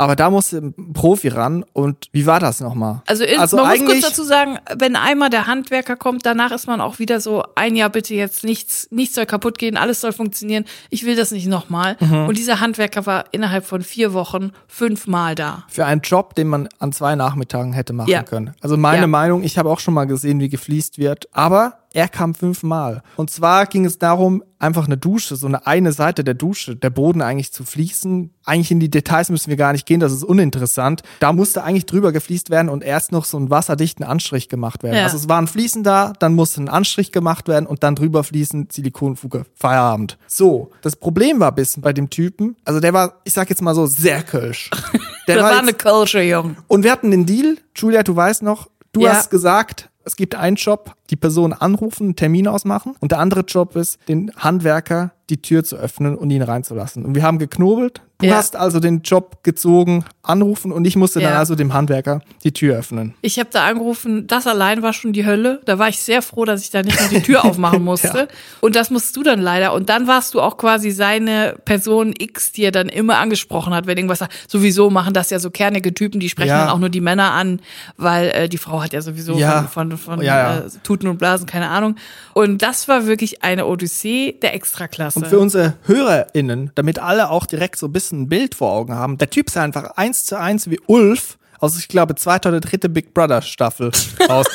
Aber 0.00 0.16
da 0.16 0.30
musste 0.30 0.56
ein 0.56 0.94
Profi 0.94 1.28
ran. 1.28 1.62
Und 1.74 2.08
wie 2.10 2.24
war 2.24 2.40
das 2.40 2.60
nochmal? 2.60 3.02
Also, 3.06 3.22
in, 3.22 3.36
man 3.36 3.48
muss 3.50 3.84
kurz 3.84 4.00
dazu 4.00 4.24
sagen, 4.24 4.56
wenn 4.74 4.96
einmal 4.96 5.28
der 5.28 5.46
Handwerker 5.46 5.94
kommt, 5.94 6.24
danach 6.24 6.52
ist 6.52 6.66
man 6.66 6.80
auch 6.80 6.98
wieder 6.98 7.20
so, 7.20 7.44
ein 7.54 7.76
Jahr 7.76 7.90
bitte 7.90 8.14
jetzt 8.14 8.42
nichts, 8.42 8.88
nichts 8.90 9.16
soll 9.16 9.26
kaputt 9.26 9.58
gehen, 9.58 9.76
alles 9.76 10.00
soll 10.00 10.12
funktionieren. 10.12 10.64
Ich 10.88 11.04
will 11.04 11.16
das 11.16 11.32
nicht 11.32 11.48
nochmal. 11.48 11.98
Mhm. 12.00 12.28
Und 12.28 12.38
dieser 12.38 12.60
Handwerker 12.60 13.04
war 13.04 13.26
innerhalb 13.32 13.66
von 13.66 13.82
vier 13.82 14.14
Wochen 14.14 14.52
fünfmal 14.68 15.34
da. 15.34 15.64
Für 15.68 15.84
einen 15.84 16.00
Job, 16.00 16.34
den 16.34 16.48
man 16.48 16.70
an 16.78 16.92
zwei 16.92 17.14
Nachmittagen 17.14 17.74
hätte 17.74 17.92
machen 17.92 18.08
ja. 18.08 18.22
können. 18.22 18.54
Also 18.62 18.78
meine 18.78 19.02
ja. 19.02 19.06
Meinung, 19.06 19.42
ich 19.42 19.58
habe 19.58 19.68
auch 19.68 19.80
schon 19.80 19.92
mal 19.92 20.06
gesehen, 20.06 20.40
wie 20.40 20.48
gefliest 20.48 20.96
wird. 20.96 21.28
Aber 21.32 21.79
er 21.92 22.08
kam 22.08 22.34
fünfmal. 22.34 23.02
Und 23.16 23.30
zwar 23.30 23.66
ging 23.66 23.84
es 23.84 23.98
darum, 23.98 24.44
einfach 24.60 24.86
eine 24.86 24.96
Dusche, 24.96 25.36
so 25.36 25.46
eine 25.46 25.66
eine 25.66 25.92
Seite 25.92 26.22
der 26.22 26.34
Dusche, 26.34 26.76
der 26.76 26.90
Boden 26.90 27.22
eigentlich 27.22 27.52
zu 27.52 27.64
fließen. 27.64 28.32
Eigentlich 28.44 28.70
in 28.70 28.78
die 28.78 28.90
Details 28.90 29.30
müssen 29.30 29.48
wir 29.48 29.56
gar 29.56 29.72
nicht 29.72 29.86
gehen, 29.86 30.00
das 30.00 30.12
ist 30.12 30.22
uninteressant. 30.22 31.02
Da 31.18 31.32
musste 31.32 31.64
eigentlich 31.64 31.86
drüber 31.86 32.12
gefliest 32.12 32.50
werden 32.50 32.68
und 32.68 32.84
erst 32.84 33.10
noch 33.10 33.24
so 33.24 33.36
einen 33.36 33.50
wasserdichten 33.50 34.04
Anstrich 34.04 34.48
gemacht 34.48 34.82
werden. 34.82 34.96
Ja. 34.96 35.04
Also 35.04 35.16
es 35.16 35.28
waren 35.28 35.46
Fliesen 35.46 35.82
da, 35.82 36.12
dann 36.18 36.34
musste 36.34 36.62
ein 36.62 36.68
Anstrich 36.68 37.10
gemacht 37.10 37.48
werden 37.48 37.66
und 37.66 37.82
dann 37.82 37.96
drüber 37.96 38.22
fließen, 38.22 38.68
Silikonfuge, 38.70 39.46
Feierabend. 39.54 40.18
So, 40.26 40.70
das 40.82 40.96
Problem 40.96 41.40
war 41.40 41.48
ein 41.48 41.54
bisschen 41.54 41.82
bei 41.82 41.92
dem 41.92 42.10
Typen, 42.10 42.56
also 42.64 42.80
der 42.80 42.92
war, 42.92 43.14
ich 43.24 43.32
sag 43.32 43.50
jetzt 43.50 43.62
mal 43.62 43.74
so, 43.74 43.86
sehr 43.86 44.22
kölsch. 44.22 44.70
Der 45.26 45.36
war, 45.36 45.52
war 45.52 45.58
eine 45.60 45.74
Kölsche, 45.74 46.22
Jung. 46.22 46.56
Und 46.66 46.82
wir 46.82 46.90
hatten 46.90 47.12
den 47.12 47.24
Deal, 47.24 47.56
Julia, 47.76 48.02
du 48.02 48.16
weißt 48.16 48.42
noch, 48.42 48.68
du 48.92 49.02
ja. 49.02 49.12
hast 49.12 49.30
gesagt, 49.30 49.89
es 50.04 50.16
gibt 50.16 50.34
einen 50.34 50.56
Job, 50.56 50.94
die 51.10 51.16
Person 51.16 51.52
anrufen, 51.52 52.04
einen 52.04 52.16
Termin 52.16 52.48
ausmachen. 52.48 52.94
Und 53.00 53.12
der 53.12 53.18
andere 53.18 53.42
Job 53.42 53.76
ist, 53.76 53.98
den 54.08 54.32
Handwerker 54.36 55.12
die 55.30 55.40
Tür 55.40 55.64
zu 55.64 55.76
öffnen 55.76 56.16
und 56.16 56.30
ihn 56.30 56.42
reinzulassen. 56.42 57.04
Und 57.04 57.14
wir 57.14 57.22
haben 57.22 57.38
geknobelt. 57.38 58.02
Du 58.20 58.26
ja. 58.26 58.36
hast 58.36 58.54
also 58.54 58.80
den 58.80 59.00
Job 59.00 59.42
gezogen, 59.42 60.04
anrufen 60.22 60.72
und 60.72 60.84
ich 60.84 60.94
musste 60.94 61.20
ja. 61.20 61.30
dann 61.30 61.38
also 61.38 61.54
dem 61.54 61.72
Handwerker 61.72 62.20
die 62.44 62.52
Tür 62.52 62.76
öffnen. 62.76 63.14
Ich 63.22 63.38
habe 63.38 63.48
da 63.50 63.66
angerufen, 63.66 64.26
das 64.26 64.46
allein 64.46 64.82
war 64.82 64.92
schon 64.92 65.14
die 65.14 65.24
Hölle. 65.24 65.60
Da 65.64 65.78
war 65.78 65.88
ich 65.88 66.02
sehr 66.02 66.20
froh, 66.20 66.44
dass 66.44 66.62
ich 66.62 66.70
da 66.70 66.82
nicht 66.82 67.00
noch 67.00 67.08
die 67.08 67.22
Tür 67.22 67.44
aufmachen 67.46 67.82
musste. 67.82 68.08
ja. 68.08 68.26
Und 68.60 68.76
das 68.76 68.90
musst 68.90 69.16
du 69.16 69.22
dann 69.22 69.40
leider. 69.40 69.72
Und 69.72 69.88
dann 69.88 70.06
warst 70.06 70.34
du 70.34 70.42
auch 70.42 70.58
quasi 70.58 70.90
seine 70.90 71.56
Person 71.64 72.12
X, 72.16 72.52
die 72.52 72.64
er 72.64 72.72
dann 72.72 72.90
immer 72.90 73.18
angesprochen 73.18 73.72
hat, 73.72 73.86
wenn 73.86 73.96
irgendwas 73.96 74.18
sagt. 74.18 74.50
Sowieso 74.50 74.90
machen 74.90 75.14
das 75.14 75.30
ja 75.30 75.38
so 75.38 75.50
kernige 75.50 75.94
Typen, 75.94 76.20
die 76.20 76.28
sprechen 76.28 76.50
dann 76.50 76.68
auch 76.68 76.78
nur 76.78 76.90
die 76.90 77.00
Männer 77.00 77.32
an, 77.32 77.60
weil 77.96 78.28
äh, 78.30 78.48
die 78.50 78.58
Frau 78.58 78.82
hat 78.82 78.92
ja 78.92 79.00
sowieso 79.00 79.38
von, 79.38 79.68
von, 79.68 79.96
von 79.96 80.20
äh, 80.20 80.62
Tuten 80.82 81.08
und 81.08 81.16
Blasen 81.16 81.46
keine 81.46 81.68
Ahnung. 81.68 81.96
Und 82.34 82.60
das 82.60 82.86
war 82.86 83.06
wirklich 83.06 83.42
eine 83.42 83.66
Odyssee 83.66 84.32
der 84.42 84.54
Extraklasse. 84.54 85.19
Und 85.24 85.28
für 85.28 85.38
unsere 85.38 85.74
HörerInnen, 85.84 86.70
damit 86.74 86.98
alle 86.98 87.30
auch 87.30 87.46
direkt 87.46 87.76
so 87.78 87.86
ein 87.86 87.92
bisschen 87.92 88.22
ein 88.22 88.28
Bild 88.28 88.54
vor 88.54 88.72
Augen 88.72 88.94
haben, 88.94 89.18
der 89.18 89.30
Typ 89.30 89.50
sah 89.50 89.62
einfach 89.62 89.92
eins 89.96 90.24
zu 90.24 90.38
eins 90.38 90.70
wie 90.70 90.80
Ulf 90.86 91.38
aus, 91.60 91.78
ich 91.78 91.88
glaube, 91.88 92.14
zweite 92.14 92.48
oder 92.48 92.60
dritte 92.60 92.88
Big 92.88 93.12
Brother 93.12 93.42
Staffel 93.42 93.92
aus. 94.28 94.46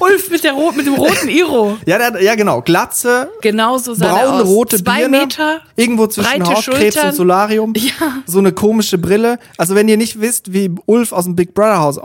Ulf 0.00 0.30
mit, 0.30 0.42
der, 0.42 0.54
mit 0.76 0.84
dem 0.84 0.94
roten 0.94 1.28
Iro. 1.28 1.78
ja, 1.86 1.96
der, 2.10 2.20
ja, 2.22 2.34
genau. 2.34 2.60
Glatze. 2.60 3.30
Genau 3.40 3.78
so 3.78 3.94
sah 3.94 4.12
braune, 4.12 4.42
aus. 4.42 4.48
rote 4.48 4.82
Zwei 4.82 4.98
Birne, 4.98 5.20
Meter. 5.20 5.60
Irgendwo 5.76 6.08
zwischen 6.08 6.44
Hautkrebs 6.44 6.96
und 6.96 7.14
Solarium. 7.14 7.72
Ja. 7.76 8.22
So 8.26 8.40
eine 8.40 8.52
komische 8.52 8.98
Brille. 8.98 9.38
Also 9.56 9.76
wenn 9.76 9.88
ihr 9.88 9.96
nicht 9.96 10.20
wisst, 10.20 10.52
wie 10.52 10.74
Ulf 10.86 11.12
aus 11.12 11.24
dem 11.24 11.36
Big 11.36 11.54
Brother 11.54 11.78
Haus 11.78 11.98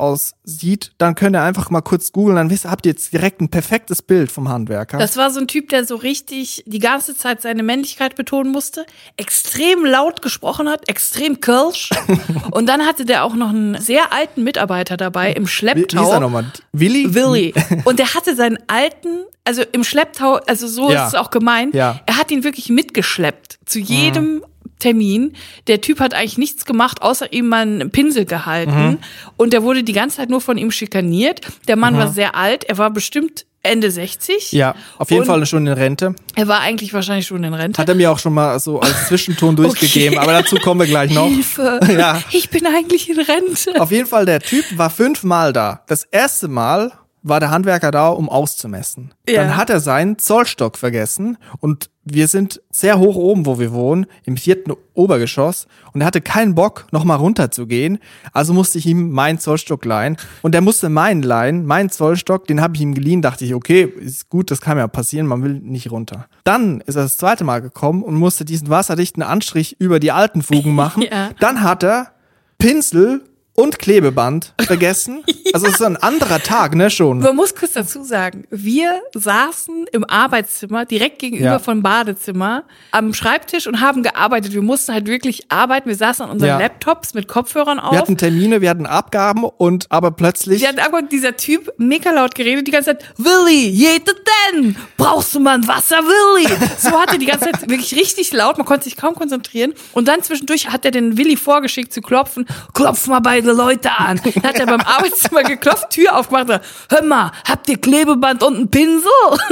aussieht, 0.50 0.92
dann 0.98 1.16
könnt 1.16 1.36
ihr 1.36 1.42
einfach 1.42 1.70
mal 1.70 1.82
kurz 1.82 2.12
googeln. 2.12 2.36
Dann 2.36 2.50
wisst, 2.50 2.66
habt 2.66 2.86
ihr 2.86 2.92
jetzt 2.92 3.14
direkt 3.14 3.42
ein 3.42 3.50
perfektes 3.50 4.02
Bild 4.02 4.32
vom 4.32 4.50
Handwerker. 4.50 4.98
Das 4.98 5.18
war 5.18 5.32
so 5.32 5.40
ein 5.40 5.48
Typ, 5.48 5.70
der 5.70 5.86
so 5.86 5.96
richtig 5.96 6.64
die 6.66 6.80
ganze 6.80 7.16
Zeit 7.16 7.42
seine 7.42 7.64
Männlichkeit 7.64 8.16
betonen 8.16 8.52
musste, 8.52 8.86
extrem 9.18 9.86
laut 9.86 10.22
gesprochen 10.22 10.70
hat, 10.70 10.90
extrem 10.90 11.40
kölsch. 11.40 11.90
und 12.52 12.68
dann 12.68 12.86
hatte 12.86 13.06
der 13.06 13.24
auch 13.24 13.36
noch 13.36 13.50
einen 13.50 13.80
sehr 13.80 14.14
alten 14.14 14.44
Mitarbeiter 14.44 14.98
dabei 14.98 15.32
im 15.32 15.48
Schlepptau. 15.48 16.02
Wie, 16.02 16.06
wie 16.06 16.08
ist 16.08 16.14
er 16.14 16.20
nochmal? 16.20 16.46
Willi? 16.72 17.14
Willi. 17.14 17.54
Und 17.86 18.00
der 18.00 18.14
hatte 18.14 18.36
seinen 18.36 18.60
alten, 18.68 19.24
also 19.44 19.64
im 19.72 19.84
Schlepptau, 19.84 20.36
also 20.48 20.68
so 20.68 20.92
ja. 20.92 21.04
ist 21.04 21.14
es 21.14 21.20
auch 21.20 21.30
gemeint, 21.30 21.74
ja. 21.74 22.00
er 22.06 22.18
hat 22.18 22.32
ihn 22.32 22.44
wirklich 22.44 22.70
mitgeschleppt 22.70 23.60
zu 23.66 23.80
jedem 23.80 24.36
mhm. 24.36 24.44
Termin. 24.80 25.34
Der 25.68 25.82
Typ 25.82 26.00
hat 26.00 26.14
eigentlich 26.14 26.38
nichts 26.38 26.66
gemacht, 26.66 27.02
außer 27.02 27.32
ihm 27.32 27.48
mal 27.48 27.62
einen 27.62 27.92
Pinsel 27.92 28.26
gehalten. 28.26 28.72
Mhm. 28.72 28.98
Und 29.38 29.54
der 29.54 29.64
wurde 29.64 29.84
die 29.84 29.94
ganze 29.94 30.18
Zeit 30.18 30.30
nur 30.30 30.42
von 30.42 30.58
ihm 30.58 30.72
schikaniert. 30.72 31.42
Der 31.68 31.76
Mann 31.76 31.94
mhm. 31.94 32.00
war 32.00 32.08
sehr 32.10 32.36
alt, 32.36 32.64
er 32.64 32.78
war 32.78 32.90
bestimmt 32.90 33.46
Ende 33.62 33.92
60. 33.92 34.54
Ja, 34.54 34.74
auf 34.98 35.12
jeden 35.12 35.26
Fall 35.26 35.46
schon 35.46 35.68
in 35.68 35.74
Rente. 35.74 36.16
Er 36.36 36.48
war 36.48 36.62
eigentlich 36.62 36.94
wahrscheinlich 36.94 37.28
schon 37.28 37.44
in 37.44 37.54
Rente. 37.54 37.82
Hat 37.82 37.90
er 37.90 37.96
mir 37.96 38.10
auch 38.10 38.20
schon 38.20 38.34
mal 38.34 38.58
so 38.60 38.80
als 38.80 39.08
Zwischenton 39.08 39.56
durchgegeben, 39.58 40.18
okay. 40.18 40.24
aber 40.24 40.32
dazu 40.32 40.56
kommen 40.56 40.80
wir 40.80 40.88
gleich 40.88 41.12
noch. 41.12 41.28
Hilfe. 41.28 41.80
Ja. 41.90 42.22
Ich 42.32 42.50
bin 42.50 42.66
eigentlich 42.66 43.10
in 43.10 43.20
Rente. 43.20 43.82
Auf 43.82 43.92
jeden 43.92 44.08
Fall, 44.08 44.26
der 44.26 44.40
Typ 44.40 44.64
war 44.78 44.90
fünfmal 44.90 45.52
da. 45.52 45.84
Das 45.88 46.04
erste 46.04 46.48
Mal 46.48 46.94
war 47.30 47.40
der 47.40 47.52
Handwerker 47.52 47.92
da, 47.92 48.10
um 48.10 48.28
auszumessen. 48.30 49.14
Ja. 49.28 49.44
Dann 49.44 49.56
hat 49.56 49.70
er 49.70 49.80
seinen 49.80 50.18
Zollstock 50.18 50.78
vergessen 50.78 51.38
und 51.60 51.90
wir 52.04 52.28
sind 52.28 52.62
sehr 52.72 52.98
hoch 52.98 53.16
oben, 53.16 53.46
wo 53.46 53.60
wir 53.60 53.72
wohnen, 53.72 54.08
im 54.26 54.36
vierten 54.36 54.74
Obergeschoss 54.94 55.68
und 55.94 56.02
er 56.02 56.08
hatte 56.08 56.22
keinen 56.22 56.56
Bock, 56.56 56.88
nochmal 56.92 57.18
runterzugehen. 57.18 58.00
Also 58.34 58.54
musste 58.54 58.78
ich 58.80 58.86
ihm 58.86 59.12
meinen 59.12 59.38
Zollstock 59.38 59.86
leihen 59.86 60.18
und 60.42 60.56
er 60.56 60.62
musste 60.62 60.90
meinen 60.90 61.22
leihen, 61.22 61.66
meinen 61.66 61.90
Zollstock, 61.90 62.48
den 62.48 62.62
habe 62.62 62.76
ich 62.76 62.82
ihm 62.82 62.94
geliehen, 62.96 63.22
dachte 63.22 63.46
ich, 63.46 63.54
okay, 63.54 63.84
ist 63.84 64.30
gut, 64.30 64.50
das 64.52 64.62
kann 64.62 64.78
ja 64.78 64.88
passieren, 64.88 65.28
man 65.28 65.44
will 65.44 65.54
nicht 65.54 65.92
runter. 65.92 66.26
Dann 66.44 66.82
ist 66.82 66.96
er 66.96 67.04
das 67.04 67.18
zweite 67.18 67.44
Mal 67.44 67.62
gekommen 67.62 68.04
und 68.04 68.16
musste 68.16 68.44
diesen 68.46 68.70
wasserdichten 68.70 69.24
Anstrich 69.24 69.80
über 69.80 70.00
die 70.00 70.12
alten 70.12 70.42
Fugen 70.42 70.74
machen. 70.76 71.04
ja. 71.04 71.30
Dann 71.40 71.62
hat 71.62 71.84
er 71.84 72.14
Pinsel 72.58 73.22
und 73.54 73.78
Klebeband 73.78 74.54
vergessen. 74.62 75.24
Also 75.54 75.68
es 75.68 75.74
ist 75.74 75.82
ein 75.82 75.98
anderer 75.98 76.40
Tag, 76.40 76.76
ne, 76.76 76.90
schon. 76.90 77.20
Man 77.20 77.36
muss 77.36 77.56
kurz 77.56 77.74
dazu 77.74 78.04
sagen, 78.04 78.46
wir 78.50 79.02
saßen 79.14 79.88
im 79.92 80.04
Arbeitszimmer, 80.06 80.86
direkt 80.86 81.20
gegenüber 81.20 81.46
ja. 81.46 81.60
vom 81.60 81.82
Badezimmer, 81.82 82.64
am 82.92 83.14
Schreibtisch 83.14 83.68
und 83.68 83.82
haben 83.82 84.04
gearbeitet. 84.04 84.54
Wir 84.54 84.62
mussten 84.62 84.94
halt 84.94 85.08
wirklich 85.08 85.52
arbeiten. 85.52 85.90
Wir 85.90 85.96
saßen 85.96 86.26
an 86.26 86.32
unseren 86.32 86.50
ja. 86.50 86.60
Laptops 86.60 87.14
mit 87.14 87.28
Kopfhörern 87.28 87.80
auf. 87.80 87.92
Wir 87.92 88.00
hatten 88.00 88.18
Termine, 88.18 88.62
wir 88.62 88.70
hatten 88.70 88.86
Abgaben 88.86 89.44
und 89.44 89.88
aber 89.90 90.12
plötzlich. 90.12 90.62
Wir 90.62 90.70
hatten 90.70 90.80
aber 90.80 91.02
dieser 91.02 91.36
Typ 91.36 91.74
mega 91.78 92.12
laut 92.12 92.36
geredet, 92.36 92.68
die 92.68 92.72
ganze 92.72 92.98
Zeit, 92.98 93.06
Willi, 93.18 93.70
jede 93.70 94.14
denn? 94.54 94.76
Brauchst 94.98 95.34
du 95.36 95.40
mal 95.40 95.56
ein 95.56 95.68
Wasser, 95.68 95.98
Willi? 95.98 96.50
So 96.80 96.92
hat 96.92 97.12
er 97.12 97.18
die 97.18 97.26
ganze 97.26 97.52
Zeit 97.52 97.70
wirklich 97.70 97.96
richtig 97.96 98.32
laut, 98.32 98.58
man 98.58 98.66
konnte 98.66 98.86
sich 98.86 98.96
kaum 98.96 99.16
konzentrieren. 99.16 99.74
Und 99.94 100.08
dann 100.08 100.24
zwischendurch 100.24 100.70
hat 100.70 100.86
er 100.86 100.92
den 100.92 101.18
Willi 101.18 101.36
vorgeschickt 101.36 101.92
zu 101.92 102.02
klopfen. 102.02 102.46
Klopf 102.74 103.08
mal 103.08 103.20
beide 103.20 103.52
Leute 103.52 103.92
an. 103.92 104.22
Dann 104.24 104.44
hat 104.44 104.60
er 104.60 104.66
beim 104.66 104.82
Arbeitszimmer 105.30 105.44
geklopft, 105.44 105.90
Tür 105.92 106.18
aufgemacht. 106.18 106.62
Hör 106.90 107.04
mal, 107.04 107.32
habt 107.48 107.70
ihr 107.70 107.78
Klebeband 107.78 108.44
und 108.44 108.56
einen 108.56 108.70
Pinsel? 108.70 109.10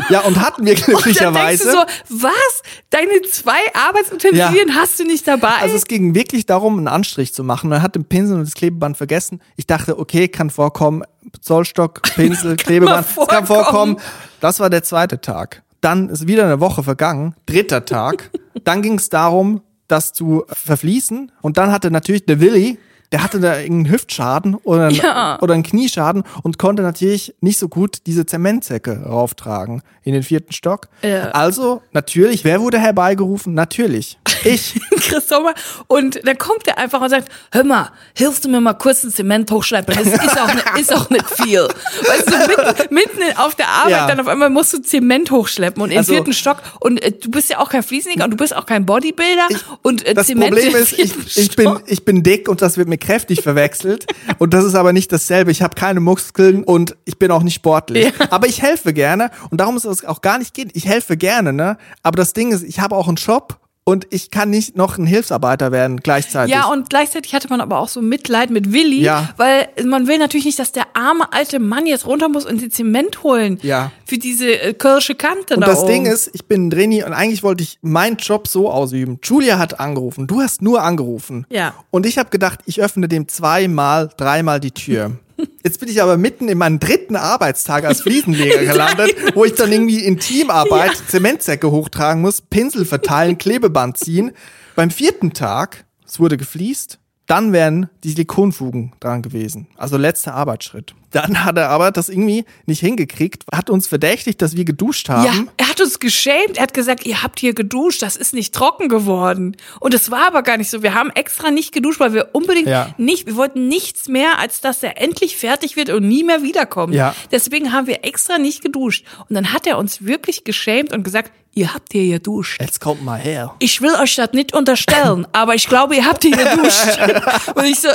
Ja, 0.10 0.22
und 0.22 0.40
hatten 0.40 0.66
wir 0.66 0.76
glücklicherweise. 0.76 1.28
Und 1.28 1.36
dann 1.36 1.48
denkst 1.48 1.64
du 2.08 2.16
so, 2.16 2.24
was? 2.24 2.62
Deine 2.90 3.22
zwei 3.32 3.60
Arbeitsutensilien 3.74 4.70
ja. 4.70 4.76
hast 4.76 5.00
du 5.00 5.06
nicht 5.06 5.28
dabei? 5.28 5.54
Also 5.62 5.76
es 5.76 5.86
ging 5.86 6.16
wirklich 6.16 6.46
darum, 6.46 6.78
einen 6.78 6.88
Anstrich 6.88 7.34
zu 7.34 7.44
machen. 7.44 7.72
Er 7.72 7.82
hat 7.82 7.96
den 7.96 8.06
Pinsel 8.06 8.38
und 8.38 8.46
das 8.46 8.54
Klebeband 8.54 8.98
vergessen. 8.98 9.42
Ich 9.56 9.68
dachte, 9.68 10.00
okay, 10.00 10.28
kann 10.28 10.50
vorkommen. 10.50 11.04
Zollstock, 11.42 12.02
Pinsel, 12.16 12.56
Klebeband, 12.58 13.06
das 13.16 13.28
kann 13.28 13.46
vorkommen. 13.46 13.98
Das 14.40 14.60
war 14.60 14.70
der 14.70 14.84
zweite 14.84 15.20
Tag. 15.20 15.64
Dann 15.82 16.10
ist 16.10 16.28
wieder 16.28 16.46
eine 16.46 16.60
Woche 16.60 16.84
vergangen, 16.84 17.36
dritter 17.46 17.86
Tag. 17.86 18.32
Dann 18.64 18.82
ging 18.82 18.96
es 18.96 19.10
darum, 19.10 19.62
das 19.88 20.14
zu 20.14 20.44
verfließen. 20.48 21.32
Und 21.42 21.58
dann 21.58 21.72
hatte 21.72 21.92
natürlich 21.92 22.26
der 22.26 22.42
Willi, 22.42 22.78
der 23.12 23.24
hatte 23.24 23.40
da 23.40 23.58
irgendeinen 23.60 23.94
Hüftschaden 23.94 24.56
oder, 24.56 24.90
ja. 24.90 25.40
oder 25.42 25.54
einen 25.54 25.64
Knieschaden 25.64 26.24
und 26.44 26.58
konnte 26.58 26.84
natürlich 26.84 27.36
nicht 27.40 27.58
so 27.58 27.70
gut 27.70 28.00
diese 28.06 28.26
Zementsäcke 28.26 29.04
rauftragen 29.06 29.82
in 30.04 30.14
den 30.14 30.24
vierten 30.24 30.54
Stock. 30.54 30.90
Ja. 31.04 31.32
Also, 31.32 31.82
natürlich, 31.92 32.44
wer 32.44 32.60
wurde 32.62 32.80
herbeigerufen? 32.80 33.54
Natürlich. 33.54 34.18
Ich. 34.44 34.80
Chris 35.02 35.28
Sommer. 35.28 35.54
Und 35.88 36.20
dann 36.26 36.38
kommt 36.38 36.68
er 36.68 36.78
einfach 36.78 37.02
und 37.02 37.10
sagt, 37.10 37.30
hör 37.52 37.64
mal, 37.64 37.92
hilfst 38.16 38.46
du 38.46 38.50
mir 38.50 38.62
mal 38.62 38.74
kurz 38.74 39.04
ein 39.04 39.12
Zement 39.12 39.50
hochschleppen? 39.52 39.96
Das 39.96 40.06
ist 40.06 40.42
auch, 40.42 40.54
nicht, 40.54 40.80
ist 40.80 40.94
auch 40.94 41.10
nicht 41.10 41.30
viel. 41.30 41.62
Weißt 41.62 42.28
du, 42.28 42.38
mitten, 42.38 42.94
mitten 42.94 43.38
auf 43.38 43.56
der 43.56 43.68
Arbeit, 43.68 43.92
ja. 43.92 44.08
dann 44.08 44.20
auf 44.20 44.28
einmal 44.28 44.50
musst 44.50 44.74
du 44.74 44.82
Zement 44.82 45.32
hochschleppen 45.32 45.82
und 45.82 45.92
im 45.92 45.98
also, 45.98 46.14
vierten 46.14 46.34
Stock. 46.34 46.58
Und 46.80 47.02
äh, 47.02 47.12
du 47.12 47.32
bist 47.32 47.50
ja 47.50 47.60
auch 47.60 47.70
kein 47.70 47.84
Fließniger 47.84 48.26
und 48.26 48.32
du 48.32 48.38
bist 48.38 48.56
auch 48.56 48.66
kein 48.66 48.86
Bodybuilder. 48.86 49.48
Ich, 49.50 49.58
und 49.82 50.06
äh, 50.06 50.14
das 50.14 50.28
Zement 50.28 50.52
Problem 50.52 50.76
ist, 50.76 50.94
ich, 50.94 51.38
ich, 51.38 51.56
bin, 51.56 51.80
ich 51.86 52.06
bin 52.06 52.24
dick 52.24 52.50
und 52.50 52.62
das 52.62 52.78
wird 52.78 52.88
mir 52.88 52.97
kräftig 52.98 53.42
verwechselt. 53.42 54.06
und 54.38 54.54
das 54.54 54.66
ist 54.66 54.76
aber 54.76 54.94
nicht 54.94 55.12
dasselbe. 55.12 55.52
Ich 55.52 55.62
habe 55.62 55.76
keine 55.76 56.00
Muskeln 56.00 56.64
und 56.64 56.96
ich 57.06 57.18
bin 57.20 57.32
auch 57.32 57.44
nicht 57.44 57.56
sportlich. 57.56 58.06
Ja. 58.20 58.28
Aber 58.32 58.48
ich 58.48 58.62
helfe 58.62 58.94
gerne 58.94 59.32
und 59.50 59.60
darum 59.60 59.78
ist 59.78 59.86
es 59.86 60.06
auch 60.06 60.22
gar 60.22 60.38
nicht 60.38 60.54
geht. 60.54 60.76
Ich 60.76 60.88
helfe 60.88 61.18
gerne, 61.18 61.54
ne? 61.54 61.78
Aber 62.04 62.18
das 62.18 62.34
Ding 62.34 62.52
ist, 62.52 62.64
ich 62.64 62.80
habe 62.80 62.96
auch 62.96 63.08
einen 63.08 63.18
Job 63.18 63.60
und 63.88 64.06
ich 64.10 64.32
kann 64.32 64.50
nicht 64.50 64.76
noch 64.76 64.98
ein 64.98 65.06
Hilfsarbeiter 65.06 65.72
werden 65.72 66.02
gleichzeitig. 66.02 66.54
Ja, 66.54 66.66
und 66.66 66.90
gleichzeitig 66.90 67.34
hatte 67.34 67.48
man 67.48 67.62
aber 67.62 67.80
auch 67.80 67.88
so 67.88 68.02
Mitleid 68.02 68.50
mit 68.50 68.74
Willi, 68.74 69.00
Ja. 69.02 69.30
weil 69.38 69.70
man 69.86 70.08
will 70.08 70.18
natürlich 70.18 70.46
nicht, 70.46 70.60
dass 70.60 70.74
der 70.74 70.88
arme 70.94 71.32
alte 71.32 71.60
Mann 71.60 71.86
jetzt 71.86 72.06
runter 72.06 72.28
muss 72.28 72.46
und 72.46 72.60
den 72.62 72.70
Zement 72.70 73.24
holen 73.24 73.60
Ja. 73.62 73.94
für 74.06 74.18
diese 74.18 74.50
äh, 74.60 74.74
Kirsche 74.74 75.16
Kante 75.16 75.54
Und 75.56 75.62
da 75.62 75.68
das 75.68 75.80
oben. 75.84 75.88
Ding 75.94 76.06
ist, 76.06 76.30
ich 76.34 76.46
bin 76.48 76.68
ein 76.68 76.70
Trainee 76.70 77.06
und 77.06 77.14
eigentlich 77.14 77.44
wollte 77.44 77.64
ich 77.64 77.80
meinen 77.82 78.18
Job 78.18 78.50
so 78.50 78.70
ausüben. 78.70 79.20
Julia 79.24 79.58
hat 79.58 79.80
angerufen, 79.80 80.28
du 80.28 80.42
hast 80.42 80.62
nur 80.62 80.84
angerufen. 80.84 81.46
Ja. 81.50 81.74
Und 81.90 82.06
ich 82.06 82.18
habe 82.18 82.30
gedacht, 82.30 82.60
ich 82.66 82.82
öffne 82.82 83.08
dem 83.08 83.30
zweimal, 83.30 84.10
dreimal 84.18 84.60
die 84.60 84.72
Tür. 84.72 85.12
Jetzt 85.64 85.80
bin 85.80 85.90
ich 85.90 86.02
aber 86.02 86.18
mitten 86.18 86.48
in 86.48 86.58
meinem 86.58 86.80
dritten 86.80 87.16
Arbeitstag 87.16 87.86
als 87.86 88.02
Fliesenleger 88.02 88.66
gelandet, 88.72 89.36
wo 89.36 89.46
ich 89.46 89.54
dann 89.54 89.72
irgendwie 89.72 90.04
in 90.04 90.20
Teamarbeit 90.20 90.96
Zementsäcke 91.08 91.72
hochtragen 91.72 92.22
muss, 92.22 92.42
Pinsel 92.42 92.86
verteilen, 92.86 93.38
Klebeband 93.38 93.98
ziehen. 93.98 94.32
Beim 94.76 94.92
vierten 94.92 95.34
Tag, 95.34 95.86
es 96.06 96.20
wurde 96.20 96.38
gefliest, 96.38 97.00
dann 97.26 97.52
wären 97.52 97.90
die 98.04 98.10
Silikonfugen 98.10 98.94
dran 99.00 99.22
gewesen. 99.22 99.68
Also 99.76 99.98
letzter 99.98 100.34
Arbeitsschritt. 100.34 100.96
Dann 101.12 101.46
hat 101.46 101.58
er 101.58 101.70
aber 101.70 101.92
das 101.92 102.10
irgendwie 102.10 102.44
nicht 102.66 102.80
hingekriegt, 102.82 103.44
hat 103.54 103.70
uns 103.70 103.88
verdächtigt, 103.88 104.42
dass 104.42 104.58
wir 104.58 104.66
geduscht 104.66 105.08
haben. 105.10 105.24
Ja, 105.26 105.34
er 105.58 105.70
hat 105.70 105.80
uns 105.80 106.00
geschämt. 106.00 106.58
Er 106.58 106.64
hat 106.64 106.74
gesagt, 106.74 107.06
ihr 107.06 107.24
habt 107.24 107.40
hier 107.40 107.54
geduscht, 107.54 108.02
das 108.02 108.16
ist 108.18 108.34
nicht 108.34 108.54
trocken 108.54 108.90
geworden. 108.90 109.56
Und 109.80 109.94
es 109.94 110.12
war 110.12 110.28
aber 110.28 110.44
gar 110.44 110.58
nicht 110.58 110.70
so. 110.70 110.84
Wir 110.84 110.94
haben 110.94 111.10
extra 111.12 111.50
nicht 111.50 111.72
geduscht, 111.74 112.00
weil 112.00 112.14
wir 112.14 112.30
unbedingt 112.34 112.68
Ja. 112.68 112.90
nicht, 112.98 113.26
wir 113.26 113.36
wollten 113.38 113.68
nichts 113.68 114.08
mehr, 114.10 114.40
als 114.40 114.60
dass 114.62 114.84
er 114.84 115.02
endlich 115.02 115.38
fertig 115.38 115.76
wird 115.78 115.90
und 115.90 116.08
nie 116.08 116.24
mehr 116.24 116.44
wiederkommt. 116.44 116.94
Ja. 116.94 117.16
Deswegen 117.32 117.72
haben 117.72 117.88
wir 117.88 118.04
extra 118.04 118.38
nicht 118.38 118.62
geduscht. 118.62 119.06
Und 119.30 119.36
dann 119.36 119.54
hat 119.54 119.66
er 119.66 119.78
uns 119.78 120.06
wirklich 120.06 120.44
geschämt 120.44 120.92
und 120.94 121.04
gesagt, 121.04 121.32
ihr 121.54 121.74
habt 121.74 121.94
hier 121.94 122.20
geduscht. 122.20 122.60
Jetzt 122.62 122.82
kommt 122.82 123.04
mal 123.04 123.18
her. 123.20 123.56
Ich 123.60 123.82
will 123.82 123.96
euch 123.96 124.16
das 124.16 124.34
nicht 124.34 124.54
unterstellen, 124.54 125.26
aber 125.32 125.56
ich 125.56 125.68
glaube, 125.68 125.96
ihr 125.96 126.06
habt 126.06 126.24
hier 126.24 126.36
geduscht. 126.38 127.00
Und 127.56 127.66
ich 127.66 127.80
so, 127.80 127.90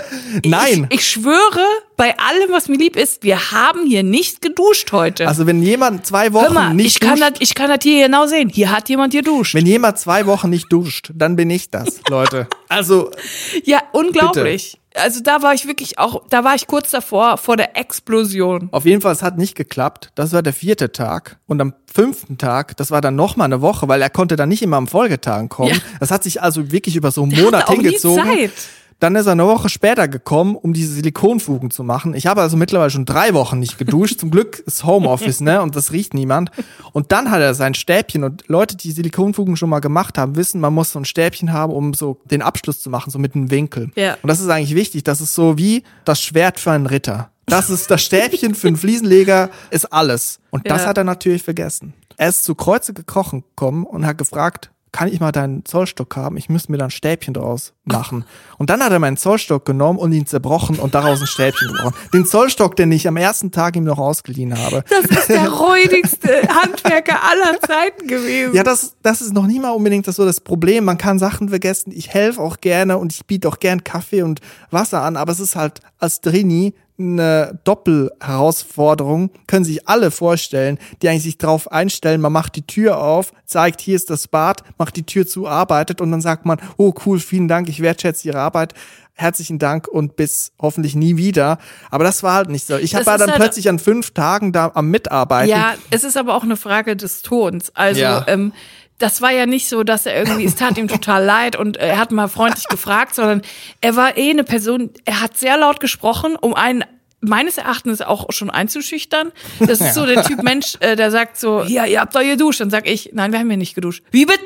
Nein. 0.44 0.86
Ich, 0.90 0.98
ich 1.00 1.08
schwöre, 1.08 1.64
bei 1.96 2.16
allem, 2.18 2.50
was 2.50 2.68
mir 2.68 2.76
lieb 2.78 2.96
ist, 2.96 3.22
wir 3.22 3.52
haben 3.52 3.86
hier 3.86 4.02
nicht 4.02 4.40
geduscht 4.40 4.92
heute. 4.92 5.28
Also 5.28 5.46
wenn 5.46 5.62
jemand 5.62 6.06
zwei 6.06 6.24
Hör 6.26 6.32
Wochen 6.34 6.54
mal, 6.54 6.74
nicht 6.74 6.86
ich 6.86 7.00
kann, 7.00 7.18
duscht, 7.18 7.32
das, 7.32 7.40
ich 7.40 7.54
kann 7.54 7.68
das 7.68 7.78
hier 7.82 8.06
genau 8.06 8.26
sehen. 8.26 8.48
Hier 8.48 8.70
hat 8.72 8.88
jemand 8.88 9.12
geduscht. 9.12 9.54
wenn 9.54 9.66
jemand 9.66 9.98
zwei 9.98 10.26
Wochen 10.26 10.50
nicht 10.50 10.72
duscht, 10.72 11.10
dann 11.14 11.36
bin 11.36 11.50
ich 11.50 11.70
das, 11.70 12.00
Leute. 12.08 12.48
Also 12.68 13.10
Ja, 13.64 13.80
unglaublich. 13.92 14.78
Also 14.94 15.20
da 15.22 15.42
war 15.42 15.54
ich 15.54 15.66
wirklich 15.66 15.98
auch, 15.98 16.22
da 16.28 16.44
war 16.44 16.54
ich 16.54 16.66
kurz 16.66 16.90
davor, 16.90 17.38
vor 17.38 17.56
der 17.56 17.78
Explosion. 17.78 18.68
auf 18.72 18.84
jeden 18.84 19.00
Fall, 19.00 19.12
es 19.12 19.22
hat 19.22 19.38
nicht 19.38 19.54
geklappt. 19.54 20.10
Das 20.14 20.32
war 20.32 20.42
der 20.42 20.52
vierte 20.52 20.92
Tag. 20.92 21.38
Und 21.46 21.62
am 21.62 21.72
fünften 21.92 22.36
Tag, 22.36 22.76
das 22.76 22.90
war 22.90 23.00
dann 23.00 23.16
noch 23.16 23.36
mal 23.36 23.46
eine 23.46 23.62
Woche, 23.62 23.88
weil 23.88 24.02
er 24.02 24.10
konnte 24.10 24.36
dann 24.36 24.50
nicht 24.50 24.60
immer 24.62 24.76
am 24.76 24.86
Folgetagen 24.86 25.48
kommen. 25.48 25.70
Ja. 25.70 25.76
Das 25.98 26.10
hat 26.10 26.24
sich 26.24 26.42
also 26.42 26.72
wirklich 26.72 26.96
über 26.96 27.10
so 27.10 27.22
einen 27.22 27.30
Der 27.30 27.44
Monat 27.44 27.70
hingezogen. 27.70 28.22
Zeit. 28.24 28.52
Dann 29.02 29.16
ist 29.16 29.26
er 29.26 29.32
eine 29.32 29.48
Woche 29.48 29.68
später 29.68 30.06
gekommen, 30.06 30.54
um 30.54 30.72
diese 30.72 30.92
Silikonfugen 30.92 31.72
zu 31.72 31.82
machen. 31.82 32.14
Ich 32.14 32.28
habe 32.28 32.40
also 32.40 32.56
mittlerweile 32.56 32.90
schon 32.90 33.04
drei 33.04 33.34
Wochen 33.34 33.58
nicht 33.58 33.76
geduscht. 33.76 34.20
Zum 34.20 34.30
Glück 34.30 34.60
ist 34.60 34.84
Homeoffice, 34.84 35.40
ne? 35.40 35.60
Und 35.60 35.74
das 35.74 35.90
riecht 35.90 36.14
niemand. 36.14 36.52
Und 36.92 37.10
dann 37.10 37.32
hat 37.32 37.40
er 37.40 37.54
sein 37.54 37.74
Stäbchen. 37.74 38.22
Und 38.22 38.44
Leute, 38.46 38.76
die 38.76 38.92
Silikonfugen 38.92 39.56
schon 39.56 39.70
mal 39.70 39.80
gemacht 39.80 40.18
haben, 40.18 40.36
wissen, 40.36 40.60
man 40.60 40.72
muss 40.72 40.92
so 40.92 41.00
ein 41.00 41.04
Stäbchen 41.04 41.52
haben, 41.52 41.72
um 41.72 41.94
so 41.94 42.20
den 42.30 42.42
Abschluss 42.42 42.80
zu 42.80 42.90
machen, 42.90 43.10
so 43.10 43.18
mit 43.18 43.34
einem 43.34 43.50
Winkel. 43.50 43.90
Ja. 43.96 44.16
Und 44.22 44.28
das 44.28 44.38
ist 44.38 44.48
eigentlich 44.48 44.76
wichtig. 44.76 45.02
Das 45.02 45.20
ist 45.20 45.34
so 45.34 45.58
wie 45.58 45.82
das 46.04 46.20
Schwert 46.20 46.60
für 46.60 46.70
einen 46.70 46.86
Ritter. 46.86 47.30
Das 47.46 47.70
ist 47.70 47.90
das 47.90 48.04
Stäbchen 48.04 48.54
für 48.54 48.68
einen 48.68 48.76
Fliesenleger, 48.76 49.50
ist 49.70 49.92
alles. 49.92 50.38
Und 50.50 50.70
das 50.70 50.82
Ja. 50.82 50.88
hat 50.88 50.98
er 50.98 51.02
natürlich 51.04 51.42
vergessen. 51.42 51.92
Er 52.16 52.28
ist 52.28 52.44
zu 52.44 52.54
Kreuze 52.54 52.94
gekrochen 52.94 53.40
gekommen 53.40 53.84
und 53.84 54.06
hat 54.06 54.16
gefragt, 54.18 54.70
kann 54.92 55.08
ich 55.08 55.20
mal 55.20 55.32
deinen 55.32 55.64
Zollstock 55.64 56.14
haben? 56.16 56.36
Ich 56.36 56.50
müsste 56.50 56.70
mir 56.70 56.78
da 56.78 56.84
ein 56.84 56.90
Stäbchen 56.90 57.32
draus 57.32 57.72
machen. 57.84 58.26
Und 58.58 58.68
dann 58.68 58.82
hat 58.82 58.92
er 58.92 58.98
meinen 58.98 59.16
Zollstock 59.16 59.64
genommen 59.64 59.98
und 59.98 60.12
ihn 60.12 60.26
zerbrochen 60.26 60.78
und 60.78 60.94
daraus 60.94 61.20
ein 61.20 61.26
Stäbchen 61.26 61.68
gebrochen. 61.68 61.94
Den 62.12 62.26
Zollstock, 62.26 62.76
den 62.76 62.92
ich 62.92 63.08
am 63.08 63.16
ersten 63.16 63.50
Tag 63.50 63.74
ihm 63.74 63.84
noch 63.84 63.98
ausgeliehen 63.98 64.56
habe. 64.56 64.84
Das 64.90 65.06
ist 65.06 65.28
der 65.30 65.48
räudigste 65.52 66.42
Handwerker 66.48 67.20
aller 67.22 67.58
Zeiten 67.60 68.06
gewesen. 68.06 68.54
Ja, 68.54 68.62
das, 68.62 68.94
das 69.02 69.22
ist 69.22 69.32
noch 69.32 69.46
nie 69.46 69.58
mal 69.58 69.70
unbedingt 69.70 70.06
das 70.06 70.16
so 70.16 70.26
das 70.26 70.40
Problem. 70.40 70.84
Man 70.84 70.98
kann 70.98 71.18
Sachen 71.18 71.48
vergessen. 71.48 71.90
Ich 71.94 72.10
helfe 72.10 72.40
auch 72.42 72.58
gerne 72.58 72.98
und 72.98 73.12
ich 73.12 73.26
biete 73.26 73.48
auch 73.48 73.58
gern 73.60 73.84
Kaffee 73.84 74.22
und 74.22 74.40
Wasser 74.70 75.02
an, 75.02 75.16
aber 75.16 75.32
es 75.32 75.40
ist 75.40 75.56
halt 75.56 75.80
als 75.98 76.20
Drini 76.20 76.74
eine 77.02 77.58
Doppelherausforderung. 77.64 79.30
Können 79.46 79.64
sich 79.64 79.88
alle 79.88 80.10
vorstellen, 80.10 80.78
die 81.00 81.08
eigentlich 81.08 81.22
sich 81.24 81.38
drauf 81.38 81.70
einstellen. 81.70 82.20
Man 82.20 82.32
macht 82.32 82.56
die 82.56 82.66
Tür 82.66 82.98
auf, 82.98 83.32
zeigt, 83.46 83.80
hier 83.80 83.96
ist 83.96 84.10
das 84.10 84.28
Bad, 84.28 84.62
macht 84.78 84.96
die 84.96 85.04
Tür 85.04 85.26
zu, 85.26 85.46
arbeitet 85.46 86.00
und 86.00 86.10
dann 86.10 86.20
sagt 86.20 86.46
man, 86.46 86.58
oh 86.76 86.92
cool, 87.06 87.18
vielen 87.20 87.48
Dank, 87.48 87.68
ich 87.68 87.80
wertschätze 87.80 88.28
Ihre 88.28 88.40
Arbeit. 88.40 88.74
Herzlichen 89.14 89.58
Dank 89.58 89.88
und 89.88 90.16
bis 90.16 90.52
hoffentlich 90.58 90.94
nie 90.94 91.18
wieder. 91.18 91.58
Aber 91.90 92.02
das 92.02 92.22
war 92.22 92.34
halt 92.34 92.48
nicht 92.48 92.66
so. 92.66 92.76
Ich 92.78 92.94
war 92.94 93.18
dann 93.18 93.30
halt- 93.30 93.40
plötzlich 93.40 93.68
an 93.68 93.78
fünf 93.78 94.12
Tagen 94.12 94.52
da 94.52 94.70
am 94.74 94.88
Mitarbeiten. 94.90 95.50
Ja, 95.50 95.74
es 95.90 96.02
ist 96.02 96.16
aber 96.16 96.34
auch 96.34 96.42
eine 96.44 96.56
Frage 96.56 96.96
des 96.96 97.20
Tons. 97.20 97.70
Also, 97.76 98.00
Ja. 98.00 98.24
ähm, 98.26 98.52
das 99.02 99.20
war 99.20 99.32
ja 99.32 99.46
nicht 99.46 99.68
so, 99.68 99.82
dass 99.82 100.06
er 100.06 100.16
irgendwie, 100.16 100.44
es 100.44 100.54
tat 100.54 100.78
ihm 100.78 100.86
total 100.86 101.24
leid 101.24 101.56
und 101.56 101.76
er 101.76 101.98
hat 101.98 102.12
mal 102.12 102.28
freundlich 102.28 102.68
gefragt, 102.68 103.16
sondern 103.16 103.42
er 103.80 103.96
war 103.96 104.16
eh 104.16 104.30
eine 104.30 104.44
Person, 104.44 104.90
er 105.04 105.20
hat 105.20 105.36
sehr 105.36 105.56
laut 105.56 105.80
gesprochen, 105.80 106.36
um 106.40 106.54
einen 106.54 106.84
meines 107.22 107.56
Erachtens 107.56 108.02
auch 108.02 108.26
schon 108.30 108.50
einzuschüchtern. 108.50 109.32
Das 109.60 109.80
ist 109.80 109.94
so 109.94 110.04
der 110.04 110.24
Typ 110.24 110.42
Mensch, 110.42 110.76
äh, 110.80 110.96
der 110.96 111.10
sagt 111.10 111.38
so, 111.38 111.62
ja, 111.62 111.86
ihr 111.86 112.00
habt 112.00 112.14
doch 112.14 112.20
geduscht. 112.20 112.60
Dann 112.60 112.68
sag 112.70 112.86
ich, 112.88 113.10
nein, 113.12 113.32
wir 113.32 113.38
haben 113.38 113.48
hier 113.48 113.56
nicht 113.56 113.74
geduscht. 113.74 114.02
Wie 114.10 114.26
bitte? 114.26 114.42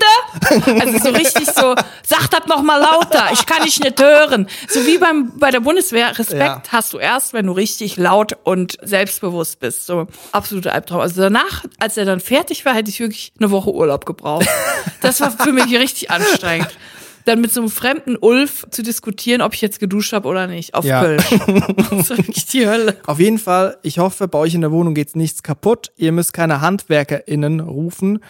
Also 0.80 0.98
so 0.98 1.10
richtig 1.10 1.46
so, 1.46 1.74
sag 2.06 2.30
das 2.30 2.46
noch 2.46 2.62
mal 2.62 2.78
lauter, 2.78 3.28
ich 3.32 3.46
kann 3.46 3.62
dich 3.64 3.80
nicht 3.80 4.00
hören. 4.00 4.46
So 4.68 4.86
wie 4.86 4.98
beim, 4.98 5.32
bei 5.38 5.50
der 5.50 5.60
Bundeswehr, 5.60 6.16
Respekt 6.18 6.38
Ja. 6.40 6.62
hast 6.68 6.92
du 6.92 6.98
erst, 6.98 7.32
wenn 7.32 7.46
du 7.46 7.52
richtig 7.52 7.96
laut 7.96 8.36
und 8.44 8.76
selbstbewusst 8.82 9.58
bist. 9.60 9.86
So 9.86 10.06
absoluter 10.32 10.72
Albtraum. 10.72 11.00
Also 11.00 11.22
danach, 11.22 11.64
als 11.78 11.96
er 11.96 12.04
dann 12.04 12.20
fertig 12.20 12.64
war, 12.64 12.74
hätte 12.74 12.90
ich 12.90 13.00
wirklich 13.00 13.32
eine 13.38 13.50
Woche 13.50 13.72
Urlaub 13.72 14.04
gebraucht. 14.06 14.46
Das 15.00 15.20
war 15.20 15.30
für 15.30 15.52
mich 15.52 15.66
richtig 15.78 16.10
anstrengend. 16.10 16.68
Dann 17.26 17.40
mit 17.42 17.52
so 17.52 17.60
einem 17.60 17.70
fremden 17.70 18.16
Ulf 18.16 18.66
zu 18.70 18.82
diskutieren, 18.82 19.42
ob 19.42 19.52
ich 19.52 19.60
jetzt 19.60 19.80
geduscht 19.80 20.12
habe 20.12 20.26
oder 20.28 20.46
nicht, 20.46 20.74
auf 20.74 20.84
Ja. 20.84 21.02
Köln. 21.02 21.20
Das 21.90 22.10
war 22.10 22.18
wirklich 22.18 22.46
die 22.46 22.66
Hölle. 22.66 22.96
Auf 23.06 23.18
jeden 23.20 23.38
Fall, 23.38 23.76
ich 23.82 23.98
hoffe, 23.98 24.26
bei 24.28 24.38
euch 24.38 24.54
in 24.54 24.60
der 24.62 24.72
Wohnung 24.72 24.94
geht's 24.94 25.14
nichts 25.14 25.42
kaputt. 25.42 25.92
Ihr 25.96 26.12
müsst 26.12 26.32
keine 26.32 26.60
HandwerkerInnen 26.60 27.60
rufen 27.60 28.20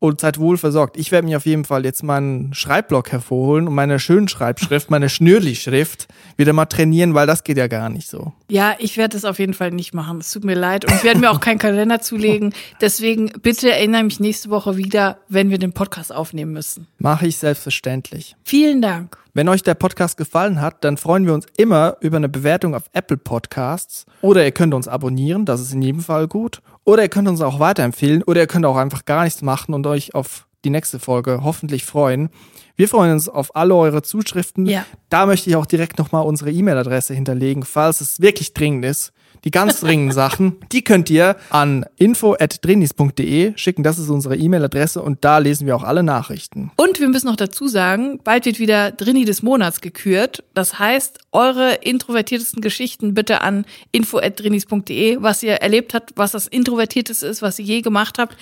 und 0.00 0.20
seid 0.20 0.38
wohl 0.38 0.56
versorgt. 0.56 0.96
Ich 0.96 1.10
werde 1.10 1.26
mir 1.26 1.36
auf 1.36 1.46
jeden 1.46 1.64
Fall 1.64 1.84
jetzt 1.84 2.02
meinen 2.02 2.54
Schreibblock 2.54 3.10
hervorholen 3.10 3.66
und 3.66 3.74
meine 3.74 3.98
Schönschreibschrift, 3.98 4.90
meine 4.90 5.08
Schnürli-Schrift 5.08 6.08
wieder 6.36 6.52
mal 6.52 6.66
trainieren, 6.66 7.14
weil 7.14 7.26
das 7.26 7.44
geht 7.44 7.58
ja 7.58 7.66
gar 7.66 7.88
nicht 7.88 8.08
so. 8.08 8.32
Ja, 8.48 8.76
ich 8.78 8.96
werde 8.96 9.16
das 9.16 9.24
auf 9.24 9.38
jeden 9.38 9.54
Fall 9.54 9.70
nicht 9.72 9.94
machen. 9.94 10.18
Es 10.18 10.30
tut 10.30 10.44
mir 10.44 10.54
leid. 10.54 10.84
Und 10.84 10.94
ich 10.94 11.04
werde 11.04 11.20
mir 11.20 11.30
auch 11.30 11.40
keinen 11.40 11.58
Kalender 11.58 12.00
zulegen. 12.00 12.54
Deswegen 12.80 13.30
bitte 13.42 13.70
erinnere 13.70 14.04
mich 14.04 14.20
nächste 14.20 14.50
Woche 14.50 14.76
wieder, 14.76 15.18
wenn 15.28 15.50
wir 15.50 15.58
den 15.58 15.72
Podcast 15.72 16.14
aufnehmen 16.14 16.52
müssen. 16.52 16.86
Mache 16.98 17.26
ich 17.26 17.36
selbstverständlich. 17.36 18.36
Vielen 18.44 18.80
Dank. 18.80 19.18
Wenn 19.34 19.48
euch 19.48 19.62
der 19.62 19.74
Podcast 19.74 20.16
gefallen 20.16 20.60
hat, 20.60 20.82
dann 20.82 20.96
freuen 20.96 21.26
wir 21.26 21.34
uns 21.34 21.46
immer 21.56 21.96
über 22.00 22.16
eine 22.16 22.28
Bewertung 22.28 22.74
auf 22.74 22.84
Apple 22.92 23.18
Podcasts. 23.18 24.04
Oder 24.20 24.44
ihr 24.44 24.50
könnt 24.50 24.74
uns 24.74 24.88
abonnieren, 24.88 25.44
das 25.44 25.60
ist 25.60 25.72
in 25.72 25.82
jedem 25.82 26.00
Fall 26.00 26.26
gut. 26.26 26.60
Oder 26.88 27.02
ihr 27.02 27.10
könnt 27.10 27.28
uns 27.28 27.42
auch 27.42 27.60
weiterempfehlen. 27.60 28.22
Oder 28.22 28.40
ihr 28.40 28.46
könnt 28.46 28.64
auch 28.64 28.78
einfach 28.78 29.04
gar 29.04 29.24
nichts 29.24 29.42
machen 29.42 29.74
und 29.74 29.86
euch 29.86 30.14
auf 30.14 30.46
die 30.64 30.70
nächste 30.70 30.98
Folge 30.98 31.40
hoffentlich 31.42 31.84
freuen. 31.84 32.30
Wir 32.76 32.88
freuen 32.88 33.12
uns 33.12 33.28
auf 33.28 33.54
alle 33.54 33.74
eure 33.74 34.00
Zuschriften. 34.00 34.64
Ja. 34.64 34.86
Da 35.10 35.26
möchte 35.26 35.50
ich 35.50 35.56
auch 35.56 35.66
direkt 35.66 35.98
nochmal 35.98 36.24
unsere 36.24 36.50
E-Mail-Adresse 36.50 37.12
hinterlegen, 37.12 37.62
falls 37.62 38.00
es 38.00 38.22
wirklich 38.22 38.54
dringend 38.54 38.86
ist. 38.86 39.12
Die 39.48 39.52
ganz 39.52 39.80
dringenden 39.80 40.12
Sachen, 40.12 40.56
die 40.72 40.84
könnt 40.84 41.08
ihr 41.08 41.34
an 41.48 41.86
info.drinis.de 41.96 43.54
schicken. 43.56 43.82
Das 43.82 43.98
ist 43.98 44.10
unsere 44.10 44.36
E-Mail-Adresse 44.36 45.00
und 45.00 45.24
da 45.24 45.38
lesen 45.38 45.66
wir 45.66 45.74
auch 45.74 45.84
alle 45.84 46.02
Nachrichten. 46.02 46.70
Und 46.76 47.00
wir 47.00 47.08
müssen 47.08 47.28
noch 47.28 47.36
dazu 47.36 47.66
sagen, 47.66 48.20
bald 48.22 48.44
wird 48.44 48.58
wieder 48.58 48.92
Drini 48.92 49.24
des 49.24 49.42
Monats 49.42 49.80
gekürt. 49.80 50.44
Das 50.52 50.78
heißt, 50.78 51.20
eure 51.32 51.76
introvertiertesten 51.76 52.60
Geschichten 52.60 53.14
bitte 53.14 53.40
an 53.40 53.64
info.drinis.de, 53.90 55.22
was 55.22 55.42
ihr 55.42 55.54
erlebt 55.54 55.94
habt, 55.94 56.12
was 56.16 56.32
das 56.32 56.46
introvertierteste 56.46 57.26
ist, 57.26 57.40
was 57.40 57.58
ihr 57.58 57.64
je 57.64 57.80
gemacht 57.80 58.18
habt. 58.18 58.36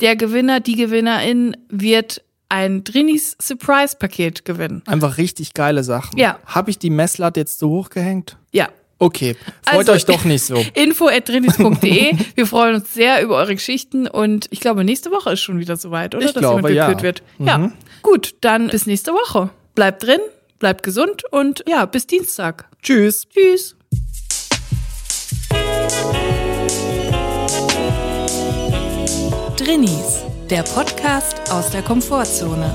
Der 0.00 0.16
Gewinner, 0.16 0.58
die 0.58 0.74
Gewinnerin 0.74 1.56
wird 1.68 2.24
ein 2.48 2.82
Drinis 2.82 3.36
Surprise 3.40 3.94
Paket 3.96 4.44
gewinnen. 4.44 4.82
Einfach 4.86 5.18
richtig 5.18 5.54
geile 5.54 5.84
Sachen. 5.84 6.18
Ja. 6.18 6.40
Habe 6.46 6.70
ich 6.70 6.80
die 6.80 6.90
Messlatte 6.90 7.38
jetzt 7.38 7.60
so 7.60 7.70
hochgehängt? 7.70 8.36
Ja. 8.50 8.68
Okay, 9.00 9.36
freut 9.62 9.78
Also- 9.88 9.92
euch 9.92 10.04
doch 10.04 10.24
nicht 10.24 10.44
so. 10.44 10.56
info.drinis.de. 10.74 12.16
Wir 12.34 12.46
freuen 12.46 12.76
uns 12.76 12.94
sehr 12.94 13.22
über 13.22 13.36
eure 13.36 13.54
Geschichten 13.54 14.08
und 14.08 14.46
ich 14.50 14.60
glaube, 14.60 14.84
nächste 14.84 15.10
Woche 15.10 15.32
ist 15.32 15.40
schon 15.40 15.60
wieder 15.60 15.76
soweit, 15.76 16.14
oder? 16.14 16.26
Ich 16.26 16.34
glaube, 16.34 16.70
jemand 16.70 16.74
ja. 16.74 16.86
gekürt 16.88 17.02
wird. 17.02 17.22
Ja. 17.38 17.72
Gut, 18.02 18.34
dann 18.40 18.68
bis 18.68 18.86
nächste 18.86 19.12
Woche. 19.12 19.50
Bleibt 19.74 20.02
drin, 20.02 20.20
bleibt 20.58 20.82
gesund 20.82 21.22
und 21.30 21.62
ja, 21.68 21.86
bis 21.86 22.06
Dienstag. 22.06 22.68
Tschüss. 22.82 23.28
Tschüss. 23.28 23.76
Drinnies, 29.56 30.24
der 30.50 30.62
Podcast 30.62 31.52
aus 31.52 31.70
der 31.70 31.82
Komfortzone. 31.82 32.74